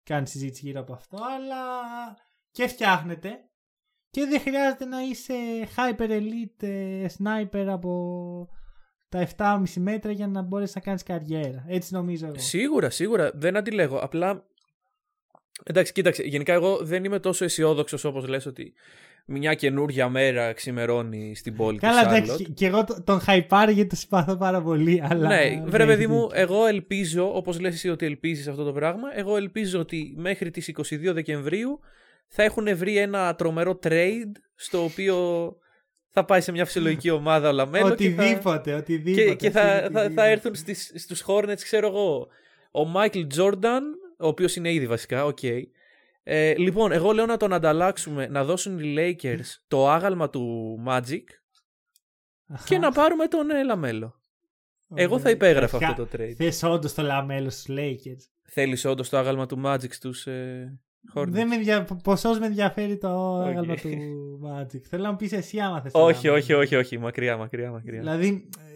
κάνει 0.02 0.26
συζήτηση 0.26 0.66
γύρω 0.66 0.80
από 0.80 0.92
αυτό, 0.92 1.16
αλλά 1.36 1.64
και 2.50 2.66
φτιάχνεται. 2.66 3.30
Και 4.10 4.24
δεν 4.24 4.40
χρειάζεται 4.40 4.84
να 4.84 5.00
είσαι 5.02 5.34
hyper 5.76 6.08
elite 6.10 6.62
ε, 6.66 7.06
sniper 7.18 7.66
από 7.68 8.48
τα 9.08 9.28
7,5 9.36 9.62
μέτρα 9.76 10.12
για 10.12 10.26
να 10.26 10.42
μπορέσεις 10.42 10.74
να 10.74 10.80
κάνεις 10.80 11.02
καριέρα. 11.02 11.64
Έτσι 11.68 11.94
νομίζω 11.94 12.26
εγώ. 12.26 12.38
Σίγουρα, 12.38 12.90
σίγουρα. 12.90 13.30
Δεν 13.34 13.56
αντιλέγω. 13.56 13.98
Απλά. 13.98 14.46
Εντάξει, 15.64 15.92
κοίταξε. 15.92 16.22
Γενικά, 16.22 16.52
εγώ 16.52 16.78
δεν 16.82 17.04
είμαι 17.04 17.18
τόσο 17.20 17.44
αισιόδοξος 17.44 18.04
όπως 18.04 18.26
λες 18.28 18.46
ότι 18.46 18.74
μια 19.26 19.54
καινούργια 19.54 20.08
μέρα 20.08 20.52
ξημερώνει 20.52 21.34
στην 21.36 21.56
πόλη 21.56 21.78
Καλά, 21.78 22.06
της 22.06 22.06
εντάξει, 22.18 22.32
Charlotte. 22.32 22.36
και- 22.46 22.52
και 22.52 22.66
εγώ 22.66 22.84
το- 22.84 23.02
τον 23.04 23.20
χαϊπάρω 23.20 23.70
γιατί 23.70 23.88
το 23.88 23.96
συμπαθώ 23.96 24.36
πάρα 24.36 24.62
πολύ. 24.62 25.02
Αλλά 25.08 25.28
Ναι, 25.28 25.62
βρε 25.66 25.82
έχει 25.82 25.92
παιδί 25.92 26.06
μου, 26.06 26.20
δίκιο. 26.28 26.40
εγώ 26.42 26.66
ελπίζω, 26.66 27.36
όπως 27.36 27.60
λες 27.60 27.74
εσύ 27.74 27.88
ότι 27.88 28.06
ελπίζεις 28.06 28.48
αυτό 28.48 28.64
το 28.64 28.72
πράγμα, 28.72 29.08
εγώ 29.14 29.36
ελπίζω 29.36 29.78
ότι 29.80 30.14
μέχρι 30.16 30.50
τις 30.50 30.68
22 30.68 31.12
Δεκεμβρίου 31.12 31.80
θα 32.28 32.42
έχουν 32.42 32.76
βρει 32.76 32.96
ένα 32.96 33.34
τρομερό 33.34 33.78
trade 33.82 34.32
στο 34.54 34.84
οποίο 34.84 35.16
θα 36.12 36.24
πάει 36.24 36.40
σε 36.40 36.52
μια 36.52 36.64
φυσιολογική 36.64 37.10
ομάδα 37.20 37.48
ο 37.48 37.52
Λαμέλο 37.52 37.94
και 37.94 38.10
θα, 38.10 38.22
Οτιδήποτε, 38.22 38.74
οτιδήποτε. 38.74 39.24
και, 39.28 39.34
και 39.34 39.50
θα, 39.50 39.60
φίλε, 39.60 39.80
θα, 39.80 39.90
θα 39.90 40.00
οτιδήποτε. 40.00 40.30
έρθουν 40.30 40.54
στις, 40.54 40.92
στους 40.94 41.24
Hornets, 41.26 41.60
ξέρω 41.62 41.86
εγώ, 41.86 42.26
ο 42.70 42.84
Μάικλ 42.84 43.20
Τζόρνταν, 43.26 43.82
ο 44.18 44.26
οποίος 44.26 44.56
είναι 44.56 44.72
ήδη 44.72 44.86
βασικά, 44.86 45.24
οκ. 45.24 45.38
Ε, 46.32 46.54
λοιπόν, 46.56 46.92
εγώ 46.92 47.12
λέω 47.12 47.26
να 47.26 47.36
τον 47.36 47.52
ανταλλάξουμε, 47.52 48.26
να 48.26 48.44
δώσουν 48.44 48.78
οι 48.78 48.94
Lakers 48.98 49.58
το 49.68 49.88
άγαλμα 49.88 50.30
του 50.30 50.76
Magic 50.86 51.22
Αχα. 52.46 52.64
και 52.64 52.78
να 52.78 52.92
πάρουμε 52.92 53.26
τον 53.26 53.50
ε, 53.50 53.62
Λαμέλο. 53.64 54.20
Εγώ 54.94 55.14
θα 55.16 55.20
Ωραία. 55.20 55.32
υπέγραφα 55.32 55.76
Αρχικά, 55.76 55.86
αυτό 55.90 56.06
το 56.06 56.08
trade. 56.18 56.32
Θες 56.36 56.62
όντως 56.62 56.94
το 56.94 57.02
λαμέλο 57.02 57.50
στους 57.50 57.76
Lakers; 57.78 58.22
Θέλεις 58.42 58.84
όντως 58.84 59.08
το 59.08 59.18
άγαλμα 59.18 59.46
του 59.46 59.62
Magic 59.64 59.90
στους 59.92 60.26
ε, 60.26 60.80
Hornets; 61.14 61.28
Δεν 61.28 61.48
με 61.48 61.54
ενδια... 61.54 61.84
Ποσώς 62.02 62.38
με 62.38 62.46
ενδιαφέρει 62.46 62.98
το 62.98 63.38
Οκ. 63.40 63.46
άγαλμα 63.46 63.74
του 63.74 63.88
Magic. 64.46 64.80
Θέλω 64.88 65.02
να 65.02 65.10
μου 65.10 65.16
πεις 65.16 65.32
εσύ 65.32 65.60
άμα 65.60 65.80
θες 65.80 65.92
το 65.92 66.04
όχι, 66.04 66.26
λαμέλο. 66.26 66.42
όχι, 66.42 66.54
όχι, 66.54 66.76
όχι, 66.76 66.98
μακριά, 66.98 67.36
μακριά, 67.36 67.70
μακριά. 67.70 67.98
Δηλαδή, 67.98 68.48
ε, 68.58 68.69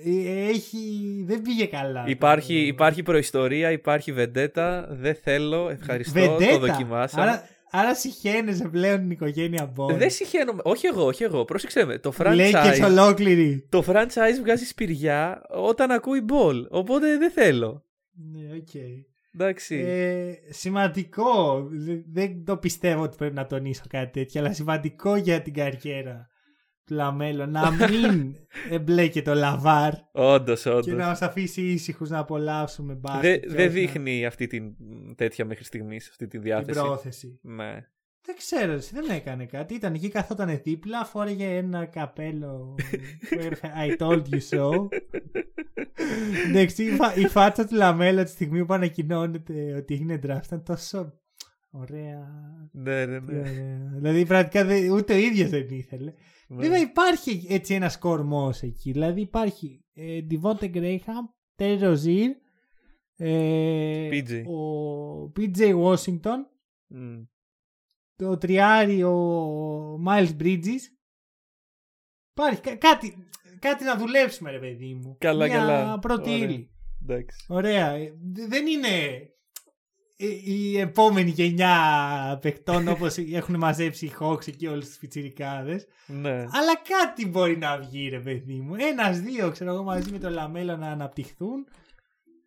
έχει... 0.48 0.78
δεν 1.26 1.42
πήγε 1.42 1.64
καλά. 1.66 2.04
Υπάρχει, 2.06 2.54
το- 2.60 2.66
υπάρχει 2.66 3.02
προϊστορία, 3.02 3.70
υπάρχει 3.70 4.12
βεντέτα, 4.12 4.88
δεν 4.90 5.14
θέλω, 5.22 5.68
ευχαριστώ, 5.70 6.20
Βεντέτα; 6.20 6.52
το 6.52 6.58
δοκιμάσαμε. 6.66 7.22
Άρα, 7.30 7.48
άρα 7.70 7.94
σιχαίνεσαι 7.94 8.68
πλέον 8.68 8.98
την 8.98 9.10
οικογένεια 9.10 9.72
Ball. 9.76 9.94
Δεν 9.94 10.10
σιχαίνομαι, 10.10 10.60
όχι 10.64 10.86
εγώ, 10.86 11.04
όχι 11.06 11.22
εγώ, 11.24 11.44
πρόσεξε 11.44 11.84
με, 11.84 11.98
το 11.98 12.12
Lakers 12.18 12.52
franchise, 12.52 12.80
ολόκληρη. 12.84 13.66
το 13.68 13.84
franchise 13.86 14.38
βγάζει 14.42 14.64
σπυριά 14.66 15.42
όταν 15.48 15.90
ακούει 15.90 16.24
Ball, 16.28 16.66
οπότε 16.68 17.18
δεν 17.18 17.30
θέλω. 17.30 17.84
Ναι, 18.32 18.54
οκ. 18.56 18.74
Εντάξει. 19.34 19.76
Ε, 19.86 20.32
σημαντικό. 20.52 21.62
Δε- 21.70 21.96
Δεν 22.12 22.44
το 22.44 22.56
πιστεύω 22.56 23.02
ότι 23.02 23.16
πρέπει 23.16 23.34
να 23.34 23.46
τονίσω 23.46 23.82
κάτι 23.88 24.10
τέτοιο, 24.20 24.40
αλλά 24.40 24.52
σημαντικό 24.52 25.16
για 25.16 25.40
την 25.42 25.52
καριέρα 25.54 26.12
του 26.28 26.33
Λαμέλο 26.90 27.46
να 27.46 27.70
μην 27.70 28.34
εμπλέκεται 28.70 29.30
ο 29.30 29.34
Λαβάρ 29.34 29.92
όντως, 30.12 30.62
και 30.62 30.68
όντως. 30.70 30.86
να 30.86 31.06
μας 31.06 31.22
αφήσει 31.22 31.62
ήσυχους 31.62 32.10
να 32.10 32.18
απολαύσουμε 32.18 32.92
Δεν 32.92 33.00
μπάσκετ. 33.00 33.40
και 33.42 33.48
δεν 33.48 33.56
όχι 33.56 33.66
να- 33.66 33.72
δείχνει 33.72 34.26
αυτή 34.26 34.46
την 34.46 34.64
μ, 34.64 35.12
τέτοια 35.14 35.44
μέχρι 35.44 35.64
στιγμής, 35.64 36.08
αυτή 36.08 36.24
τη 36.24 36.30
την 36.30 36.42
διάθεση. 36.42 36.80
πρόθεση. 36.80 37.38
Ναι. 37.42 37.72
Δεν 38.26 38.36
ξέρω, 38.36 38.72
εσύ, 38.72 38.94
δεν 38.94 39.16
έκανε 39.16 39.46
κάτι. 39.46 39.74
Ήταν 39.74 39.94
εκεί, 39.94 40.08
καθόταν 40.08 40.60
δίπλα, 40.64 41.04
φόραγε 41.04 41.56
ένα 41.56 41.84
καπέλο 41.84 42.74
που 43.28 43.38
έγραφε 43.38 43.72
I 43.88 44.02
told 44.02 44.22
you 44.30 44.38
so. 44.50 44.88
Εντάξει, 46.48 46.84
η, 46.84 46.90
φα- 46.90 47.16
η 47.16 47.26
φάτσα 47.28 47.66
του 47.66 47.74
Λαμέλο 47.74 48.24
τη 48.24 48.30
στιγμή 48.30 48.64
που 48.64 48.72
ανακοινώνεται 48.74 49.74
ότι 49.76 49.94
έγινε 49.94 50.18
draft 50.26 50.40
ήταν 50.44 50.62
τόσο 50.62 51.12
ωραία. 51.70 52.26
Ναι, 52.72 53.06
ναι, 53.06 53.20
Τι 53.20 53.32
ναι. 53.32 53.38
ωραία. 53.38 53.92
Δηλαδή, 53.94 54.26
πραγματικά 54.26 54.64
δεν- 54.64 54.90
ούτε 54.90 55.12
ο 55.14 55.16
ίδιος 55.16 55.50
δεν 55.50 55.66
ήθελε. 55.70 56.12
Ναι. 56.48 56.62
Βέβαια, 56.62 56.80
υπάρχει 56.80 57.46
έτσι 57.48 57.74
ένα 57.74 57.96
κορμό 57.98 58.50
εκεί. 58.60 58.92
Δηλαδή, 58.92 59.20
υπάρχει 59.20 59.80
ε, 59.94 60.20
Devonte 60.30 60.74
Graham, 60.74 61.24
Terry 61.58 61.80
Rozier, 61.80 62.28
ε, 63.16 64.08
PJ. 64.12 64.42
ο 64.46 65.32
PJ 65.36 65.74
Washington, 65.84 66.38
Μ. 66.86 67.22
το 68.16 68.38
τριάρι 68.38 69.02
ο 69.02 70.02
Miles 70.06 70.36
Bridges. 70.40 70.80
Υπάρχει 72.30 72.60
κα- 72.60 72.76
κάτι, 72.76 73.26
κάτι 73.58 73.84
να 73.84 73.96
δουλέψουμε, 73.96 74.50
ρε 74.50 74.58
παιδί 74.58 74.94
μου. 74.94 75.16
Καλά, 75.18 75.46
Μια 75.46 75.56
καλά. 75.56 75.98
πρώτη 75.98 76.30
Ωραία. 76.30 76.44
ύλη. 76.44 76.70
Εντάξει. 77.02 77.46
Ωραία. 77.48 77.90
Ε, 77.90 78.14
δε- 78.32 78.46
Δεν 78.46 78.66
είναι 78.66 78.88
η- 80.16 80.42
η 80.44 80.78
επόμενη 80.78 81.30
γενιά 81.30 81.74
παιχτών 82.40 82.88
όπως 82.88 83.16
έχουν 83.32 83.56
μαζέψει 83.56 84.06
οι 84.06 84.12
Hawks 84.20 84.48
εκεί 84.48 84.66
όλους 84.66 84.86
τους 84.86 84.96
πιτσιρικάδες. 84.96 85.86
Ναι. 86.06 86.30
Αλλά 86.38 86.74
κάτι 86.88 87.26
μπορεί 87.28 87.56
να 87.56 87.78
βγει 87.78 88.08
ρε 88.08 88.20
παιδί 88.20 88.54
μου. 88.60 88.74
Ένας, 88.78 89.20
δύο 89.20 89.50
ξέρω 89.50 89.72
εγώ 89.72 89.82
μαζί 89.82 90.10
με 90.10 90.18
το 90.18 90.30
Λαμέλο 90.30 90.76
να 90.76 90.86
αναπτυχθούν. 90.90 91.66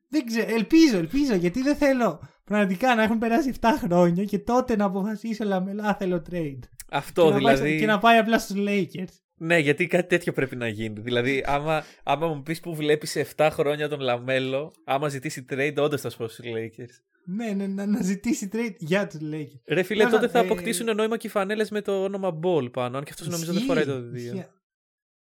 Δεν 0.09 0.25
ξέρω, 0.25 0.55
ελπίζω, 0.55 0.97
ελπίζω 0.97 1.33
γιατί 1.35 1.61
δεν 1.61 1.75
θέλω 1.75 2.19
πραγματικά 2.43 2.95
να 2.95 3.03
έχουν 3.03 3.17
περάσει 3.17 3.53
7 3.61 3.67
χρόνια 3.77 4.23
και 4.23 4.39
τότε 4.39 4.75
να 4.75 4.85
αποφασίσει 4.85 5.43
ο 5.43 5.45
Λαμέλο, 5.45 5.81
α 5.83 5.95
θέλω 5.95 6.21
trade. 6.31 6.59
Αυτό 6.89 7.23
και, 7.25 7.29
να 7.33 7.41
πάει, 7.41 7.55
δηλαδή. 7.55 7.79
και 7.79 7.85
να 7.85 7.99
πάει 7.99 8.17
απλά 8.17 8.39
στους 8.39 8.55
Lakers. 8.67 9.13
Ναι, 9.39 9.57
γιατί 9.57 9.87
κάτι 9.87 10.07
τέτοιο 10.07 10.33
πρέπει 10.33 10.55
να 10.55 10.67
γίνει. 10.67 10.99
Δηλαδή, 10.99 11.43
άμα, 11.47 11.83
άμα 12.03 12.27
μου 12.27 12.41
πεις 12.43 12.59
που 12.59 12.75
βλέπεις 12.75 13.17
7 13.35 13.49
χρόνια 13.51 13.89
τον 13.89 13.99
Λαμέλο, 13.99 14.71
άμα 14.85 15.07
ζητήσει 15.09 15.45
trade, 15.49 15.75
όντως 15.77 16.01
θα 16.01 16.09
σπάσει 16.09 16.33
στους 16.33 16.45
Lakers. 16.45 17.01
Ναι, 17.29 17.51
ναι, 17.51 17.67
να, 17.67 17.85
να 17.85 18.01
ζητήσει 18.01 18.49
trade 18.53 18.75
για 18.77 19.07
τους 19.07 19.19
Lakers. 19.21 19.61
Ρε 19.67 19.83
φίλε, 19.83 20.03
Βέβαια, 20.03 20.19
τότε 20.19 20.31
θα 20.31 20.39
ε, 20.39 20.45
αποκτήσουν 20.45 20.95
νόημα 20.95 21.17
και 21.17 21.27
οι 21.27 21.29
φανέλες 21.29 21.69
με 21.71 21.81
το 21.81 22.03
όνομα 22.03 22.39
Ball 22.43 22.71
πάνω. 22.71 22.97
Αν 22.97 23.03
και 23.03 23.11
αυτός 23.13 23.27
νομίζω 23.27 23.45
δεν 23.45 23.55
Ισχύει, 23.55 23.67
φοράει 23.67 23.85
το 23.85 24.01
δύο. 24.01 24.33
ισχύει. 24.33 24.47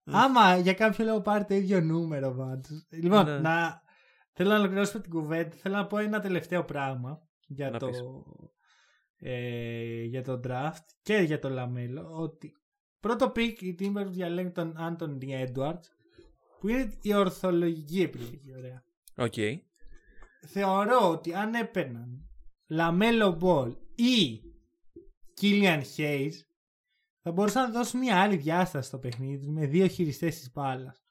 Μμ. 0.05 0.17
Άμα 0.17 0.57
για 0.57 0.73
κάποιο 0.75 1.05
λόγο 1.05 1.21
πάρει 1.21 1.45
το 1.45 1.55
ίδιο 1.55 1.81
νούμερο 1.81 2.35
πάντως. 2.35 2.87
Λοιπόν, 2.91 3.25
Ναι. 3.25 3.39
να... 3.39 3.81
θέλω 4.33 4.51
να 4.51 4.59
ολοκληρώσουμε 4.59 5.03
την 5.03 5.11
κουβέντα. 5.11 5.57
Θέλω 5.57 5.75
να 5.77 5.87
πω 5.87 5.99
ένα 5.99 6.21
τελευταίο 6.21 6.65
πράγμα 6.65 7.21
για, 7.47 7.71
Να 7.71 7.79
το, 7.79 7.87
πεις. 7.87 7.99
ε, 9.19 10.03
για 10.03 10.23
το 10.23 10.41
draft 10.47 10.85
και 11.03 11.17
για 11.17 11.39
το 11.39 11.49
Λαμέλο. 11.49 12.09
Ότι 12.17 12.53
πρώτο 13.01 13.31
pick 13.31 13.63
οι 13.63 13.77
Timberwolves 13.81 14.11
διαλέγει 14.11 14.51
τον 14.51 14.75
Anthony 14.79 15.47
Edwards 15.47 15.85
που 16.61 16.69
είναι 16.69 16.93
η 17.03 17.15
ορθολογική 17.15 18.01
επιλογή. 18.03 18.55
Ωραία. 18.57 18.83
Οκ. 19.17 19.35
Θεωρώ 20.47 21.11
ότι 21.11 21.35
αν 21.35 21.55
έπαιρναν 21.55 22.29
Λαμέλο 22.67 23.39
Ball 23.43 23.73
ή 23.95 24.41
Killian 25.41 25.83
Hayes 25.97 26.33
θα 27.23 27.33
μπορούσαν 27.33 27.63
να 27.63 27.79
δώσουν 27.79 28.01
μια 28.01 28.21
άλλη 28.23 28.37
διάσταση 28.37 28.89
στο 28.89 28.99
παιχνίδι 28.99 29.39
τους 29.39 29.49
με 29.49 29.67
δύο 29.67 29.87
χειριστές 29.87 30.39
της 30.39 30.53
μπάλας. 30.53 31.05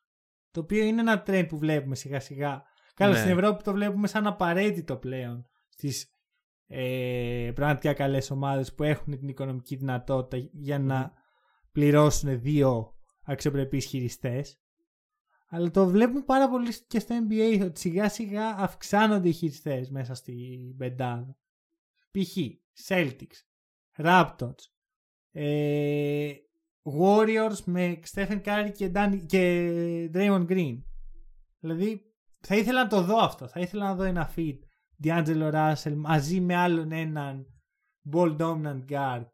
Το 0.52 0.60
οποίο 0.60 0.84
είναι 0.84 1.02
ένα 1.02 1.24
trend 1.28 1.46
που 1.50 1.58
βλέπουμε 1.58 1.96
σιγά 1.96 2.20
σιγά. 2.20 2.64
Καλά, 2.94 3.14
Ναι. 3.14 3.20
στην 3.20 3.32
Ευρώπη 3.32 3.64
το 3.64 3.72
βλέπουμε 3.72 4.08
σαν 4.08 4.28
απαραίτητο 4.28 4.98
πλέον 4.98 5.46
στις 5.68 6.10
ε, 6.68 7.52
πραγματικά 7.56 7.94
καλές 7.94 8.32
ομάδες 8.32 8.74
που 8.74 8.84
έχουν 8.84 9.18
την 9.20 9.28
οικονομική 9.28 9.76
δυνατότητα 9.76 10.50
για 10.52 10.80
να 10.80 11.14
πληρώσουν 11.72 12.42
δύο 12.42 12.96
αξιοπρεπείς 13.24 13.86
χειριστές. 13.86 14.60
Αλλά 15.48 15.72
το 15.72 15.88
βλέπουμε 15.88 16.22
πάρα 16.22 16.50
πολύ 16.50 16.72
και 16.88 17.00
στο 17.00 17.16
NBA 17.28 17.62
ότι 17.64 17.80
σιγά 17.80 18.10
σιγά 18.10 18.56
αυξάνονται 18.58 19.30
οι 19.30 19.32
χειριστές 19.32 19.90
μέσα 19.90 20.14
στη 20.14 20.58
πεντάδα. 20.78 21.38
Π.χ. 22.12 22.38
Celtics, 22.88 23.40
Raptors, 23.98 24.64
ε, 25.32 26.32
Warriors 26.84 27.60
με 27.66 28.00
Stephen 28.14 28.42
Curry 28.42 28.72
και, 28.74 28.92
Dan, 28.96 29.24
και 29.26 30.10
Draymond 30.14 30.48
Green. 30.48 30.78
Δηλαδή 31.60 32.02
θα 32.40 32.56
ήθελα 32.56 32.84
να 32.84 32.90
το 32.90 33.02
δω 33.02 33.18
αυτό. 33.18 33.48
Θα 33.48 33.60
ήθελα 33.60 33.84
να 33.86 33.96
δω 33.96 34.04
ένα 34.04 34.34
feed 34.36 34.60
D'Angelo 35.04 35.54
Russell 35.54 35.94
μαζί 35.96 36.40
με 36.42 36.56
άλλον 36.56 36.92
έναν 36.92 37.48
ball 38.14 38.38
dominant 38.38 38.86
guard 38.90 39.26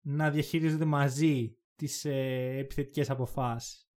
να 0.00 0.30
διαχειρίζονται 0.30 0.84
μαζί 0.84 1.56
τις 1.76 2.04
ε, 2.04 2.56
επιθετικές 2.58 3.10
αποφάσεις. 3.10 3.89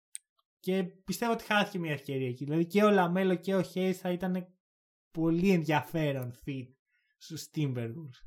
Και 0.62 0.84
πιστεύω 0.84 1.32
ότι 1.32 1.44
χάθηκε 1.44 1.78
μια 1.78 1.92
ευκαιρία 1.92 2.28
εκεί. 2.28 2.44
Δηλαδή 2.44 2.66
και 2.66 2.84
ο 2.84 2.90
Λαμέλο 2.90 3.34
και 3.34 3.54
ο 3.54 3.64
Hayes 3.74 3.92
θα 3.92 4.10
ήταν 4.10 4.46
πολύ 5.10 5.50
ενδιαφέρον 5.50 6.34
fit 6.46 6.74
στους 7.16 7.48
Timberwolves. 7.54 8.22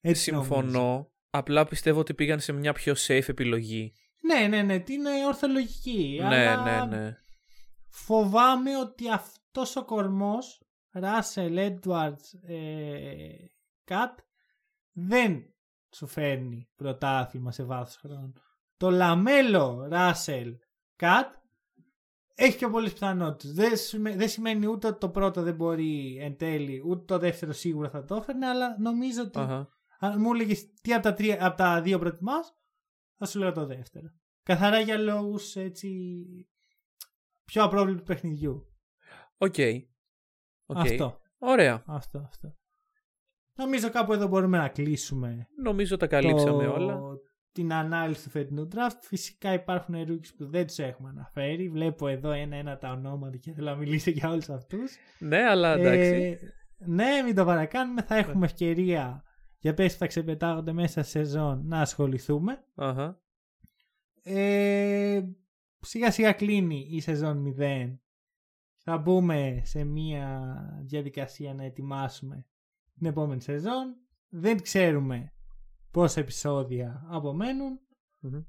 Έτσι 0.00 0.30
νομίζω. 0.30 0.54
Συμφωνώ. 0.54 1.10
Απλά 1.30 1.64
πιστεύω 1.64 2.00
ότι 2.00 2.14
πήγαν 2.14 2.40
σε 2.40 2.52
μια 2.52 2.72
πιο 2.72 2.94
safe 2.96 3.28
επιλογή. 3.28 3.92
Ναι, 4.22 4.46
ναι, 4.46 4.62
ναι, 4.62 4.78
την 4.78 4.94
είναι 4.94 5.26
ορθολογική. 5.26 6.18
Ναι, 6.20 6.46
αλλά 6.46 6.86
ναι, 6.86 6.96
ναι. 6.96 7.16
Φοβάμαι 7.88 8.78
ότι 8.78 9.10
αυτός 9.10 9.76
ο 9.76 9.84
κορμός 9.84 10.62
Russell, 10.92 11.76
Edwards, 11.78 12.48
ε, 12.48 13.34
Kat 13.84 14.14
δεν 14.92 15.54
σου 15.96 16.06
φέρνει 16.06 16.68
πρωτάθλημα 16.76 17.52
σε 17.52 17.64
βάθος 17.64 17.96
χρόνου. 17.96 18.32
Το 18.76 18.90
LaMelo, 18.90 19.88
Russell, 19.92 20.52
Kat 20.96 21.30
έχει 22.38 22.56
πιο 22.56 22.70
πολλές 22.70 22.92
πιθανότητες. 22.92 23.52
Δεν, 23.54 23.76
σημα- 23.76 24.10
δεν 24.16 24.28
σημαίνει 24.28 24.66
ούτε 24.66 24.86
ότι 24.86 24.98
το 24.98 25.08
πρώτο 25.08 25.42
δεν 25.42 25.54
μπορεί 25.54 26.16
εν 26.20 26.36
τέλει, 26.36 26.82
ούτε 26.86 27.04
το 27.04 27.18
δεύτερο 27.18 27.52
σίγουρα 27.52 27.90
θα 27.90 28.04
το 28.04 28.14
έφερνε, 28.14 28.46
αλλά 28.46 28.76
νομίζω 28.80 29.22
ότι 29.22 29.38
Αχα. 29.38 29.68
αν 29.98 30.20
μου 30.20 30.32
έλεγες 30.34 30.72
τι 30.82 30.92
από 30.94 31.02
τα, 31.02 31.14
τρία, 31.14 31.46
από 31.46 31.56
τα 31.56 31.80
δύο 31.82 31.98
προτιμάς, 31.98 32.54
θα 33.14 33.26
σου 33.26 33.38
λέω 33.38 33.52
το 33.52 33.66
δεύτερο. 33.66 34.06
Καθαρά 34.42 34.80
για 34.80 34.98
λόγους 34.98 35.56
έτσι. 35.56 35.88
πιο 37.44 37.62
απρόβλεπτου 37.64 38.02
παιχνιδιού. 38.04 38.66
OK. 39.36 39.54
OK. 40.66 40.76
Αυτό. 40.76 41.20
Ωραία. 41.38 41.82
Αυτό, 41.86 42.18
αυτό. 42.18 42.54
Νομίζω 43.54 43.90
κάπου 43.90 44.12
εδώ 44.12 44.26
μπορούμε 44.26 44.58
να 44.58 44.68
κλείσουμε 44.68 45.48
Νομίζω 45.62 45.96
τα 45.96 46.06
καλύψαμε 46.06 46.64
το- 46.64 46.72
όλα. 46.72 47.00
Την 47.56 47.72
ανάλυση 47.72 48.24
του 48.24 48.30
φετινού 48.30 48.68
draft. 48.74 48.98
Φυσικά 49.00 49.52
υπάρχουν 49.52 49.94
rookies 49.94 50.34
που 50.36 50.46
δεν 50.46 50.66
τους 50.66 50.78
έχουμε 50.78 51.08
αναφέρει. 51.08 51.68
Βλέπω 51.68 52.08
εδώ 52.08 52.30
ένα-ένα 52.30 52.78
τα 52.78 52.90
ονόματα 52.90 53.36
και 53.36 53.52
θέλω 53.52 53.70
να 53.70 53.76
μιλήσω 53.76 54.10
για 54.10 54.30
όλους 54.30 54.48
αυτούς. 54.48 54.96
Ναι, 55.18 55.42
αλλά 55.42 55.72
εντάξει. 55.72 56.38
ναι, 56.78 57.22
μην 57.24 57.34
το 57.34 57.44
παρακάνουμε. 57.44 58.02
Θα 58.02 58.16
έχουμε 58.16 58.44
ευκαιρία 58.44 59.24
για 59.58 59.74
παίκτες 59.74 59.92
που 59.92 59.98
θα 59.98 60.06
ξεπετάγονται 60.06 60.72
μέσα 60.72 61.02
σε 61.02 61.10
σεζόν 61.10 61.62
να 61.66 61.80
ασχοληθούμε. 61.80 62.64
Αχα. 62.74 63.20
Ε, 64.22 65.22
σιγά 65.80 66.10
σιγά 66.10 66.32
κλείνει 66.32 66.88
η 66.90 67.00
σεζόν 67.00 67.54
0. 67.58 67.98
Θα 68.76 68.98
μπούμε 68.98 69.60
σε 69.64 69.84
μια 69.84 70.56
διαδικασία 70.84 71.54
να 71.54 71.64
ετοιμάσουμε 71.64 72.46
την 72.94 73.06
επόμενη 73.06 73.40
σεζόν. 73.40 73.96
Δεν 74.28 74.62
ξέρουμε 74.62 75.32
πόσα 75.96 76.20
επεισόδια 76.20 77.06
απομένουν. 77.08 77.80
Μμμ. 78.18 78.42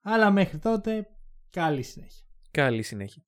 Αλλά 0.00 0.30
μέχρι 0.30 0.58
τότε 0.58 1.06
καλή 1.50 1.82
συνέχεια. 1.82 2.26
Καλή 2.50 2.82
συνέχεια. 2.82 3.22